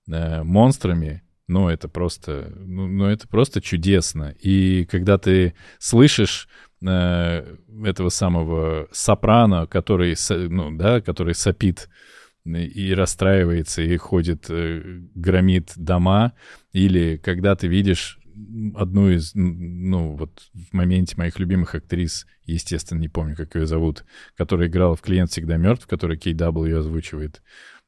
э, 0.10 0.42
монстрами, 0.44 1.22
ну, 1.50 1.68
это 1.68 1.90
просто, 1.90 2.54
ну, 2.56 2.88
ну, 2.88 3.08
это 3.08 3.28
просто 3.28 3.60
чудесно. 3.60 4.34
И 4.40 4.86
когда 4.86 5.18
ты 5.18 5.54
слышишь 5.80 6.48
э, 6.82 7.58
этого 7.84 8.08
самого 8.08 8.88
сопрано, 8.94 9.68
который, 9.68 10.16
ну, 10.48 10.72
да, 10.78 11.02
который 11.02 11.36
сопит 11.36 11.90
и 12.46 12.94
расстраивается, 12.94 13.82
и 13.82 13.98
ходит, 13.98 14.46
э, 14.48 14.82
громит 15.14 15.74
дома, 15.76 16.32
или 16.72 17.18
когда 17.18 17.58
ты 17.58 17.68
видишь 17.68 18.18
одну 18.76 19.10
из, 19.10 19.32
ну, 19.36 20.16
вот 20.16 20.44
в 20.54 20.74
моменте 20.74 21.16
моих 21.18 21.40
любимых 21.40 21.76
актрис, 21.76 22.26
естественно, 22.46 23.00
не 23.00 23.10
помню, 23.10 23.36
как 23.36 23.56
ее 23.56 23.66
зовут, 23.66 24.06
которая 24.36 24.68
играла 24.68 24.96
в 24.96 25.02
«Клиент 25.02 25.32
всегда 25.32 25.58
мертв», 25.58 25.88
который 25.88 26.18
KW 26.18 26.78
озвучивает. 26.78 27.42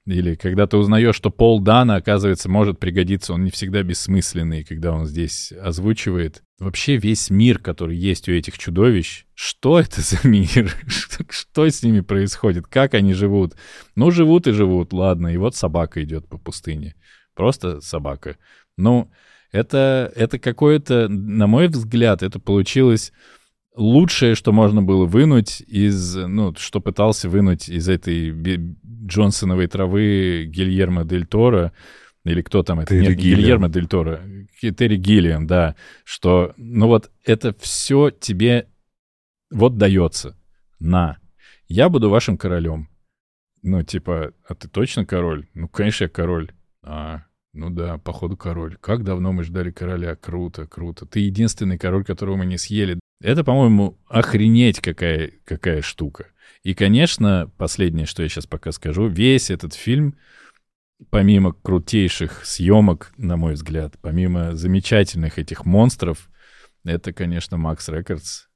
Или 0.06 0.36
когда 0.36 0.68
ты 0.68 0.78
узнаешь, 0.78 1.16
что 1.16 1.32
Пол 1.32 1.60
Дана, 1.60 1.96
оказывается, 1.96 2.48
может 2.48 2.80
пригодиться, 2.80 3.34
он 3.34 3.44
не 3.44 3.50
всегда 3.50 3.82
бессмысленный, 3.82 4.64
когда 4.64 4.92
он 4.92 5.08
здесь 5.08 5.52
озвучивает. 5.52 6.44
Вообще 6.60 6.98
весь 6.98 7.32
мир, 7.32 7.58
который 7.58 7.98
есть 7.98 8.30
у 8.30 8.32
этих 8.32 8.60
чудовищ, 8.60 9.26
что 9.34 9.80
это 9.80 10.02
за 10.02 10.20
мир? 10.28 10.76
Что 10.88 11.68
с 11.68 11.82
ними 11.82 12.02
происходит? 12.02 12.68
Как 12.68 12.94
они 12.94 13.14
живут? 13.14 13.56
Ну, 13.96 14.12
живут 14.12 14.46
и 14.46 14.52
живут, 14.52 14.94
ладно. 14.94 15.30
И 15.30 15.38
вот 15.38 15.56
собака 15.56 16.04
идет 16.04 16.30
по 16.30 16.38
пустыне. 16.38 16.96
Просто 17.34 17.82
собака. 17.82 18.38
Ну, 18.78 19.12
это, 19.56 20.12
это 20.16 20.38
какое-то, 20.38 21.08
на 21.08 21.48
мой 21.48 21.70
взгляд, 21.70 22.24
это 22.24 22.40
получилось 22.40 23.14
лучшее, 23.74 24.36
что 24.36 24.52
можно 24.52 24.82
было 24.82 25.06
вынуть 25.06 25.62
из, 25.62 26.16
ну, 26.16 26.54
что 26.58 26.82
пытался 26.82 27.30
вынуть 27.30 27.70
из 27.70 27.88
этой 27.88 28.32
Джонсоновой 29.06 29.68
травы 29.68 30.46
Гильермо 30.48 31.06
Дель 31.06 31.26
Торо, 31.26 31.72
или 32.26 32.42
кто 32.42 32.64
там 32.64 32.82
это? 32.82 32.90
Терри 32.90 33.10
Нет, 33.10 33.18
Гиллиам. 33.18 33.40
Гильермо 33.40 33.70
Дель 33.70 33.88
Торо. 33.88 34.22
Терри 34.60 34.98
Гиллиан, 34.98 35.48
да. 35.48 35.76
Что, 36.04 36.54
ну 36.58 36.88
вот 36.88 37.12
это 37.24 37.56
все 37.60 38.10
тебе 38.10 38.68
вот 39.52 39.78
дается. 39.78 40.36
На. 40.80 41.18
Я 41.70 41.88
буду 41.88 42.10
вашим 42.10 42.38
королем. 42.38 42.90
Ну, 43.62 43.84
типа, 43.84 44.34
а 44.48 44.56
ты 44.56 44.68
точно 44.68 45.06
король? 45.06 45.48
Ну, 45.54 45.70
конечно, 45.70 46.04
я 46.04 46.10
король. 46.10 46.52
А, 46.84 47.24
ну 47.56 47.70
да, 47.70 47.98
походу 47.98 48.36
король. 48.36 48.78
Как 48.82 49.04
давно 49.04 49.32
мы 49.32 49.44
ждали 49.44 49.72
короля. 49.72 50.16
Круто, 50.16 50.68
круто. 50.68 51.06
Ты 51.06 51.22
единственный 51.22 51.78
король, 51.78 52.04
которого 52.04 52.36
мы 52.36 52.46
не 52.46 52.58
съели. 52.58 53.00
Это, 53.22 53.44
по-моему, 53.44 53.98
охренеть 54.08 54.82
какая, 54.82 55.32
какая 55.46 55.82
штука. 55.82 56.28
И, 56.64 56.74
конечно, 56.74 57.50
последнее, 57.58 58.06
что 58.06 58.24
я 58.24 58.30
сейчас 58.30 58.46
пока 58.46 58.72
скажу, 58.72 59.08
весь 59.08 59.50
этот 59.50 59.74
фильм, 59.74 60.18
помимо 61.10 61.54
крутейших 61.54 62.46
съемок, 62.46 63.14
на 63.18 63.38
мой 63.38 63.54
взгляд, 63.54 63.96
помимо 64.02 64.56
замечательных 64.56 65.40
этих 65.40 65.66
монстров, 65.66 66.30
это, 66.84 67.14
конечно, 67.14 67.58
Макс 67.58 67.88
Рекордс. 67.88 68.48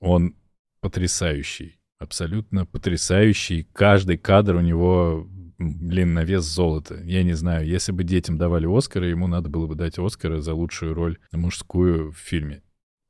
Он 0.00 0.36
потрясающий, 0.80 1.80
абсолютно 1.98 2.66
потрясающий. 2.66 3.66
Каждый 3.72 4.18
кадр 4.18 4.56
у 4.56 4.60
него, 4.60 5.26
блин, 5.62 6.14
на 6.14 6.24
вес 6.24 6.44
золота. 6.44 7.00
Я 7.04 7.22
не 7.22 7.34
знаю, 7.34 7.66
если 7.66 7.92
бы 7.92 8.04
детям 8.04 8.38
давали 8.38 8.66
Оскара, 8.66 9.06
ему 9.06 9.26
надо 9.26 9.48
было 9.48 9.66
бы 9.66 9.74
дать 9.74 9.98
Оскара 9.98 10.40
за 10.40 10.54
лучшую 10.54 10.94
роль 10.94 11.18
мужскую 11.32 12.12
в 12.12 12.18
фильме. 12.18 12.62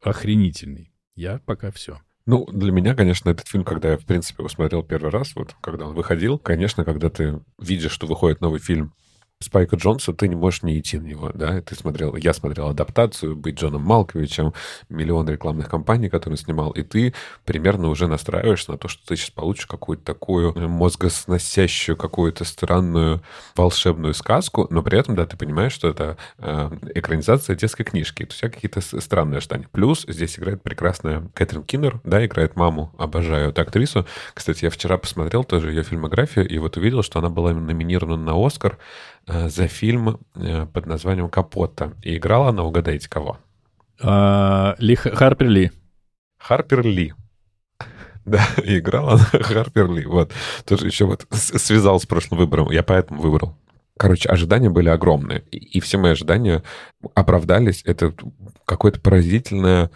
Охренительный. 0.02 0.92
Я 1.14 1.40
пока 1.44 1.70
все. 1.70 2.00
Ну, 2.24 2.46
для 2.46 2.70
меня, 2.70 2.94
конечно, 2.94 3.30
этот 3.30 3.48
фильм, 3.48 3.64
когда 3.64 3.92
я, 3.92 3.98
в 3.98 4.04
принципе, 4.04 4.42
его 4.42 4.48
смотрел 4.48 4.84
первый 4.84 5.10
раз, 5.10 5.34
вот, 5.34 5.56
когда 5.60 5.86
он 5.86 5.94
выходил, 5.94 6.38
конечно, 6.38 6.84
когда 6.84 7.10
ты 7.10 7.40
видишь, 7.58 7.90
что 7.90 8.06
выходит 8.06 8.40
новый 8.40 8.60
фильм 8.60 8.94
Спайка 9.42 9.76
Джонса, 9.76 10.12
ты 10.12 10.28
не 10.28 10.36
можешь 10.36 10.62
не 10.62 10.78
идти 10.78 10.98
на 10.98 11.06
него, 11.06 11.30
да, 11.34 11.60
ты 11.60 11.74
смотрел, 11.74 12.16
я 12.16 12.32
смотрел 12.32 12.68
адаптацию, 12.68 13.36
быть 13.36 13.58
Джоном 13.58 13.82
Малковичем, 13.82 14.54
миллион 14.88 15.28
рекламных 15.28 15.68
кампаний, 15.68 16.08
которые 16.08 16.34
он 16.34 16.38
снимал, 16.38 16.70
и 16.70 16.82
ты 16.82 17.14
примерно 17.44 17.88
уже 17.88 18.06
настраиваешься 18.06 18.72
на 18.72 18.78
то, 18.78 18.88
что 18.88 19.06
ты 19.06 19.16
сейчас 19.16 19.30
получишь 19.30 19.66
какую-то 19.66 20.04
такую 20.04 20.68
мозгосносящую, 20.68 21.96
какую-то 21.96 22.44
странную 22.44 23.22
волшебную 23.56 24.14
сказку, 24.14 24.66
но 24.70 24.82
при 24.82 24.98
этом, 24.98 25.14
да, 25.16 25.26
ты 25.26 25.36
понимаешь, 25.36 25.72
что 25.72 25.88
это 25.88 26.16
э, 26.38 26.70
экранизация 26.94 27.56
детской 27.56 27.84
книжки, 27.84 28.24
то 28.24 28.32
есть 28.32 28.40
какие-то 28.40 28.80
странные 29.00 29.38
ожидания. 29.38 29.68
Плюс 29.72 30.04
здесь 30.08 30.38
играет 30.38 30.62
прекрасная 30.62 31.28
Кэтрин 31.34 31.64
Киннер, 31.64 32.00
да, 32.04 32.24
играет 32.24 32.56
маму, 32.56 32.94
обожаю 32.98 33.50
эту 33.50 33.62
актрису. 33.62 34.06
Кстати, 34.34 34.64
я 34.64 34.70
вчера 34.70 34.98
посмотрел 34.98 35.44
тоже 35.44 35.70
ее 35.70 35.82
фильмографию, 35.82 36.48
и 36.48 36.58
вот 36.58 36.76
увидел, 36.76 37.02
что 37.02 37.18
она 37.18 37.28
была 37.28 37.52
номинирована 37.52 38.16
на 38.16 38.46
Оскар 38.46 38.72
Э, 38.72 38.78
за 39.26 39.68
фильм 39.68 40.18
э, 40.34 40.66
под 40.66 40.86
названием 40.86 41.28
«Капота». 41.28 41.92
И 42.02 42.16
играла 42.16 42.48
она, 42.48 42.64
угадайте, 42.64 43.08
кого? 43.08 43.38
А, 44.00 44.74
Ли, 44.78 44.94
Харпер 44.94 45.48
Ли. 45.48 45.70
Харпер 46.38 46.84
Ли. 46.84 47.14
Да, 48.24 48.46
играла 48.62 49.14
она 49.14 49.24
Харпер 49.32 49.90
Ли. 49.90 50.06
Вот. 50.06 50.32
Тоже 50.64 50.86
еще 50.86 51.06
вот 51.06 51.26
связал 51.30 51.98
с 51.98 52.06
прошлым 52.06 52.38
выбором. 52.38 52.70
Я 52.70 52.84
поэтому 52.84 53.20
выбрал. 53.20 53.56
Короче, 53.96 54.28
ожидания 54.28 54.70
были 54.70 54.88
огромные. 54.88 55.40
И 55.50 55.80
все 55.80 55.98
мои 55.98 56.12
ожидания 56.12 56.62
оправдались. 57.14 57.82
Это 57.84 58.14
какое-то 58.64 59.00
поразительное 59.00 59.90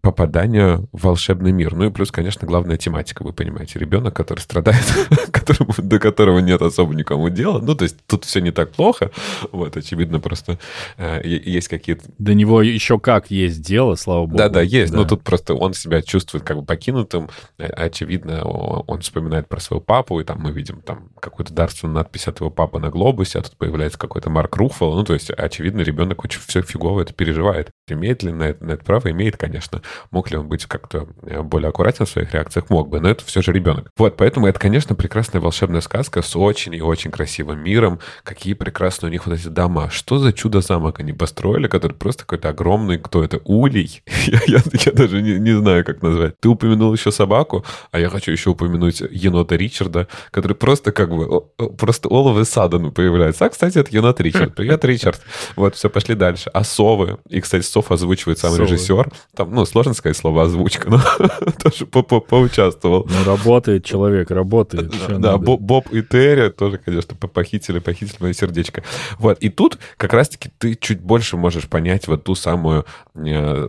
попадание 0.00 0.78
в 0.92 1.04
волшебный 1.04 1.52
мир. 1.52 1.74
Ну 1.74 1.86
и 1.86 1.90
плюс, 1.90 2.10
конечно, 2.10 2.46
главная 2.46 2.76
тематика, 2.76 3.22
вы 3.22 3.32
понимаете. 3.32 3.78
Ребенок, 3.78 4.14
который 4.14 4.40
страдает, 4.40 4.84
которому, 5.30 5.74
до 5.76 5.98
которого 5.98 6.38
нет 6.38 6.62
особо 6.62 6.94
никому 6.94 7.28
дела. 7.28 7.60
Ну, 7.60 7.74
то 7.74 7.84
есть 7.84 7.96
тут 8.06 8.24
все 8.24 8.40
не 8.40 8.50
так 8.50 8.72
плохо. 8.72 9.10
Вот, 9.52 9.76
очевидно, 9.76 10.20
просто 10.20 10.58
э, 10.96 11.20
есть 11.24 11.68
какие-то... 11.68 12.04
До 12.18 12.34
него 12.34 12.62
еще 12.62 12.98
как 12.98 13.30
есть 13.30 13.62
дело, 13.62 13.94
слава 13.94 14.26
богу. 14.26 14.38
Да-да, 14.38 14.62
есть. 14.62 14.92
Да. 14.92 14.98
Но 14.98 15.04
тут 15.04 15.22
просто 15.22 15.54
он 15.54 15.74
себя 15.74 16.02
чувствует 16.02 16.44
как 16.44 16.56
бы 16.56 16.64
покинутым. 16.64 17.28
Э, 17.58 17.66
очевидно, 17.66 18.42
он 18.44 19.00
вспоминает 19.00 19.48
про 19.48 19.60
своего 19.60 19.82
папу, 19.82 20.20
и 20.20 20.24
там 20.24 20.40
мы 20.40 20.52
видим 20.52 20.80
там 20.80 21.10
какую-то 21.20 21.52
дарственную 21.52 21.94
надпись 21.96 22.26
от 22.26 22.40
его 22.40 22.50
папы 22.50 22.78
на 22.78 22.88
глобусе, 22.88 23.38
а 23.38 23.42
тут 23.42 23.56
появляется 23.56 23.98
какой-то 23.98 24.30
Марк 24.30 24.56
Руффало. 24.56 24.96
Ну, 24.96 25.04
то 25.04 25.12
есть, 25.14 25.30
очевидно, 25.30 25.80
ребенок 25.80 26.24
очень 26.24 26.40
все 26.40 26.62
фигово 26.62 27.02
это 27.02 27.12
переживает. 27.12 27.70
Имеет 27.88 28.22
ли 28.22 28.32
на 28.32 28.44
это, 28.44 28.64
на 28.64 28.72
это 28.72 28.84
право? 28.84 29.10
Имеет, 29.10 29.36
конечно. 29.36 29.82
Мог 30.10 30.30
ли 30.30 30.36
он 30.36 30.48
быть 30.48 30.66
как-то 30.66 31.08
э, 31.22 31.42
более 31.42 31.68
аккуратен 31.68 32.06
в 32.06 32.10
своих 32.10 32.32
реакциях? 32.34 32.70
Мог 32.70 32.88
бы, 32.88 33.00
но 33.00 33.08
это 33.08 33.24
все 33.24 33.42
же 33.42 33.52
ребенок. 33.52 33.90
Вот, 33.96 34.16
поэтому 34.16 34.46
это, 34.46 34.58
конечно, 34.58 34.94
прекрасная 34.94 35.40
волшебная 35.40 35.80
сказка 35.80 36.22
с 36.22 36.36
очень 36.36 36.74
и 36.74 36.80
очень 36.80 37.10
красивым 37.10 37.62
миром. 37.62 38.00
Какие 38.24 38.54
прекрасные 38.54 39.08
у 39.08 39.12
них 39.12 39.26
вот 39.26 39.38
эти 39.38 39.48
дома. 39.48 39.90
Что 39.90 40.18
за 40.18 40.32
чудо-замок 40.32 41.00
они 41.00 41.12
построили, 41.12 41.68
который 41.68 41.92
просто 41.92 42.24
какой-то 42.24 42.50
огромный, 42.50 42.98
кто 42.98 43.22
это, 43.22 43.40
улей? 43.44 44.02
я, 44.26 44.40
я, 44.46 44.60
я 44.72 44.92
даже 44.92 45.22
не, 45.22 45.38
не 45.38 45.56
знаю, 45.56 45.84
как 45.84 46.02
назвать. 46.02 46.38
Ты 46.40 46.48
упомянул 46.48 46.92
еще 46.92 47.10
собаку, 47.12 47.64
а 47.90 47.98
я 47.98 48.08
хочу 48.08 48.32
еще 48.32 48.50
упомянуть 48.50 49.00
енота 49.00 49.56
Ричарда, 49.56 50.08
который 50.30 50.56
просто 50.56 50.92
как 50.92 51.10
бы, 51.10 51.40
просто 51.76 52.08
all 52.08 52.26
of 52.26 52.38
a 52.38 52.42
sudden 52.42 52.90
появляется. 52.90 53.46
А, 53.46 53.48
кстати, 53.48 53.78
это 53.78 53.94
енот 53.94 54.20
Ричард. 54.20 54.54
Привет, 54.54 54.84
Ричард. 54.84 55.20
Вот, 55.56 55.74
все, 55.74 55.88
пошли 55.90 56.14
дальше. 56.14 56.50
А 56.52 56.64
совы? 56.64 57.18
И, 57.28 57.40
кстати, 57.40 57.64
сов 57.64 57.90
озвучивает 57.90 58.38
сам 58.38 58.52
совы. 58.52 58.64
режиссер. 58.64 59.10
Там, 59.34 59.54
ну, 59.54 59.64
сложно 59.82 59.94
сказать 59.94 60.16
слово 60.16 60.42
озвучка, 60.44 60.90
но 60.90 61.00
тоже 61.62 61.86
по 61.86 62.00
-по 62.00 62.20
поучаствовал. 62.20 63.08
Ну, 63.08 63.24
работает 63.24 63.84
человек, 63.84 64.30
работает. 64.30 64.92
Да, 65.18 65.38
Боб 65.38 65.90
и 65.90 66.02
Терри 66.02 66.50
тоже, 66.50 66.78
конечно, 66.78 67.16
похитили, 67.16 67.78
похитили 67.78 68.16
мое 68.20 68.32
сердечко. 68.34 68.82
Вот, 69.18 69.38
и 69.38 69.48
тут 69.48 69.78
как 69.96 70.12
раз-таки 70.12 70.50
ты 70.58 70.74
чуть 70.74 71.00
больше 71.00 71.38
можешь 71.38 71.66
понять 71.66 72.08
вот 72.08 72.24
ту 72.24 72.34
самую 72.34 72.84
э, 73.14 73.68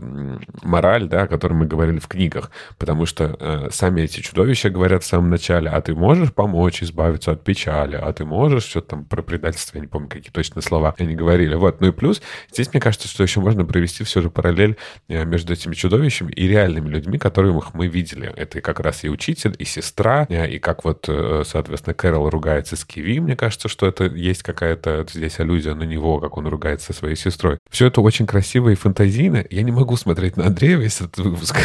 мораль, 0.63 1.07
да, 1.07 1.23
о 1.23 1.27
которой 1.27 1.53
мы 1.53 1.65
говорили 1.65 1.99
в 1.99 2.07
книгах, 2.07 2.51
потому 2.77 3.05
что 3.05 3.37
э, 3.39 3.69
сами 3.71 4.01
эти 4.01 4.19
чудовища 4.19 4.69
говорят 4.69 5.03
в 5.03 5.07
самом 5.07 5.29
начале, 5.29 5.69
а 5.69 5.79
ты 5.79 5.95
можешь 5.95 6.33
помочь 6.33 6.83
избавиться 6.83 7.31
от 7.31 7.43
печали, 7.43 7.95
а 7.95 8.11
ты 8.11 8.25
можешь 8.25 8.63
что-то 8.63 8.87
там 8.87 9.05
про 9.05 9.21
предательство, 9.21 9.77
я 9.77 9.81
не 9.81 9.87
помню, 9.87 10.09
какие 10.09 10.31
точно 10.31 10.61
слова 10.61 10.93
они 10.97 11.15
говорили. 11.15 11.55
Вот, 11.55 11.79
ну 11.79 11.87
и 11.87 11.91
плюс, 11.91 12.21
здесь, 12.51 12.73
мне 12.73 12.81
кажется, 12.81 13.07
что 13.07 13.23
еще 13.23 13.39
можно 13.39 13.63
провести 13.65 14.03
все 14.03 14.21
же 14.21 14.29
параллель 14.29 14.75
э, 15.07 15.23
между 15.23 15.53
этими 15.53 15.73
чудовищами 15.73 16.00
и 16.09 16.47
реальными 16.47 16.89
людьми, 16.89 17.17
которых 17.17 17.73
мы 17.73 17.87
видели. 17.87 18.31
Это 18.35 18.61
как 18.61 18.79
раз 18.79 19.03
и 19.03 19.09
учитель, 19.09 19.55
и 19.57 19.65
сестра, 19.65 20.23
и 20.23 20.59
как 20.59 20.83
вот, 20.83 21.05
э, 21.07 21.43
соответственно, 21.45 21.93
Кэрол 21.93 22.29
ругается 22.29 22.75
с 22.75 22.85
Киви. 22.85 23.19
Мне 23.19 23.35
кажется, 23.35 23.67
что 23.67 23.87
это 23.87 24.05
есть 24.05 24.43
какая-то 24.43 25.05
здесь 25.11 25.39
аллюзия 25.39 25.75
на 25.75 25.83
него, 25.83 26.19
как 26.19 26.37
он 26.37 26.47
ругается 26.47 26.93
со 26.93 26.99
своей 26.99 27.15
сестрой. 27.15 27.57
Все 27.69 27.87
это 27.87 28.01
очень 28.01 28.25
красиво 28.25 28.69
и 28.69 28.75
фантазийно. 28.75 29.45
Я 29.49 29.63
не 29.63 29.71
могу 29.71 29.97
смотреть 29.97 30.37
на 30.37 30.47
Андрея 30.47 30.77
весь 30.77 31.01
этот 31.01 31.17
выпуск. 31.17 31.57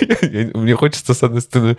Мне 0.54 0.74
хочется, 0.74 1.14
с 1.14 1.22
одной 1.22 1.40
стороны, 1.40 1.76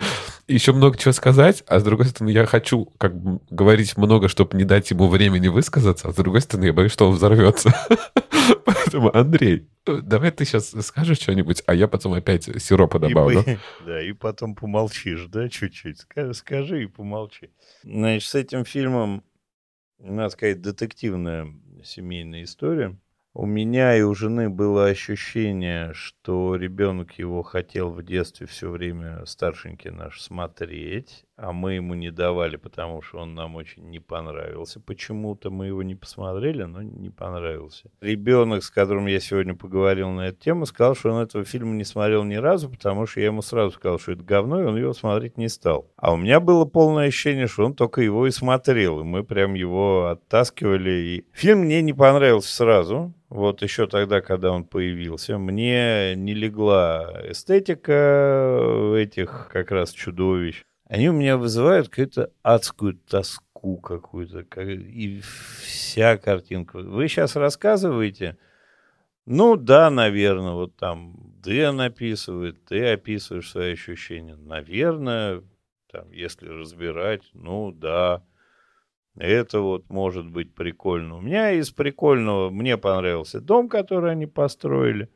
еще 0.48 0.72
много 0.72 0.98
чего 0.98 1.12
сказать, 1.12 1.62
а 1.66 1.80
с 1.80 1.82
другой 1.82 2.06
стороны, 2.06 2.30
я 2.30 2.46
хочу 2.46 2.92
как 2.98 3.16
бы 3.16 3.40
говорить 3.50 3.96
много, 3.96 4.28
чтобы 4.28 4.56
не 4.56 4.64
дать 4.64 4.90
ему 4.90 5.08
времени 5.08 5.48
высказаться, 5.48 6.08
а 6.08 6.12
с 6.12 6.14
другой 6.14 6.40
стороны, 6.40 6.66
я 6.66 6.72
боюсь, 6.72 6.92
что 6.92 7.08
он 7.08 7.16
взорвется. 7.16 7.74
Поэтому, 8.64 9.16
Андрей, 9.16 9.68
давай 9.86 10.30
ты 10.30 10.44
сейчас 10.44 10.74
скажешь 10.82 11.18
что-нибудь, 11.18 11.62
а 11.66 11.74
я 11.74 11.88
потом 11.88 11.99
опять 12.06 12.44
сиропа 12.62 12.98
добавлю. 12.98 13.40
И, 13.46 13.58
да, 13.86 14.02
и 14.02 14.12
потом 14.12 14.54
помолчишь, 14.54 15.26
да, 15.26 15.48
чуть-чуть. 15.48 15.98
Скажи, 15.98 16.34
скажи 16.34 16.82
и 16.84 16.86
помолчи. 16.86 17.50
Значит, 17.82 18.28
с 18.28 18.34
этим 18.34 18.64
фильмом, 18.64 19.24
надо 19.98 20.30
сказать, 20.30 20.60
детективная 20.60 21.52
семейная 21.84 22.44
история. 22.44 22.96
У 23.32 23.46
меня 23.46 23.96
и 23.96 24.02
у 24.02 24.12
жены 24.12 24.50
было 24.50 24.86
ощущение, 24.86 25.92
что 25.94 26.56
ребенок 26.56 27.12
его 27.12 27.42
хотел 27.42 27.90
в 27.90 28.02
детстве 28.02 28.46
все 28.48 28.68
время 28.68 29.24
старшенький 29.24 29.90
наш 29.90 30.20
смотреть, 30.20 31.24
а 31.40 31.52
мы 31.52 31.74
ему 31.74 31.94
не 31.94 32.10
давали, 32.10 32.56
потому 32.56 33.00
что 33.00 33.18
он 33.18 33.34
нам 33.34 33.56
очень 33.56 33.88
не 33.88 33.98
понравился. 33.98 34.78
Почему-то 34.78 35.50
мы 35.50 35.68
его 35.68 35.82
не 35.82 35.94
посмотрели, 35.94 36.64
но 36.64 36.82
не 36.82 37.08
понравился. 37.08 37.90
Ребенок, 38.02 38.62
с 38.62 38.70
которым 38.70 39.06
я 39.06 39.20
сегодня 39.20 39.54
поговорил 39.54 40.10
на 40.10 40.28
эту 40.28 40.38
тему, 40.38 40.66
сказал, 40.66 40.94
что 40.94 41.10
он 41.12 41.22
этого 41.22 41.44
фильма 41.44 41.74
не 41.74 41.84
смотрел 41.84 42.24
ни 42.24 42.34
разу, 42.34 42.68
потому 42.68 43.06
что 43.06 43.20
я 43.20 43.26
ему 43.26 43.40
сразу 43.40 43.72
сказал, 43.72 43.98
что 43.98 44.12
это 44.12 44.22
говно, 44.22 44.60
и 44.60 44.64
он 44.66 44.76
его 44.76 44.92
смотреть 44.92 45.38
не 45.38 45.48
стал. 45.48 45.90
А 45.96 46.12
у 46.12 46.16
меня 46.16 46.40
было 46.40 46.66
полное 46.66 47.08
ощущение, 47.08 47.46
что 47.46 47.64
он 47.64 47.74
только 47.74 48.02
его 48.02 48.26
и 48.26 48.30
смотрел, 48.30 49.00
и 49.00 49.04
мы 49.04 49.24
прям 49.24 49.54
его 49.54 50.08
оттаскивали. 50.08 50.90
И... 50.90 51.24
Фильм 51.32 51.60
мне 51.60 51.80
не 51.80 51.94
понравился 51.94 52.54
сразу, 52.54 53.14
вот 53.30 53.62
еще 53.62 53.86
тогда, 53.86 54.20
когда 54.20 54.50
он 54.50 54.64
появился, 54.64 55.38
мне 55.38 56.16
не 56.16 56.34
легла 56.34 57.22
эстетика 57.28 58.92
этих 58.96 59.48
как 59.52 59.70
раз 59.70 59.92
чудовищ. 59.92 60.64
Они 60.90 61.08
у 61.08 61.12
меня 61.12 61.36
вызывают 61.36 61.88
какую-то 61.88 62.32
адскую 62.42 62.94
тоску 62.94 63.76
какую-то, 63.76 64.42
как... 64.42 64.66
и 64.66 65.20
вся 65.20 66.16
картинка. 66.16 66.78
Вы 66.80 67.06
сейчас 67.06 67.36
рассказываете, 67.36 68.38
ну 69.24 69.54
да, 69.54 69.88
наверное, 69.90 70.50
вот 70.50 70.74
там 70.74 71.14
Дэн 71.44 71.80
описывает, 71.80 72.64
ты 72.64 72.88
описываешь 72.88 73.48
свои 73.48 73.74
ощущения. 73.74 74.34
Наверное, 74.34 75.44
там, 75.92 76.10
если 76.10 76.48
разбирать, 76.48 77.22
ну 77.34 77.70
да, 77.70 78.24
это 79.16 79.60
вот 79.60 79.88
может 79.90 80.26
быть 80.26 80.52
прикольно. 80.56 81.18
У 81.18 81.20
меня 81.20 81.52
из 81.52 81.70
прикольного, 81.70 82.50
мне 82.50 82.76
понравился 82.76 83.40
дом, 83.40 83.68
который 83.68 84.10
они 84.10 84.26
построили. 84.26 85.08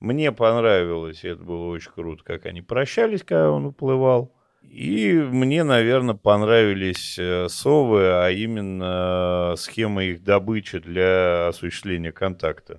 Мне 0.00 0.32
понравилось, 0.32 1.22
это 1.22 1.44
было 1.44 1.68
очень 1.68 1.92
круто, 1.92 2.24
как 2.24 2.46
они 2.46 2.62
прощались, 2.62 3.22
когда 3.22 3.52
он 3.52 3.66
уплывал. 3.66 4.34
И 4.62 5.12
мне, 5.12 5.64
наверное, 5.64 6.14
понравились 6.14 7.18
э, 7.18 7.48
совы, 7.48 8.02
а 8.24 8.30
именно 8.30 9.54
схема 9.56 10.04
их 10.04 10.22
добычи 10.22 10.78
для 10.78 11.48
осуществления 11.48 12.12
контакта. 12.12 12.74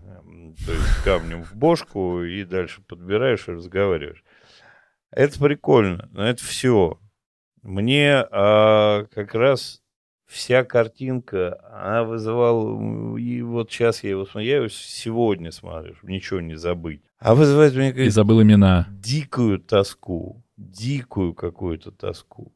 То 0.66 0.72
есть 0.72 1.04
камнем 1.04 1.44
в 1.44 1.54
бошку 1.56 2.22
и 2.24 2.44
дальше 2.46 2.82
подбираешь 2.88 3.48
и 3.48 3.52
разговариваешь. 3.52 4.24
Это 5.12 5.38
прикольно, 5.40 6.08
но 6.12 6.26
это 6.28 6.44
все. 6.44 7.00
Мне 7.62 8.26
а, 8.32 9.06
как 9.14 9.36
раз 9.36 9.82
вся 10.28 10.64
картинка, 10.64 11.60
она 11.74 12.04
вызывала, 12.06 13.18
и 13.18 13.42
вот 13.42 13.70
сейчас 13.70 14.04
я 14.04 14.12
его 14.12 14.26
смотрю, 14.26 14.48
я 14.50 14.56
его 14.58 14.68
сегодня 14.70 15.52
смотрю, 15.52 15.96
чтобы 15.96 16.14
ничего 16.14 16.40
не 16.40 16.56
забыть. 16.56 17.02
А 17.20 17.36
вызывает 17.36 17.76
мне 17.76 17.92
И 17.92 18.10
забыл 18.10 18.42
имена. 18.42 18.88
дикую 18.90 19.60
тоску, 19.60 20.42
дикую 20.62 21.34
какую-то 21.34 21.92
тоску. 21.92 22.54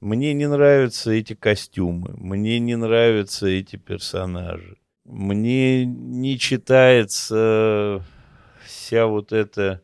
Мне 0.00 0.32
не 0.32 0.48
нравятся 0.48 1.10
эти 1.10 1.34
костюмы, 1.34 2.14
мне 2.16 2.58
не 2.58 2.76
нравятся 2.76 3.48
эти 3.48 3.76
персонажи, 3.76 4.78
мне 5.04 5.84
не 5.84 6.38
читается 6.38 8.02
вся 8.64 9.06
вот 9.06 9.32
эта 9.32 9.82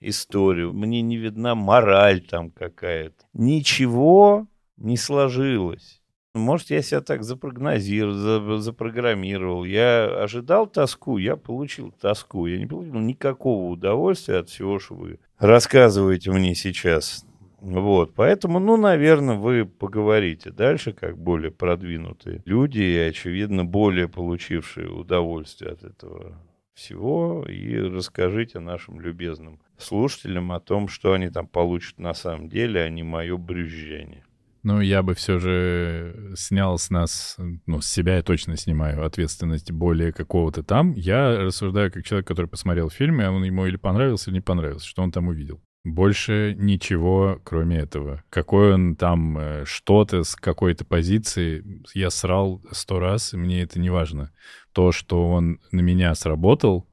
история, 0.00 0.70
мне 0.70 1.02
не 1.02 1.18
видна 1.18 1.54
мораль 1.54 2.22
там 2.22 2.50
какая-то. 2.50 3.26
Ничего 3.34 4.46
не 4.76 4.96
сложилось. 4.96 5.99
Может, 6.34 6.70
я 6.70 6.80
себя 6.80 7.00
так 7.00 7.24
запрогнозировал, 7.24 8.14
за- 8.14 8.58
запрограммировал. 8.58 9.64
Я 9.64 10.04
ожидал 10.22 10.68
тоску, 10.68 11.18
я 11.18 11.36
получил 11.36 11.90
тоску. 11.90 12.46
Я 12.46 12.58
не 12.58 12.66
получил 12.66 12.94
никакого 13.00 13.70
удовольствия 13.70 14.36
от 14.38 14.48
всего, 14.48 14.78
что 14.78 14.94
вы 14.94 15.18
рассказываете 15.38 16.30
мне 16.30 16.54
сейчас. 16.54 17.26
Вот, 17.60 18.14
поэтому, 18.14 18.58
ну, 18.58 18.76
наверное, 18.76 19.34
вы 19.34 19.66
поговорите 19.66 20.50
дальше, 20.50 20.92
как 20.92 21.18
более 21.18 21.50
продвинутые 21.50 22.42
люди 22.46 22.78
и, 22.80 22.96
очевидно, 22.96 23.64
более 23.64 24.08
получившие 24.08 24.88
удовольствие 24.88 25.72
от 25.72 25.82
этого 25.82 26.38
всего, 26.74 27.44
и 27.46 27.76
расскажите 27.76 28.60
нашим 28.60 29.00
любезным 29.00 29.60
слушателям 29.76 30.52
о 30.52 30.60
том, 30.60 30.88
что 30.88 31.12
они 31.12 31.28
там 31.28 31.46
получат 31.46 31.98
на 31.98 32.14
самом 32.14 32.48
деле, 32.48 32.80
а 32.82 32.88
не 32.88 33.02
мое 33.02 33.36
брюзжание. 33.36 34.24
Ну, 34.62 34.80
я 34.80 35.02
бы 35.02 35.14
все 35.14 35.38
же 35.38 36.32
снял 36.36 36.78
с 36.78 36.90
нас, 36.90 37.36
ну, 37.66 37.80
с 37.80 37.86
себя 37.86 38.16
я 38.16 38.22
точно 38.22 38.56
снимаю 38.56 39.04
ответственность 39.04 39.72
более 39.72 40.12
какого-то 40.12 40.62
там. 40.62 40.92
Я 40.94 41.38
рассуждаю 41.38 41.90
как 41.90 42.04
человек, 42.04 42.26
который 42.26 42.46
посмотрел 42.46 42.90
фильм, 42.90 43.22
и 43.22 43.24
он 43.24 43.42
ему 43.44 43.66
или 43.66 43.76
понравился, 43.76 44.30
или 44.30 44.36
не 44.36 44.42
понравился, 44.42 44.86
что 44.86 45.02
он 45.02 45.12
там 45.12 45.28
увидел. 45.28 45.62
Больше 45.82 46.54
ничего, 46.58 47.40
кроме 47.42 47.78
этого. 47.78 48.22
Какой 48.28 48.74
он 48.74 48.96
там 48.96 49.38
э, 49.38 49.64
что-то 49.64 50.24
с 50.24 50.36
какой-то 50.36 50.84
позиции, 50.84 51.64
я 51.94 52.10
срал 52.10 52.60
сто 52.70 52.98
раз, 52.98 53.32
и 53.32 53.38
мне 53.38 53.62
это 53.62 53.80
не 53.80 53.88
важно. 53.88 54.30
То, 54.74 54.92
что 54.92 55.30
он 55.30 55.58
на 55.72 55.80
меня 55.80 56.14
сработал, 56.14 56.86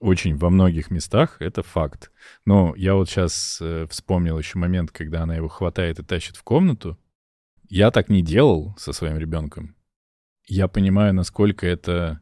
очень 0.00 0.36
во 0.36 0.50
многих 0.50 0.90
местах, 0.90 1.36
это 1.40 1.62
факт. 1.62 2.10
Но 2.44 2.74
я 2.76 2.94
вот 2.94 3.08
сейчас 3.08 3.62
вспомнил 3.88 4.38
еще 4.38 4.58
момент, 4.58 4.90
когда 4.90 5.22
она 5.22 5.36
его 5.36 5.48
хватает 5.48 5.98
и 5.98 6.02
тащит 6.02 6.36
в 6.36 6.42
комнату. 6.42 6.98
Я 7.68 7.90
так 7.90 8.08
не 8.08 8.22
делал 8.22 8.74
со 8.78 8.92
своим 8.92 9.18
ребенком. 9.18 9.76
Я 10.46 10.66
понимаю, 10.66 11.14
насколько 11.14 11.66
это 11.66 12.20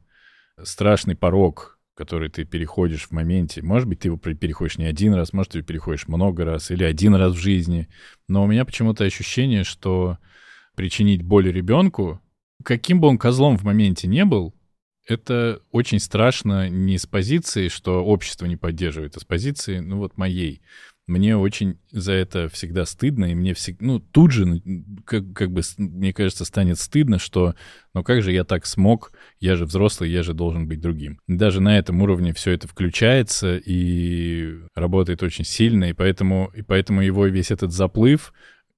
страшный 0.62 1.16
порог, 1.16 1.78
который 1.94 2.28
ты 2.28 2.44
переходишь 2.44 3.08
в 3.08 3.12
моменте. 3.12 3.62
Может 3.62 3.88
быть, 3.88 4.00
ты 4.00 4.08
его 4.08 4.18
переходишь 4.18 4.78
не 4.78 4.84
один 4.84 5.14
раз, 5.14 5.32
может, 5.32 5.52
ты 5.52 5.58
его 5.58 5.66
переходишь 5.66 6.06
много 6.08 6.44
раз 6.44 6.70
или 6.70 6.84
один 6.84 7.14
раз 7.14 7.32
в 7.32 7.38
жизни. 7.38 7.88
Но 8.28 8.44
у 8.44 8.46
меня 8.46 8.64
почему-то 8.64 9.04
ощущение, 9.04 9.64
что 9.64 10.18
причинить 10.76 11.22
боль 11.22 11.50
ребенку, 11.50 12.20
каким 12.64 13.00
бы 13.00 13.08
он 13.08 13.18
козлом 13.18 13.56
в 13.56 13.64
моменте 13.64 14.08
не 14.08 14.24
был, 14.24 14.54
это 15.08 15.62
очень 15.72 15.98
страшно 15.98 16.68
не 16.68 16.98
с 16.98 17.06
позиции, 17.06 17.68
что 17.68 18.04
общество 18.04 18.44
не 18.44 18.56
поддерживает, 18.56 19.16
а 19.16 19.20
с 19.20 19.24
позиции, 19.24 19.78
ну 19.78 19.96
вот 19.96 20.18
моей. 20.18 20.60
Мне 21.06 21.38
очень 21.38 21.78
за 21.90 22.12
это 22.12 22.50
всегда 22.50 22.84
стыдно, 22.84 23.32
и 23.32 23.34
мне 23.34 23.54
всегда, 23.54 23.86
ну, 23.86 23.98
тут 23.98 24.30
же, 24.30 24.60
как, 25.06 25.32
как 25.32 25.50
бы, 25.50 25.62
мне 25.78 26.12
кажется, 26.12 26.44
станет 26.44 26.78
стыдно, 26.78 27.18
что, 27.18 27.54
ну 27.94 28.04
как 28.04 28.22
же 28.22 28.30
я 28.30 28.44
так 28.44 28.66
смог, 28.66 29.12
я 29.40 29.56
же 29.56 29.64
взрослый, 29.64 30.10
я 30.10 30.22
же 30.22 30.34
должен 30.34 30.68
быть 30.68 30.82
другим. 30.82 31.18
Даже 31.26 31.62
на 31.62 31.78
этом 31.78 32.02
уровне 32.02 32.34
все 32.34 32.50
это 32.50 32.68
включается 32.68 33.56
и 33.56 34.56
работает 34.74 35.22
очень 35.22 35.46
сильно, 35.46 35.84
и 35.88 35.94
поэтому, 35.94 36.52
и 36.54 36.60
поэтому 36.60 37.00
его 37.00 37.26
весь 37.26 37.50
этот 37.50 37.72
заплыв, 37.72 38.34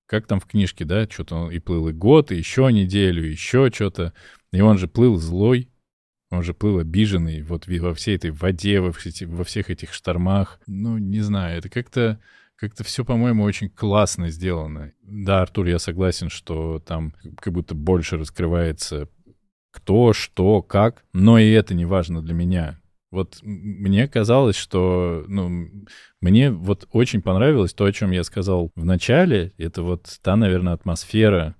как 0.07 0.29
там 0.29 0.39
в 0.39 0.47
книжке, 0.47 0.85
да, 0.85 1.09
что-то 1.11 1.35
он 1.35 1.51
и 1.51 1.59
плыл 1.59 1.89
и 1.89 1.93
год, 1.93 2.31
и 2.31 2.37
еще 2.37 2.71
неделю, 2.73 3.27
и 3.27 3.33
еще 3.33 3.71
что-то, 3.75 4.13
и 4.53 4.61
он 4.61 4.79
же 4.79 4.87
плыл 4.87 5.17
злой, 5.17 5.70
он 6.31 6.43
же 6.43 6.55
плыл 6.55 6.79
обиженный 6.79 7.43
вот 7.43 7.67
во 7.67 7.95
всей 7.95 8.17
этой 8.17 8.31
воде, 8.31 8.81
во, 8.81 8.93
все- 8.93 9.27
во 9.27 9.45
всех 9.45 9.71
этих 9.71 9.93
штормах. 9.93 10.61
Ну, 10.67 10.99
не 10.99 11.21
знаю, 11.21 11.59
это 11.59 11.69
как-то 11.69 12.21
как-то 12.57 12.85
все, 12.85 13.07
по-моему, 13.07 13.43
очень 13.43 13.71
классно 13.71 14.29
сделано. 14.29 14.93
Да, 15.03 15.41
Артур, 15.41 15.67
я 15.67 15.79
согласен, 15.79 16.29
что 16.29 16.79
там 16.79 17.15
как 17.39 17.55
будто 17.55 17.75
больше 17.75 18.19
раскрывается 18.19 19.09
кто, 19.73 20.13
что, 20.13 20.61
как, 20.63 21.05
но 21.15 21.39
и 21.39 21.51
это 21.51 21.75
не 21.75 21.87
важно 21.87 22.21
для 22.23 22.35
меня. 22.35 22.81
Вот 23.11 23.39
мне 23.43 24.07
казалось, 24.09 24.57
что, 24.57 25.25
ну, 25.27 25.69
мне 26.21 26.51
вот 26.51 26.87
очень 26.93 27.23
понравилось 27.23 27.73
то, 27.73 27.85
о 27.85 27.93
чем 27.93 28.11
я 28.11 28.23
сказал 28.25 28.71
в 28.77 28.85
начале. 28.85 29.53
Это 29.59 29.83
вот 29.83 30.19
та, 30.23 30.37
наверное, 30.37 30.75
атмосфера, 30.75 31.57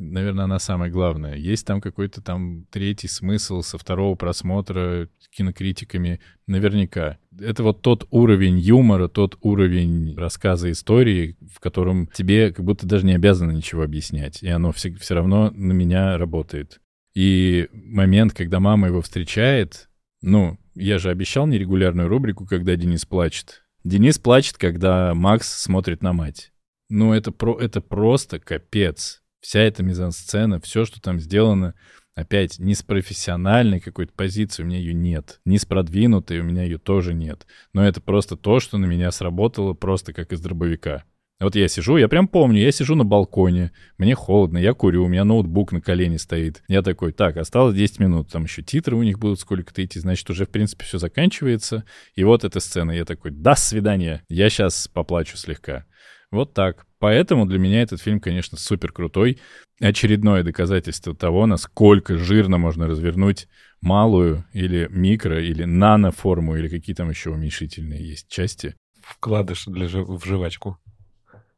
наверное, 0.00 0.44
она 0.44 0.58
самая 0.58 0.90
главная. 0.90 1.36
Есть 1.36 1.66
там 1.66 1.80
какой-то 1.80 2.22
там 2.22 2.66
третий 2.70 3.08
смысл 3.08 3.62
со 3.62 3.78
второго 3.78 4.14
просмотра 4.16 5.08
кинокритиками, 5.30 6.20
наверняка. 6.46 7.18
Это 7.38 7.62
вот 7.62 7.82
тот 7.82 8.06
уровень 8.10 8.58
юмора, 8.58 9.08
тот 9.08 9.36
уровень 9.42 10.16
рассказа 10.16 10.70
истории, 10.70 11.36
в 11.54 11.60
котором 11.60 12.08
тебе 12.08 12.52
как 12.52 12.64
будто 12.64 12.86
даже 12.86 13.06
не 13.06 13.14
обязаны 13.14 13.52
ничего 13.52 13.82
объяснять, 13.82 14.42
и 14.42 14.48
оно 14.48 14.72
все, 14.72 14.92
все 14.94 15.14
равно 15.14 15.50
на 15.50 15.72
меня 15.72 16.18
работает. 16.18 16.80
И 17.14 17.68
момент, 17.72 18.32
когда 18.32 18.60
мама 18.60 18.88
его 18.88 19.02
встречает, 19.02 19.88
ну, 20.22 20.58
я 20.74 20.98
же 20.98 21.10
обещал 21.10 21.46
нерегулярную 21.46 22.08
рубрику, 22.08 22.46
когда 22.46 22.76
Денис 22.76 23.04
плачет. 23.04 23.64
Денис 23.84 24.18
плачет, 24.18 24.58
когда 24.58 25.14
Макс 25.14 25.62
смотрит 25.62 26.02
на 26.02 26.12
мать. 26.12 26.52
Ну, 26.88 27.12
это, 27.12 27.32
про, 27.32 27.58
это 27.58 27.80
просто 27.80 28.38
капец. 28.38 29.19
Вся 29.40 29.60
эта 29.60 29.82
мизансцена, 29.82 30.60
все, 30.60 30.84
что 30.84 31.00
там 31.00 31.18
сделано, 31.18 31.74
опять, 32.14 32.58
не 32.58 32.74
с 32.74 32.82
профессиональной 32.82 33.80
какой-то 33.80 34.12
позиции, 34.12 34.62
у 34.62 34.66
меня 34.66 34.78
ее 34.78 34.94
нет. 34.94 35.40
Не 35.44 35.58
с 35.58 35.64
продвинутой, 35.64 36.40
у 36.40 36.44
меня 36.44 36.62
ее 36.62 36.78
тоже 36.78 37.14
нет. 37.14 37.46
Но 37.72 37.86
это 37.86 38.00
просто 38.00 38.36
то, 38.36 38.60
что 38.60 38.78
на 38.78 38.86
меня 38.86 39.10
сработало 39.10 39.74
просто 39.74 40.12
как 40.12 40.32
из 40.32 40.40
дробовика. 40.40 41.04
Вот 41.40 41.56
я 41.56 41.68
сижу, 41.68 41.96
я 41.96 42.06
прям 42.06 42.28
помню, 42.28 42.60
я 42.60 42.70
сижу 42.70 42.94
на 42.94 43.04
балконе, 43.06 43.72
мне 43.96 44.14
холодно, 44.14 44.58
я 44.58 44.74
курю, 44.74 45.04
у 45.04 45.08
меня 45.08 45.24
ноутбук 45.24 45.72
на 45.72 45.80
колене 45.80 46.18
стоит. 46.18 46.62
Я 46.68 46.82
такой, 46.82 47.12
так, 47.12 47.38
осталось 47.38 47.74
10 47.74 47.98
минут, 47.98 48.30
там 48.30 48.44
еще 48.44 48.62
титры 48.62 48.94
у 48.94 49.02
них 49.02 49.18
будут 49.18 49.40
сколько-то 49.40 49.82
идти, 49.82 49.98
значит, 50.00 50.28
уже, 50.28 50.44
в 50.44 50.50
принципе, 50.50 50.84
все 50.84 50.98
заканчивается. 50.98 51.84
И 52.14 52.24
вот 52.24 52.44
эта 52.44 52.60
сцена, 52.60 52.90
я 52.90 53.06
такой, 53.06 53.30
до 53.30 53.54
свидания, 53.54 54.22
я 54.28 54.50
сейчас 54.50 54.86
поплачу 54.88 55.38
слегка. 55.38 55.86
Вот 56.30 56.54
так. 56.54 56.86
Поэтому 56.98 57.46
для 57.46 57.58
меня 57.58 57.82
этот 57.82 58.00
фильм, 58.00 58.20
конечно, 58.20 58.56
супер 58.58 58.92
крутой. 58.92 59.38
Очередное 59.80 60.42
доказательство 60.44 61.14
того, 61.14 61.46
насколько 61.46 62.16
жирно 62.18 62.58
можно 62.58 62.86
развернуть 62.86 63.48
малую 63.80 64.44
или 64.52 64.86
микро, 64.90 65.42
или 65.42 65.64
наноформу, 65.64 66.56
или 66.56 66.68
какие 66.68 66.94
там 66.94 67.08
еще 67.10 67.30
уменьшительные 67.30 68.06
есть 68.06 68.28
части. 68.28 68.76
Вкладыш 69.02 69.64
для 69.66 69.88
жи- 69.88 70.02
в 70.04 70.24
жвачку. 70.24 70.78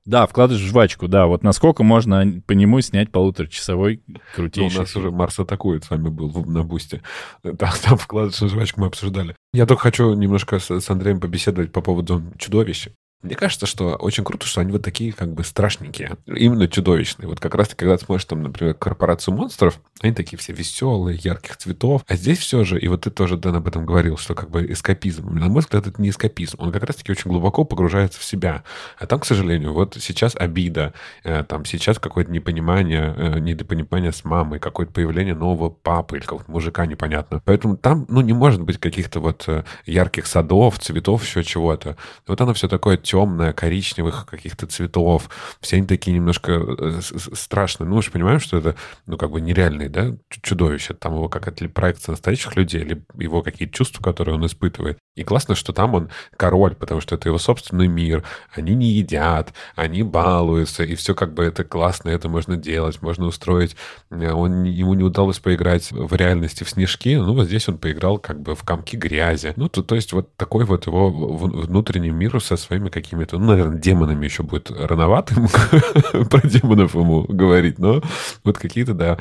Да, 0.04 0.26
вкладыш 0.26 0.58
в 0.60 0.66
жвачку, 0.66 1.06
да. 1.06 1.26
Вот 1.26 1.42
насколько 1.44 1.82
можно 1.82 2.40
по 2.46 2.52
нему 2.52 2.80
снять 2.80 3.10
полуторачасовой 3.12 4.02
Ну, 4.06 4.16
у 4.16 4.20
крутейший 4.36 4.78
нас 4.80 4.96
уже 4.96 5.10
Марс 5.10 5.38
атакует 5.38 5.84
с 5.84 5.90
вами 5.90 6.08
был 6.08 6.28
в- 6.28 6.48
на 6.50 6.62
бусте. 6.64 7.02
Там, 7.42 7.54
там 7.58 7.98
вкладыш 7.98 8.40
на 8.40 8.48
жвачку 8.48 8.80
мы 8.80 8.86
обсуждали. 8.86 9.36
Я 9.52 9.66
только 9.66 9.82
хочу 9.82 10.14
немножко 10.14 10.58
с, 10.58 10.70
с 10.70 10.90
Андреем 10.90 11.20
побеседовать 11.20 11.72
по 11.72 11.82
поводу 11.82 12.22
чудовищ. 12.38 12.88
Мне 13.22 13.36
кажется, 13.36 13.66
что 13.66 13.94
очень 13.94 14.24
круто, 14.24 14.46
что 14.46 14.60
они 14.60 14.72
вот 14.72 14.82
такие 14.82 15.12
как 15.12 15.32
бы 15.32 15.44
страшненькие, 15.44 16.16
именно 16.26 16.66
чудовищные. 16.66 17.28
Вот 17.28 17.38
как 17.38 17.54
раз 17.54 17.68
ты, 17.68 17.76
когда 17.76 17.96
смотришь 17.96 18.24
там, 18.24 18.42
например, 18.42 18.74
«Корпорацию 18.74 19.34
монстров», 19.34 19.80
они 20.00 20.12
такие 20.12 20.36
все 20.38 20.52
веселые, 20.52 21.18
ярких 21.22 21.56
цветов. 21.56 22.02
А 22.08 22.16
здесь 22.16 22.38
все 22.38 22.64
же, 22.64 22.80
и 22.80 22.88
вот 22.88 23.02
ты 23.02 23.10
тоже, 23.10 23.36
Дэн, 23.36 23.56
об 23.56 23.68
этом 23.68 23.86
говорил, 23.86 24.16
что 24.16 24.34
как 24.34 24.50
бы 24.50 24.66
эскапизм. 24.72 25.32
На 25.34 25.48
мой 25.48 25.60
взгляд, 25.60 25.86
это 25.86 26.02
не 26.02 26.10
эскапизм. 26.10 26.56
Он 26.58 26.72
как 26.72 26.82
раз-таки 26.82 27.12
очень 27.12 27.30
глубоко 27.30 27.64
погружается 27.64 28.18
в 28.18 28.24
себя. 28.24 28.64
А 28.98 29.06
там, 29.06 29.20
к 29.20 29.24
сожалению, 29.24 29.72
вот 29.72 29.96
сейчас 30.00 30.34
обида, 30.34 30.92
э, 31.22 31.44
там 31.44 31.64
сейчас 31.64 32.00
какое-то 32.00 32.32
непонимание, 32.32 33.14
э, 33.16 33.38
недопонимание 33.38 34.12
с 34.12 34.24
мамой, 34.24 34.58
какое-то 34.58 34.92
появление 34.92 35.34
нового 35.34 35.70
папы 35.70 36.16
или 36.16 36.22
какого-то 36.22 36.50
мужика 36.50 36.86
непонятно. 36.86 37.40
Поэтому 37.44 37.76
там, 37.76 38.04
ну, 38.08 38.20
не 38.20 38.32
может 38.32 38.62
быть 38.62 38.78
каких-то 38.78 39.20
вот 39.20 39.44
э, 39.46 39.62
ярких 39.86 40.26
садов, 40.26 40.80
цветов, 40.80 41.22
еще 41.24 41.44
чего-то. 41.44 41.96
Вот 42.26 42.40
оно 42.40 42.54
все 42.54 42.66
такое 42.66 42.96
темное, 43.12 43.52
коричневых 43.52 44.24
каких-то 44.24 44.66
цветов. 44.66 45.28
Все 45.60 45.76
они 45.76 45.86
такие 45.86 46.16
немножко 46.16 46.52
э, 46.52 47.00
страшные. 47.34 47.86
Ну, 47.86 47.96
мы 47.96 48.02
же 48.02 48.10
понимаем, 48.10 48.40
что 48.40 48.56
это, 48.56 48.74
ну, 49.04 49.18
как 49.18 49.30
бы 49.30 49.42
нереальные, 49.42 49.90
да, 49.90 50.12
чудовища. 50.30 50.94
Там 50.94 51.12
его 51.14 51.28
какая-то 51.28 51.64
ли 51.64 51.70
проекция 51.70 52.12
настоящих 52.12 52.56
людей, 52.56 52.80
или 52.80 53.04
его 53.18 53.42
какие-то 53.42 53.74
чувства, 53.74 54.02
которые 54.02 54.36
он 54.36 54.46
испытывает. 54.46 54.98
И 55.14 55.24
классно, 55.24 55.54
что 55.54 55.74
там 55.74 55.94
он 55.94 56.08
король, 56.38 56.74
потому 56.74 57.02
что 57.02 57.16
это 57.16 57.28
его 57.28 57.36
собственный 57.36 57.86
мир. 57.86 58.24
Они 58.54 58.74
не 58.74 58.92
едят, 58.92 59.52
они 59.76 60.02
балуются, 60.02 60.84
и 60.84 60.94
все 60.94 61.14
как 61.14 61.34
бы 61.34 61.44
это 61.44 61.64
классно, 61.64 62.08
это 62.08 62.30
можно 62.30 62.56
делать, 62.56 63.02
можно 63.02 63.26
устроить. 63.26 63.76
Э, 64.10 64.32
он, 64.32 64.64
ему 64.64 64.94
не 64.94 65.04
удалось 65.04 65.38
поиграть 65.38 65.92
в 65.92 66.14
реальности 66.14 66.64
в 66.64 66.70
снежки, 66.70 67.14
ну 67.16 67.34
вот 67.34 67.44
здесь 67.44 67.68
он 67.68 67.76
поиграл 67.76 68.16
как 68.18 68.40
бы 68.40 68.54
в 68.54 68.62
комки 68.62 68.96
грязи. 68.96 69.52
Ну, 69.56 69.68
то, 69.68 69.82
то 69.82 69.96
есть 69.96 70.14
вот 70.14 70.34
такой 70.36 70.64
вот 70.64 70.86
его 70.86 71.10
внутренний 71.10 72.10
мир 72.10 72.40
со 72.40 72.56
своими 72.56 72.88
какими-то, 72.88 73.38
ну, 73.38 73.48
наверное, 73.48 73.78
демонами 73.78 74.24
еще 74.24 74.44
будет 74.44 74.70
рановато 74.70 75.34
про 76.30 76.48
демонов 76.48 76.94
ему 76.94 77.24
говорить, 77.24 77.78
но 77.78 78.00
вот 78.44 78.56
какие-то, 78.56 78.94
да, 78.94 79.18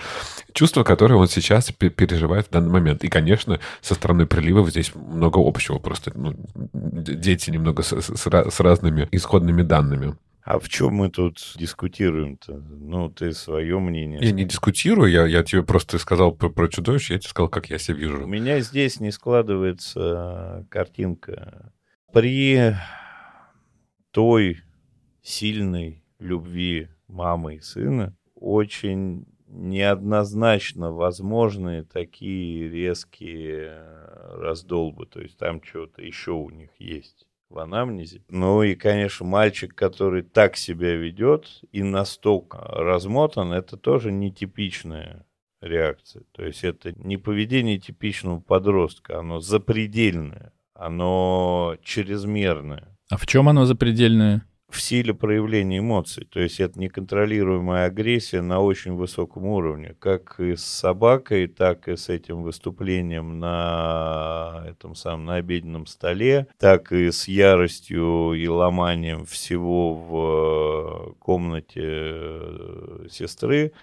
чувства, 0.54 0.84
которые 0.84 1.18
он 1.18 1.28
сейчас 1.28 1.72
переживает 1.72 2.48
в 2.48 2.52
данный 2.52 2.72
момент. 2.72 3.04
И, 3.04 3.10
конечно, 3.10 3.60
со 3.82 3.94
стороны 3.94 4.26
приливов 4.26 4.70
здесь 4.70 4.94
много 4.96 5.40
общего 5.46 5.81
просто 5.82 6.12
ну, 6.16 6.34
дети 6.74 7.50
немного 7.50 7.84
с, 7.84 7.94
с, 7.94 8.28
с 8.28 8.60
разными 8.60 9.08
исходными 9.12 9.62
данными. 9.64 10.16
А 10.44 10.58
в 10.60 10.70
чем 10.70 10.96
мы 10.96 11.10
тут 11.10 11.54
дискутируем-то? 11.56 12.54
Ну, 12.54 13.10
ты 13.10 13.32
свое 13.34 13.80
мнение. 13.80 14.20
Я 14.22 14.32
не 14.32 14.44
дискутирую, 14.44 15.12
я, 15.12 15.26
я 15.28 15.44
тебе 15.44 15.62
просто 15.62 16.00
сказал 16.00 16.32
про, 16.32 16.50
про 16.50 16.68
чудовище, 16.68 17.14
я 17.14 17.20
тебе 17.20 17.30
сказал, 17.30 17.50
как 17.50 17.70
я 17.70 17.78
себя 17.78 17.98
вижу. 17.98 18.24
У 18.24 18.28
меня 18.28 18.60
здесь 18.62 19.00
не 19.00 19.12
складывается 19.12 20.66
картинка. 20.70 21.74
При 22.12 22.76
той 24.12 24.62
сильной 25.22 26.04
любви 26.20 26.90
мамы 27.08 27.56
и 27.56 27.60
сына 27.60 28.16
очень 28.34 29.28
неоднозначно 29.48 30.92
возможны 30.92 31.84
такие 31.84 32.70
резкие 32.70 33.78
раздолбы. 34.22 35.06
То 35.06 35.22
есть 35.22 35.38
там 35.38 35.62
что-то 35.64 36.02
еще 36.02 36.32
у 36.32 36.50
них 36.50 36.70
есть 36.80 37.28
в 37.50 37.60
анамнезе. 37.60 38.24
Ну 38.30 38.64
и, 38.64 38.76
конечно, 38.76 39.26
мальчик, 39.26 39.76
который 39.76 40.24
так 40.24 40.56
себя 40.56 40.96
ведет 40.96 41.62
и 41.72 41.84
настолько 41.84 42.58
размотан, 42.60 43.52
это 43.52 43.78
тоже 43.78 44.12
нетипичная 44.12 45.26
реакция. 45.62 46.24
То 46.32 46.46
есть 46.46 46.64
это 46.64 46.94
не 46.94 47.18
поведение 47.18 47.78
типичного 47.78 48.40
подростка, 48.40 49.20
оно 49.20 49.40
запредельное, 49.40 50.54
оно 50.74 51.76
чрезмерное. 51.84 52.98
А 53.10 53.18
в 53.18 53.28
чем 53.28 53.50
оно 53.50 53.66
запредельное? 53.66 54.46
В 54.72 54.82
силе 54.82 55.14
проявления 55.14 55.80
эмоций. 55.80 56.26
То 56.26 56.40
есть 56.40 56.60
это 56.60 56.80
неконтролируемая 56.80 57.86
агрессия 57.86 58.42
на 58.42 58.60
очень 58.60 58.94
высоком 58.94 59.46
уровне. 59.46 59.96
Как 60.00 60.40
и 60.40 60.56
с 60.56 60.64
собакой, 60.64 61.48
так 61.48 61.88
и 61.88 61.96
с 61.96 62.10
этим 62.10 62.44
выступлением 62.44 63.40
на 63.40 64.66
этом 64.68 64.96
самом 64.96 65.26
на 65.26 65.36
обеденном 65.36 65.86
столе, 65.86 66.48
так 66.58 66.92
и 66.92 67.12
с 67.12 67.28
яростью 67.28 68.34
и 68.34 68.48
ломанием 68.48 69.26
всего 69.26 69.94
в 69.94 71.12
э, 71.12 71.14
комнате 71.20 71.82
э, 71.84 73.08
сестры. 73.10 73.74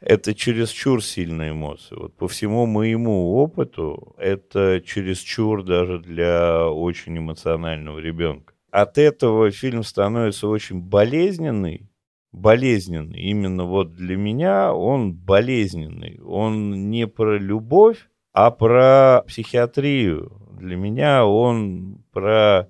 Это 0.00 0.34
чересчур 0.34 1.02
сильные 1.02 1.52
эмоции. 1.52 1.94
Вот 1.94 2.14
по 2.14 2.28
всему 2.28 2.66
моему 2.66 3.36
опыту 3.36 4.14
это 4.18 4.82
чересчур 4.84 5.62
даже 5.62 5.98
для 5.98 6.68
очень 6.68 7.18
эмоционального 7.18 7.98
ребенка 7.98 8.53
от 8.74 8.98
этого 8.98 9.50
фильм 9.52 9.84
становится 9.84 10.48
очень 10.48 10.80
болезненный, 10.80 11.88
болезненный. 12.32 13.20
Именно 13.20 13.66
вот 13.66 13.92
для 13.92 14.16
меня 14.16 14.74
он 14.74 15.14
болезненный. 15.14 16.18
Он 16.26 16.90
не 16.90 17.06
про 17.06 17.38
любовь, 17.38 18.08
а 18.32 18.50
про 18.50 19.22
психиатрию. 19.28 20.36
Для 20.58 20.74
меня 20.74 21.24
он 21.24 22.02
про 22.12 22.68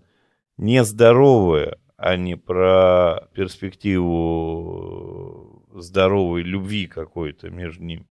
нездоровое, 0.59 1.79
а 1.97 2.17
не 2.17 2.37
про 2.37 3.27
перспективу 3.33 5.65
здоровой 5.73 6.43
любви 6.43 6.87
какой-то 6.87 7.49
между 7.49 7.83
ними. 7.83 8.07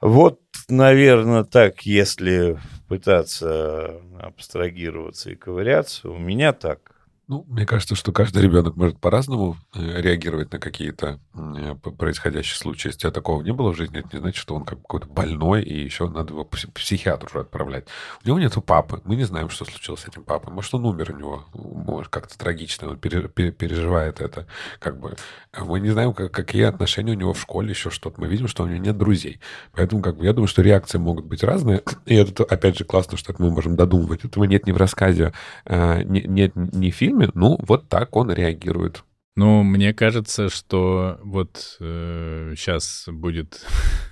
Вот, 0.00 0.40
наверное, 0.68 1.44
так, 1.44 1.82
если 1.82 2.58
пытаться 2.88 4.00
абстрагироваться 4.18 5.30
и 5.30 5.36
ковыряться, 5.36 6.10
у 6.10 6.18
меня 6.18 6.52
так. 6.52 6.95
Ну, 7.28 7.44
мне 7.48 7.66
кажется, 7.66 7.96
что 7.96 8.12
каждый 8.12 8.40
ребенок 8.44 8.76
может 8.76 9.00
по-разному 9.00 9.56
э, 9.74 10.00
реагировать 10.00 10.52
на 10.52 10.60
какие-то 10.60 11.18
э, 11.34 11.74
происходящие 11.74 12.56
случаи. 12.56 12.86
Если 12.86 12.98
у 12.98 13.00
тебя 13.00 13.10
такого 13.10 13.42
не 13.42 13.52
было 13.52 13.72
в 13.72 13.76
жизни, 13.76 13.98
это 13.98 14.10
не 14.12 14.20
значит, 14.20 14.40
что 14.40 14.54
он 14.54 14.64
какой-то 14.64 15.08
больной, 15.08 15.64
и 15.64 15.76
еще 15.76 16.08
надо 16.08 16.34
его 16.34 16.44
к 16.44 16.50
психиатру 16.50 17.40
отправлять. 17.40 17.88
У 18.22 18.28
него 18.28 18.38
нету 18.38 18.62
папы. 18.62 19.02
Мы 19.04 19.16
не 19.16 19.24
знаем, 19.24 19.50
что 19.50 19.64
случилось 19.64 20.02
с 20.02 20.06
этим 20.06 20.22
папой. 20.22 20.52
Может, 20.52 20.72
он 20.74 20.86
умер 20.86 21.14
у 21.14 21.18
него. 21.18 21.44
Может, 21.52 22.10
как-то 22.10 22.38
трагично. 22.38 22.90
Он 22.90 22.96
переживает 22.96 24.20
это. 24.20 24.46
Как 24.78 25.00
бы. 25.00 25.16
Мы 25.58 25.80
не 25.80 25.90
знаем, 25.90 26.14
как, 26.14 26.30
какие 26.30 26.62
отношения 26.62 27.10
у 27.10 27.16
него 27.16 27.32
в 27.32 27.40
школе, 27.40 27.70
еще 27.70 27.90
что-то. 27.90 28.20
Мы 28.20 28.28
видим, 28.28 28.46
что 28.46 28.62
у 28.62 28.66
него 28.68 28.78
нет 28.78 28.96
друзей. 28.96 29.40
Поэтому, 29.72 30.00
как 30.00 30.16
бы, 30.16 30.24
я 30.24 30.32
думаю, 30.32 30.46
что 30.46 30.62
реакции 30.62 30.98
могут 30.98 31.24
быть 31.24 31.42
разные. 31.42 31.82
И 32.04 32.14
это, 32.14 32.44
опять 32.44 32.78
же, 32.78 32.84
классно, 32.84 33.16
что 33.16 33.34
мы 33.38 33.50
можем 33.50 33.74
додумывать. 33.74 34.24
Этого 34.24 34.44
нет 34.44 34.64
ни 34.68 34.70
в 34.70 34.76
рассказе, 34.76 35.32
э, 35.64 36.04
нет 36.04 36.52
ни 36.54 36.90
фильме, 36.90 37.15
фильме, 37.16 37.30
ну, 37.34 37.58
вот 37.60 37.88
так 37.88 38.14
он 38.16 38.30
реагирует. 38.30 39.04
Ну, 39.36 39.62
мне 39.62 39.92
кажется, 39.92 40.48
что 40.48 41.18
вот 41.22 41.76
э, 41.80 42.54
сейчас 42.56 43.04
будет, 43.06 43.66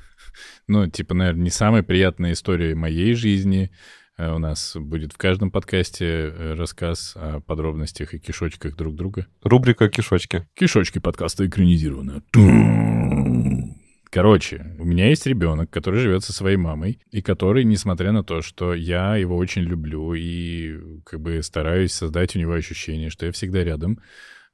ну, 0.66 0.88
типа, 0.88 1.14
наверное, 1.14 1.44
не 1.44 1.50
самая 1.50 1.82
приятная 1.82 2.32
история 2.32 2.74
моей 2.74 3.14
жизни. 3.14 3.70
Э, 4.18 4.32
у 4.32 4.38
нас 4.38 4.76
будет 4.78 5.14
в 5.14 5.16
каждом 5.16 5.50
подкасте 5.50 6.04
э, 6.06 6.54
рассказ 6.54 7.14
о 7.16 7.40
подробностях 7.40 8.12
и 8.12 8.18
кишочках 8.18 8.76
друг 8.76 8.96
друга. 8.96 9.26
Рубрика 9.42 9.88
«Кишочки». 9.88 10.46
Кишочки 10.54 10.98
подкаста 10.98 11.46
экранизированы. 11.46 12.22
Короче, 14.14 14.76
у 14.78 14.84
меня 14.84 15.08
есть 15.08 15.26
ребенок, 15.26 15.70
который 15.70 15.98
живет 15.98 16.22
со 16.22 16.32
своей 16.32 16.56
мамой, 16.56 17.00
и 17.10 17.20
который, 17.20 17.64
несмотря 17.64 18.12
на 18.12 18.22
то, 18.22 18.42
что 18.42 18.72
я 18.72 19.16
его 19.16 19.36
очень 19.36 19.62
люблю 19.62 20.14
и 20.14 21.00
как 21.04 21.20
бы 21.20 21.42
стараюсь 21.42 21.90
создать 21.90 22.36
у 22.36 22.38
него 22.38 22.52
ощущение, 22.52 23.10
что 23.10 23.26
я 23.26 23.32
всегда 23.32 23.64
рядом, 23.64 23.98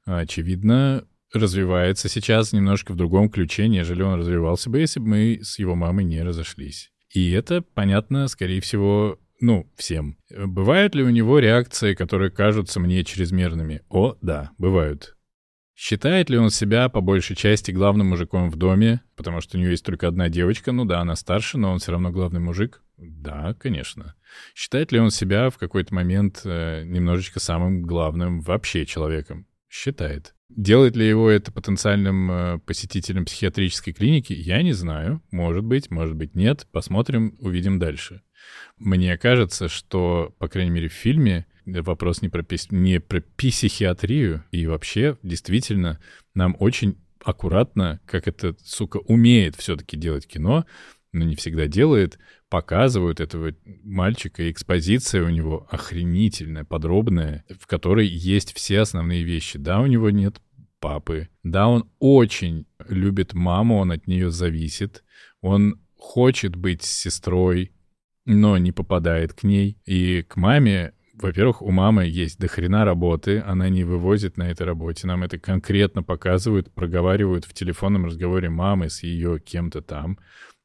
очевидно, 0.03 1.05
развивается 1.31 2.09
сейчас 2.09 2.53
немножко 2.53 2.93
в 2.93 2.95
другом 2.95 3.29
ключе, 3.29 3.67
нежели 3.67 4.01
он 4.01 4.19
развивался 4.19 4.71
бы, 4.71 4.79
если 4.79 4.99
бы 4.99 5.09
мы 5.09 5.39
с 5.43 5.59
его 5.59 5.75
мамой 5.75 6.05
не 6.05 6.23
разошлись. 6.23 6.91
И 7.13 7.29
это, 7.29 7.61
понятно, 7.61 8.29
скорее 8.29 8.61
всего, 8.61 9.19
ну, 9.41 9.71
всем. 9.75 10.17
Бывают 10.31 10.95
ли 10.95 11.03
у 11.03 11.09
него 11.09 11.37
реакции, 11.37 11.93
которые 11.93 12.31
кажутся 12.31 12.79
мне 12.79 13.03
чрезмерными? 13.03 13.83
О, 13.89 14.17
да, 14.23 14.49
бывают. 14.57 15.15
Считает 15.75 16.29
ли 16.29 16.37
он 16.37 16.49
себя 16.49 16.89
по 16.89 17.01
большей 17.01 17.35
части 17.35 17.71
главным 17.71 18.09
мужиком 18.09 18.49
в 18.49 18.55
доме, 18.55 19.01
потому 19.15 19.41
что 19.41 19.57
у 19.57 19.59
него 19.59 19.71
есть 19.71 19.85
только 19.85 20.07
одна 20.07 20.29
девочка? 20.29 20.71
Ну 20.71 20.85
да, 20.85 20.99
она 20.99 21.15
старше, 21.15 21.57
но 21.57 21.71
он 21.71 21.79
все 21.79 21.91
равно 21.91 22.11
главный 22.11 22.39
мужик. 22.39 22.83
Да, 22.97 23.55
конечно. 23.59 24.15
Считает 24.53 24.91
ли 24.91 24.99
он 24.99 25.09
себя 25.09 25.49
в 25.49 25.57
какой-то 25.57 25.93
момент 25.93 26.41
э, 26.45 26.83
немножечко 26.83 27.39
самым 27.39 27.81
главным 27.81 28.41
вообще 28.41 28.85
человеком? 28.85 29.47
Считает. 29.69 30.35
Делает 30.49 30.95
ли 30.97 31.07
его 31.07 31.29
это 31.29 31.51
потенциальным 31.51 32.31
э, 32.31 32.59
посетителем 32.59 33.25
психиатрической 33.25 33.93
клиники? 33.93 34.33
Я 34.33 34.61
не 34.61 34.73
знаю. 34.73 35.23
Может 35.31 35.63
быть, 35.63 35.89
может 35.89 36.15
быть 36.15 36.35
нет. 36.35 36.67
Посмотрим, 36.71 37.37
увидим 37.39 37.79
дальше. 37.79 38.21
Мне 38.77 39.17
кажется, 39.17 39.69
что, 39.69 40.35
по 40.39 40.47
крайней 40.47 40.71
мере, 40.71 40.89
в 40.89 40.93
фильме 40.93 41.45
вопрос 41.65 42.21
не 42.21 42.29
про, 42.29 42.45
не 42.71 42.99
про 42.99 43.21
психиатрию, 43.37 44.43
и 44.51 44.65
вообще, 44.67 45.17
действительно, 45.23 45.99
нам 46.33 46.55
очень 46.59 46.97
аккуратно, 47.23 47.99
как 48.05 48.27
это, 48.27 48.55
сука, 48.63 48.97
умеет 48.97 49.55
все-таки 49.55 49.97
делать 49.97 50.27
кино, 50.27 50.65
но 51.13 51.25
не 51.25 51.35
всегда 51.35 51.67
делает, 51.67 52.19
показывают 52.49 53.19
этого 53.19 53.53
мальчика, 53.83 54.43
и 54.43 54.51
экспозиция 54.51 55.23
у 55.23 55.29
него 55.29 55.67
охренительная, 55.69 56.63
подробная, 56.63 57.45
в 57.59 57.67
которой 57.67 58.07
есть 58.07 58.53
все 58.53 58.79
основные 58.81 59.23
вещи. 59.23 59.57
Да, 59.57 59.81
у 59.81 59.85
него 59.85 60.09
нет 60.09 60.41
папы, 60.79 61.29
да, 61.43 61.67
он 61.67 61.89
очень 61.99 62.65
любит 62.87 63.33
маму, 63.33 63.77
он 63.77 63.91
от 63.91 64.07
нее 64.07 64.31
зависит, 64.31 65.03
он 65.41 65.79
хочет 65.95 66.55
быть 66.55 66.81
с 66.81 66.89
сестрой, 66.89 67.71
но 68.25 68.57
не 68.57 68.71
попадает 68.71 69.33
к 69.33 69.43
ней. 69.43 69.77
И 69.85 70.23
к 70.23 70.35
маме 70.35 70.93
во-первых, 71.21 71.61
у 71.61 71.71
мамы 71.71 72.05
есть 72.05 72.39
дохрена 72.39 72.85
работы, 72.85 73.39
она 73.39 73.69
не 73.69 73.83
вывозит 73.83 74.37
на 74.37 74.49
этой 74.49 74.63
работе. 74.63 75.07
Нам 75.07 75.23
это 75.23 75.37
конкретно 75.37 76.03
показывают, 76.03 76.73
проговаривают 76.73 77.45
в 77.45 77.53
телефонном 77.53 78.05
разговоре 78.05 78.49
мамы 78.49 78.89
с 78.89 79.03
ее 79.03 79.39
кем-то 79.39 79.81
там. 79.81 80.17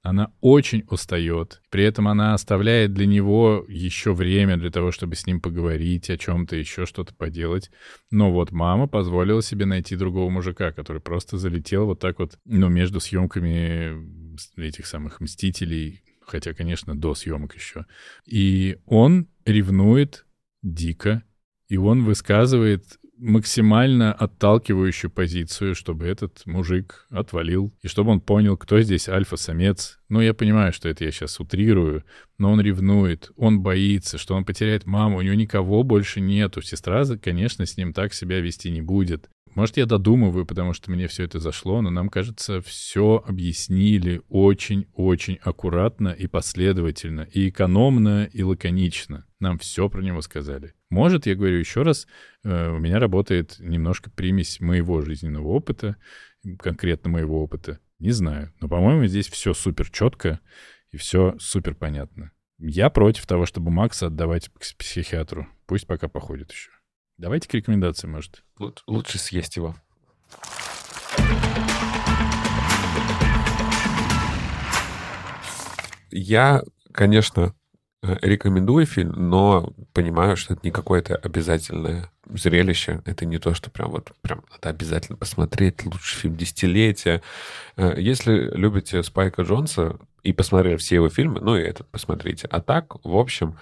Она 0.03 0.33
очень 0.41 0.85
устает. 0.89 1.63
При 1.69 1.83
этом 1.83 2.07
она 2.07 2.33
оставляет 2.33 2.95
для 2.95 3.07
него 3.07 3.65
еще 3.67 4.13
время 4.13 4.57
для 4.57 4.71
того, 4.71 4.93
чтобы 4.93 5.17
с 5.17 5.27
ним 5.27 5.41
поговорить 5.41 6.09
о 6.11 6.17
чем-то, 6.17 6.55
еще 6.55 6.87
что-то 6.87 7.13
поделать. 7.13 7.71
Но 8.13 8.31
вот 8.31 8.53
мама 8.53 8.87
позволила 8.87 9.43
себе 9.43 9.67
найти 9.67 9.97
другого 9.97 10.31
мужика, 10.31 10.71
который 10.71 11.03
просто 11.03 11.39
залетел 11.39 11.87
вот 11.87 11.99
так 11.99 12.21
вот, 12.21 12.39
ну, 12.45 12.69
между 12.69 13.01
съемками 13.01 13.97
этих 14.57 14.87
самых 14.87 15.21
«Мстителей», 15.21 16.05
хотя, 16.25 16.55
конечно, 16.55 16.97
до 16.97 17.15
съемок 17.15 17.57
еще. 17.57 17.87
И 18.27 18.79
он 18.87 19.27
ревнует 19.45 20.25
дико, 20.75 21.23
и 21.69 21.77
он 21.77 22.05
высказывает 22.05 22.99
максимально 23.19 24.13
отталкивающую 24.13 25.11
позицию, 25.11 25.75
чтобы 25.75 26.07
этот 26.07 26.45
мужик 26.45 27.07
отвалил, 27.11 27.75
и 27.83 27.89
чтобы 27.89 28.11
он 28.11 28.21
понял, 28.21 28.57
кто 28.57 28.81
здесь 28.83 29.09
альфа-самец. 29.09 29.99
Ну, 30.09 30.21
я 30.21 30.35
понимаю, 30.35 30.73
что 30.73 30.89
это 30.89 31.05
я 31.05 31.11
сейчас 31.11 31.41
утрирую, 31.41 32.05
но 32.39 32.53
он 32.53 32.61
ревнует, 32.61 33.31
он 33.37 33.63
боится, 33.63 34.19
что 34.19 34.35
он 34.35 34.45
потеряет 34.45 34.87
маму, 34.87 35.19
у 35.19 35.23
него 35.23 35.35
никого 35.35 35.83
больше 35.83 36.21
нету. 36.21 36.61
Сестра, 36.61 37.05
конечно, 37.17 37.65
с 37.65 37.77
ним 37.77 37.93
так 37.93 38.13
себя 38.13 38.41
вести 38.41 38.71
не 38.71 38.83
будет. 38.83 39.31
Может, 39.57 39.79
я 39.79 39.87
додумываю, 39.87 40.45
потому 40.45 40.75
что 40.75 40.91
мне 40.91 41.09
все 41.09 41.25
это 41.25 41.41
зашло, 41.41 41.81
но 41.81 41.89
нам, 41.89 42.11
кажется, 42.11 42.61
все 42.61 43.25
объяснили 43.27 44.21
очень-очень 44.29 45.39
аккуратно 45.43 46.11
и 46.11 46.27
последовательно, 46.27 47.23
и 47.23 47.49
экономно, 47.49 48.29
и 48.31 48.43
лаконично. 48.43 49.25
Нам 49.41 49.59
все 49.59 49.89
про 49.89 50.03
него 50.03 50.21
сказали. 50.21 50.75
Может, 50.91 51.25
я 51.25 51.35
говорю 51.35 51.57
еще 51.57 51.81
раз, 51.81 52.07
э, 52.45 52.69
у 52.69 52.79
меня 52.79 52.99
работает 52.99 53.57
немножко 53.59 54.11
примесь 54.11 54.61
моего 54.61 55.01
жизненного 55.01 55.49
опыта, 55.49 55.97
конкретно 56.59 57.09
моего 57.09 57.43
опыта. 57.43 57.81
Не 57.99 58.11
знаю. 58.11 58.53
Но, 58.61 58.69
по-моему, 58.69 59.07
здесь 59.07 59.27
все 59.27 59.55
супер 59.55 59.89
четко 59.91 60.39
и 60.91 60.99
все 60.99 61.35
супер 61.39 61.75
понятно. 61.75 62.31
Я 62.59 62.91
против 62.91 63.25
того, 63.25 63.47
чтобы 63.47 63.71
Макса 63.71 64.09
отдавать 64.09 64.51
к 64.51 64.77
психиатру. 64.77 65.47
Пусть 65.65 65.87
пока 65.87 66.09
походит 66.09 66.53
еще. 66.53 66.76
Давайте 67.19 67.49
к 67.49 67.55
рекомендации, 67.55 68.07
может. 68.07 68.43
Лучше 68.87 69.19
съесть 69.19 69.57
его. 69.57 69.75
Я, 76.11 76.63
конечно, 76.93 77.55
э, 78.03 78.17
рекомендую 78.21 78.85
фильм, 78.85 79.31
но 79.31 79.73
понимаю, 79.95 80.37
что 80.37 80.55
это 80.55 80.61
не 80.65 80.71
какое-то 80.71 81.17
обязательное 81.17 82.11
зрелище. 82.29 83.01
Это 83.07 83.25
не 83.25 83.39
то, 83.39 83.55
что 83.55 83.71
прям 83.71 83.93
вот 83.93 84.13
прям 84.21 84.45
надо 84.51 84.69
обязательно 84.69 85.17
посмотреть. 85.17 85.87
Лучший 85.87 86.19
фильм 86.21 86.37
десятилетия. 86.37 87.23
Э, 87.77 87.95
если 87.97 88.51
любите 88.55 89.03
Спайка 89.03 89.41
Джонса, 89.41 89.99
и 90.27 90.33
посмотрели 90.33 90.77
все 90.77 90.97
его 90.97 91.09
фильмы, 91.09 91.41
ну 91.41 91.57
и 91.57 91.63
этот 91.63 91.87
посмотрите. 91.87 92.49
А 92.51 92.61
так, 92.61 92.97
в 93.05 93.17
общем, 93.17 93.57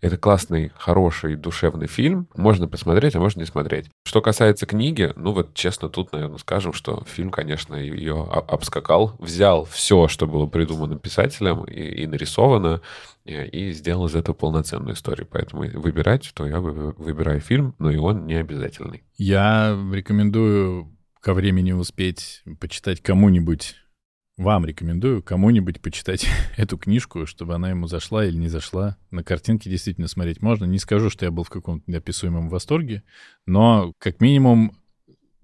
это 0.00 0.16
классный, 0.16 0.72
хороший, 0.76 1.36
душевный 1.36 1.86
фильм. 1.86 2.26
Можно 2.34 2.66
посмотреть, 2.66 3.14
а 3.14 3.20
можно 3.20 3.38
не 3.38 3.46
смотреть. 3.46 3.86
Что 4.04 4.20
касается 4.20 4.66
книги, 4.66 5.12
ну 5.14 5.30
вот 5.30 5.54
честно 5.54 5.88
тут, 5.88 6.10
наверное, 6.10 6.38
скажем, 6.38 6.72
что 6.72 7.04
фильм, 7.06 7.30
конечно, 7.30 7.76
ее 7.76 8.26
обскакал, 8.48 9.14
взял 9.20 9.64
все, 9.64 10.08
что 10.08 10.26
было 10.26 10.46
придумано 10.46 10.98
писателем 10.98 11.62
и, 11.62 12.02
и 12.02 12.06
нарисовано, 12.08 12.80
и, 13.24 13.70
сделал 13.70 14.06
из 14.06 14.16
этого 14.16 14.34
полноценную 14.34 14.94
историю. 14.94 15.28
Поэтому 15.30 15.68
выбирать, 15.78 16.32
то 16.34 16.48
я 16.48 16.58
выбираю 16.58 17.38
фильм, 17.38 17.76
но 17.78 17.92
и 17.92 17.96
он 17.96 18.26
не 18.26 18.34
обязательный. 18.34 19.04
Я 19.18 19.78
рекомендую 19.92 20.98
ко 21.20 21.32
времени 21.32 21.70
успеть 21.70 22.42
почитать 22.58 23.00
кому-нибудь 23.02 23.76
вам 24.38 24.64
рекомендую 24.64 25.22
кому-нибудь 25.22 25.82
почитать 25.82 26.26
эту 26.56 26.78
книжку, 26.78 27.26
чтобы 27.26 27.54
она 27.56 27.70
ему 27.70 27.88
зашла 27.88 28.24
или 28.24 28.36
не 28.36 28.48
зашла. 28.48 28.96
На 29.10 29.22
картинке 29.22 29.68
действительно 29.68 30.08
смотреть 30.08 30.40
можно. 30.40 30.64
Не 30.64 30.78
скажу, 30.78 31.10
что 31.10 31.24
я 31.24 31.30
был 31.30 31.42
в 31.42 31.50
каком-то 31.50 31.90
неописуемом 31.90 32.48
восторге, 32.48 33.02
но 33.46 33.92
как 33.98 34.20
минимум 34.20 34.78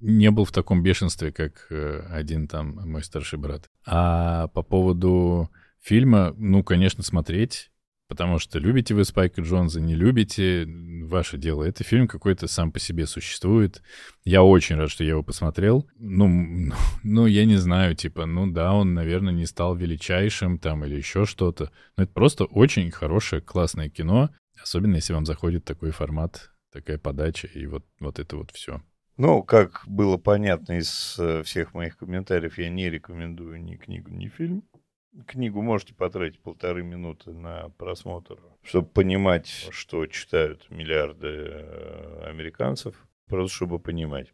не 0.01 0.31
был 0.31 0.45
в 0.45 0.53
таком 0.53 0.83
бешенстве, 0.83 1.33
как 1.33 1.67
э, 1.71 2.07
один 2.11 2.47
там 2.47 2.89
мой 2.89 3.03
старший 3.03 3.39
брат. 3.39 3.69
А 3.85 4.49
по 4.49 4.63
поводу 4.63 5.51
фильма, 5.81 6.33
ну, 6.37 6.63
конечно, 6.63 7.03
смотреть. 7.03 7.71
Потому 8.07 8.39
что 8.39 8.59
любите 8.59 8.95
вы 8.95 9.05
Спайка 9.05 9.41
Джонса, 9.41 9.81
не 9.81 9.95
любите, 9.95 10.67
ваше 11.05 11.39
дело. 11.39 11.65
Это 11.65 11.85
фильм 11.85 12.07
какой-то 12.07 12.47
сам 12.49 12.71
по 12.71 12.79
себе 12.79 13.07
существует. 13.07 13.83
Я 14.25 14.43
очень 14.43 14.77
рад, 14.77 14.91
что 14.91 15.05
я 15.05 15.11
его 15.11 15.23
посмотрел. 15.23 15.89
Ну, 15.97 16.71
ну, 17.03 17.27
я 17.27 17.47
не 17.47 17.57
знаю, 17.57 17.95
типа, 17.95 18.27
ну 18.27 18.47
да, 18.47 18.73
он, 18.75 18.95
наверное, 18.95 19.33
не 19.33 19.47
стал 19.47 19.75
величайшим 19.75 20.59
там 20.59 20.85
или 20.85 20.97
еще 20.97 21.25
что-то. 21.25 21.71
Но 21.97 22.05
это 22.05 22.13
просто 22.13 22.45
очень 22.45 22.91
хорошее, 22.91 23.41
классное 23.41 23.89
кино. 23.89 24.31
Особенно, 24.63 24.97
если 24.97 25.15
вам 25.15 25.25
заходит 25.25 25.65
такой 25.65 25.91
формат, 25.91 26.51
такая 26.73 26.99
подача 26.99 27.47
и 27.47 27.67
вот, 27.67 27.85
вот 28.01 28.19
это 28.19 28.37
вот 28.37 28.51
все. 28.51 28.83
Ну, 29.17 29.43
как 29.43 29.83
было 29.87 30.17
понятно 30.17 30.79
из 30.79 31.17
э, 31.19 31.43
всех 31.45 31.73
моих 31.73 31.97
комментариев, 31.97 32.59
я 32.59 32.69
не 32.69 32.91
рекомендую 32.91 33.63
ни 33.63 33.77
книгу, 33.77 34.11
ни 34.11 34.29
фильм 34.29 34.65
книгу 35.27 35.63
можете 35.63 35.95
потратить 35.95 36.41
полторы 36.41 36.83
минуты 36.83 37.33
на 37.33 37.69
просмотр, 37.71 38.39
чтобы 38.63 38.89
понимать, 38.89 39.69
что 39.71 40.07
читают 40.07 40.71
миллиарды 40.71 41.29
э, 41.29 42.25
американцев, 42.29 43.07
просто 43.27 43.55
чтобы 43.55 43.79
понимать. 43.79 44.33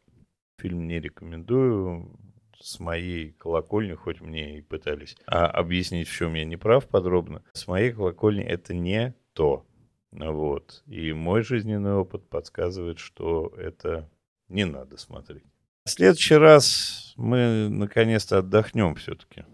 Фильм 0.59 0.87
не 0.87 1.01
рекомендую. 1.01 2.11
С 2.59 2.79
моей 2.79 3.33
колокольни, 3.33 3.95
хоть 3.95 4.21
мне 4.21 4.59
и 4.59 4.61
пытались 4.61 5.17
а 5.27 5.47
объяснить, 5.47 6.09
в 6.09 6.15
чем 6.15 6.35
я 6.35 6.45
не 6.45 6.59
прав 6.59 6.87
подробно, 6.87 7.43
с 7.55 7.67
моей 7.67 7.91
колокольни 7.91 8.45
это 8.45 8.75
не 8.75 9.15
то. 9.33 9.65
Вот. 10.13 10.83
И 10.87 11.15
мой 11.15 11.43
жизненный 11.43 11.95
опыт 11.95 12.29
подсказывает, 12.29 12.99
что 12.99 13.55
это 13.57 14.11
не 14.49 14.67
надо 14.67 14.99
смотреть. 14.99 15.45
В 15.87 15.91
следующий 15.91 16.35
раз 16.35 17.15
мы 17.17 17.69
наконец-то 17.71 18.41
отдохнем 18.41 18.95
все-таки 18.97 19.45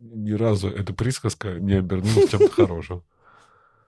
ни 0.00 0.32
разу 0.32 0.68
эта 0.68 0.92
присказка 0.92 1.58
не 1.58 1.74
обернулась 1.74 2.30
чем-то 2.30 2.50
хорошим. 2.50 3.04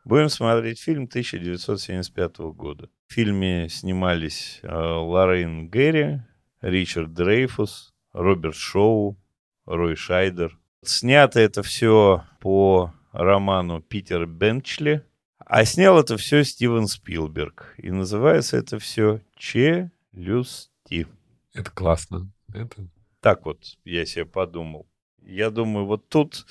Будем 0.04 0.28
смотреть 0.28 0.80
фильм 0.80 1.04
1975 1.04 2.38
года. 2.38 2.88
В 3.08 3.12
фильме 3.12 3.68
снимались 3.68 4.60
э, 4.62 4.68
Лоррейн 4.74 5.68
Гэри, 5.68 6.22
Ричард 6.62 7.12
Дрейфус, 7.12 7.94
Роберт 8.12 8.54
Шоу, 8.54 9.18
Рой 9.66 9.96
Шайдер. 9.96 10.58
Снято 10.82 11.40
это 11.40 11.62
все 11.62 12.24
по 12.40 12.94
роману 13.12 13.82
Питера 13.82 14.26
Бенчли, 14.26 15.04
а 15.38 15.64
снял 15.64 15.98
это 15.98 16.16
все 16.16 16.44
Стивен 16.44 16.86
Спилберг. 16.86 17.74
И 17.78 17.90
называется 17.90 18.56
это 18.56 18.78
все 18.78 19.20
«Челюсти». 19.36 21.06
Это 21.52 21.70
классно. 21.70 22.30
Это... 22.54 22.88
Так 23.20 23.44
вот 23.44 23.62
я 23.84 24.06
себе 24.06 24.24
подумал. 24.24 24.86
Я 25.28 25.50
думаю, 25.50 25.84
вот 25.84 26.08
тут 26.08 26.46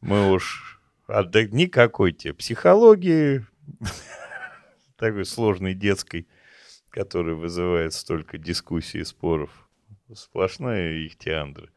мы 0.00 0.32
уж 0.32 0.80
никакой 1.06 2.12
тебе 2.12 2.34
психологии, 2.34 3.46
такой 4.96 5.24
сложной 5.24 5.74
детской, 5.74 6.26
которая 6.90 7.36
вызывает 7.36 7.92
столько 7.94 8.36
дискуссий 8.36 8.98
и 8.98 9.04
споров. 9.04 9.50
Сплошная 10.12 11.06
ихтиандры. 11.06 11.70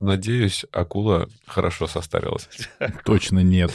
Надеюсь, 0.00 0.64
акула 0.72 1.28
хорошо 1.46 1.86
состарилась. 1.86 2.48
Точно 3.04 3.40
нет. 3.40 3.70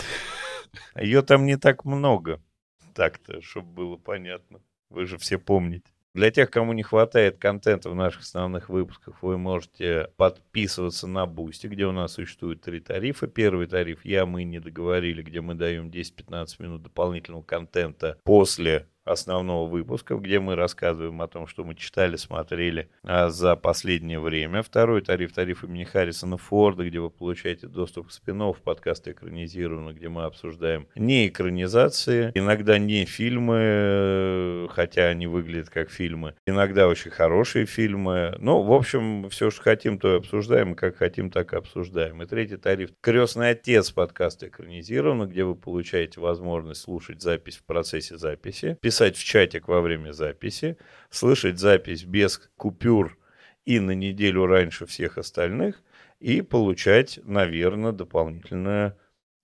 Ее 0.95 1.21
там 1.21 1.45
не 1.45 1.55
так 1.55 1.85
много. 1.85 2.41
Так-то, 2.95 3.41
чтобы 3.43 3.71
было 3.71 3.95
понятно. 3.95 4.59
Вы 4.89 5.05
же 5.05 5.19
все 5.19 5.37
помните. 5.37 5.91
Для 6.15 6.31
тех, 6.31 6.49
кому 6.49 6.71
не 6.71 6.81
хватает 6.81 7.39
контента 7.39 7.89
в 7.89 7.95
наших 7.95 8.21
основных 8.21 8.69
выпусках, 8.69 9.21
вы 9.21 9.37
можете 9.37 10.07
подписываться 10.15 11.07
на 11.07 11.25
Бусти, 11.25 11.67
где 11.67 11.85
у 11.85 11.91
нас 11.91 12.13
существует 12.13 12.61
три 12.61 12.79
тарифа. 12.79 13.27
Первый 13.27 13.67
тариф 13.67 14.05
«Я, 14.05 14.25
мы 14.25 14.45
не 14.45 14.61
договорили», 14.61 15.21
где 15.21 15.41
мы 15.41 15.55
даем 15.55 15.89
10-15 15.89 16.47
минут 16.59 16.83
дополнительного 16.83 17.43
контента 17.43 18.17
после 18.23 18.87
основного 19.05 19.69
выпуска, 19.69 20.15
где 20.15 20.39
мы 20.39 20.55
рассказываем 20.55 21.21
о 21.21 21.27
том, 21.27 21.47
что 21.47 21.63
мы 21.63 21.75
читали, 21.75 22.15
смотрели 22.15 22.89
а, 23.03 23.29
за 23.29 23.55
последнее 23.55 24.19
время. 24.19 24.63
Второй 24.63 25.01
тариф, 25.01 25.31
тариф 25.31 25.63
имени 25.63 25.83
Харрисона 25.83 26.37
Форда, 26.37 26.87
где 26.87 26.99
вы 26.99 27.11
получаете 27.11 27.67
доступ 27.67 28.07
к 28.07 28.11
спин-оффу 28.11 28.35
подкаста 28.63 29.11
экранизированно, 29.11 29.93
где 29.93 30.09
мы 30.09 30.25
обсуждаем 30.25 30.87
не 30.95 31.27
экранизации, 31.27 32.31
иногда 32.33 32.77
не 32.77 33.05
фильмы, 33.05 34.67
хотя 34.71 35.05
они 35.07 35.27
выглядят 35.27 35.69
как 35.69 35.89
фильмы, 35.89 36.33
иногда 36.45 36.87
очень 36.87 37.11
хорошие 37.11 37.65
фильмы. 37.65 38.35
Ну, 38.39 38.63
в 38.63 38.73
общем, 38.73 39.29
все, 39.29 39.51
что 39.51 39.61
хотим, 39.61 39.99
то 39.99 40.15
и 40.15 40.17
обсуждаем, 40.17 40.75
как 40.75 40.97
хотим, 40.97 41.29
так 41.29 41.53
и 41.53 41.57
обсуждаем. 41.57 42.21
И 42.23 42.25
третий 42.25 42.57
тариф 42.57 42.89
«Крестный 43.01 43.51
отец» 43.51 43.91
подкаста 43.91 44.47
экранизированно, 44.47 45.27
где 45.27 45.43
вы 45.43 45.55
получаете 45.55 46.19
возможность 46.19 46.81
слушать 46.81 47.21
запись 47.21 47.57
в 47.57 47.63
процессе 47.63 48.17
записи, 48.17 48.77
писать 48.81 48.94
в 48.99 49.23
чатик 49.23 49.67
во 49.67 49.81
время 49.81 50.11
записи, 50.11 50.77
слышать 51.09 51.59
запись 51.59 52.03
без 52.03 52.37
купюр 52.57 53.17
и 53.65 53.79
на 53.79 53.91
неделю 53.91 54.45
раньше 54.45 54.85
всех 54.85 55.17
остальных, 55.17 55.81
и 56.19 56.41
получать, 56.41 57.19
наверное, 57.23 57.91
дополнительное 57.91 58.97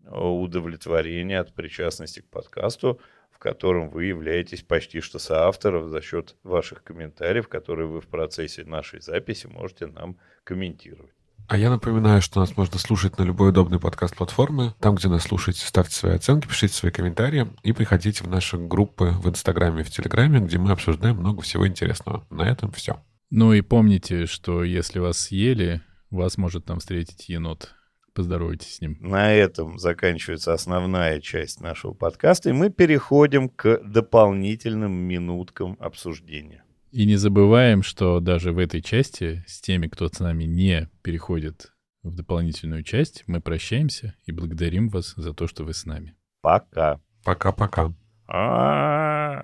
э, 0.03 0.09
удовлетворение 0.09 1.39
от 1.39 1.53
причастности 1.53 2.21
к 2.21 2.29
подкасту, 2.29 2.99
в 3.29 3.39
котором 3.39 3.89
вы 3.89 4.05
являетесь 4.05 4.63
почти 4.63 5.01
что 5.01 5.19
соавтором 5.19 5.89
за 5.89 6.01
счет 6.01 6.35
ваших 6.43 6.83
комментариев, 6.83 7.47
которые 7.47 7.87
вы 7.87 8.01
в 8.01 8.07
процессе 8.07 8.63
нашей 8.63 9.01
записи 9.01 9.47
можете 9.47 9.87
нам 9.87 10.17
комментировать. 10.43 11.20
А 11.47 11.57
я 11.57 11.69
напоминаю, 11.69 12.21
что 12.21 12.39
нас 12.39 12.55
можно 12.55 12.79
слушать 12.79 13.17
на 13.17 13.23
любой 13.23 13.49
удобной 13.49 13.79
подкаст-платформе. 13.79 14.73
Там, 14.79 14.95
где 14.95 15.09
нас 15.09 15.23
слушаете, 15.23 15.65
ставьте 15.65 15.95
свои 15.95 16.15
оценки, 16.15 16.47
пишите 16.47 16.73
свои 16.73 16.91
комментарии 16.91 17.47
и 17.63 17.73
приходите 17.73 18.23
в 18.23 18.27
наши 18.27 18.57
группы 18.57 19.13
в 19.21 19.27
Инстаграме 19.27 19.81
и 19.81 19.83
в 19.83 19.89
Телеграме, 19.89 20.39
где 20.39 20.57
мы 20.57 20.71
обсуждаем 20.71 21.17
много 21.17 21.41
всего 21.41 21.67
интересного. 21.67 22.25
На 22.29 22.43
этом 22.43 22.71
все. 22.71 23.03
Ну 23.29 23.53
и 23.53 23.61
помните, 23.61 24.25
что 24.25 24.63
если 24.63 24.99
вас 24.99 25.17
съели, 25.17 25.81
вас 26.09 26.37
может 26.37 26.65
там 26.65 26.79
встретить 26.79 27.29
енот. 27.29 27.73
Поздоровайтесь 28.13 28.75
с 28.75 28.81
ним. 28.81 28.97
На 28.99 29.31
этом 29.33 29.79
заканчивается 29.79 30.53
основная 30.53 31.21
часть 31.21 31.61
нашего 31.61 31.93
подкаста, 31.93 32.49
и 32.49 32.53
мы 32.53 32.69
переходим 32.69 33.47
к 33.47 33.79
дополнительным 33.85 34.91
минуткам 34.91 35.77
обсуждения. 35.79 36.65
И 36.91 37.05
не 37.05 37.15
забываем, 37.15 37.83
что 37.83 38.19
даже 38.19 38.51
в 38.51 38.57
этой 38.57 38.81
части 38.81 39.45
с 39.47 39.61
теми, 39.61 39.87
кто 39.87 40.09
с 40.09 40.19
нами 40.19 40.43
не 40.43 40.89
переходит 41.01 41.71
в 42.03 42.13
дополнительную 42.13 42.83
часть, 42.83 43.23
мы 43.27 43.39
прощаемся 43.39 44.13
и 44.25 44.33
благодарим 44.33 44.89
вас 44.89 45.13
за 45.15 45.33
то, 45.33 45.47
что 45.47 45.63
вы 45.63 45.73
с 45.73 45.85
нами. 45.85 46.17
Пока. 46.41 46.99
Пока-пока. 47.23 47.93
А-а-а. 48.27 49.41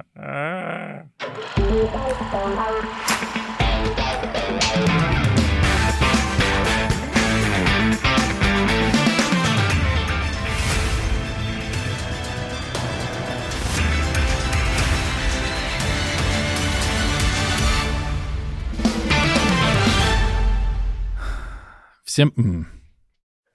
Всем... 22.18 22.66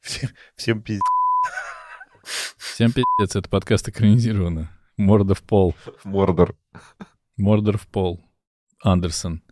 Всем, 0.03 0.31
всем 0.55 0.83
пиздец. 0.83 1.03
Всем 2.57 2.93
пиздец, 2.93 3.35
это 3.35 3.49
подкаст 3.49 3.89
экранизировано. 3.89 4.71
Морда 4.97 5.35
в 5.35 5.43
пол. 5.43 5.75
Мордор. 6.05 6.55
Мордор 7.37 7.77
в 7.77 7.89
пол. 7.89 8.25
Андерсон. 8.81 9.41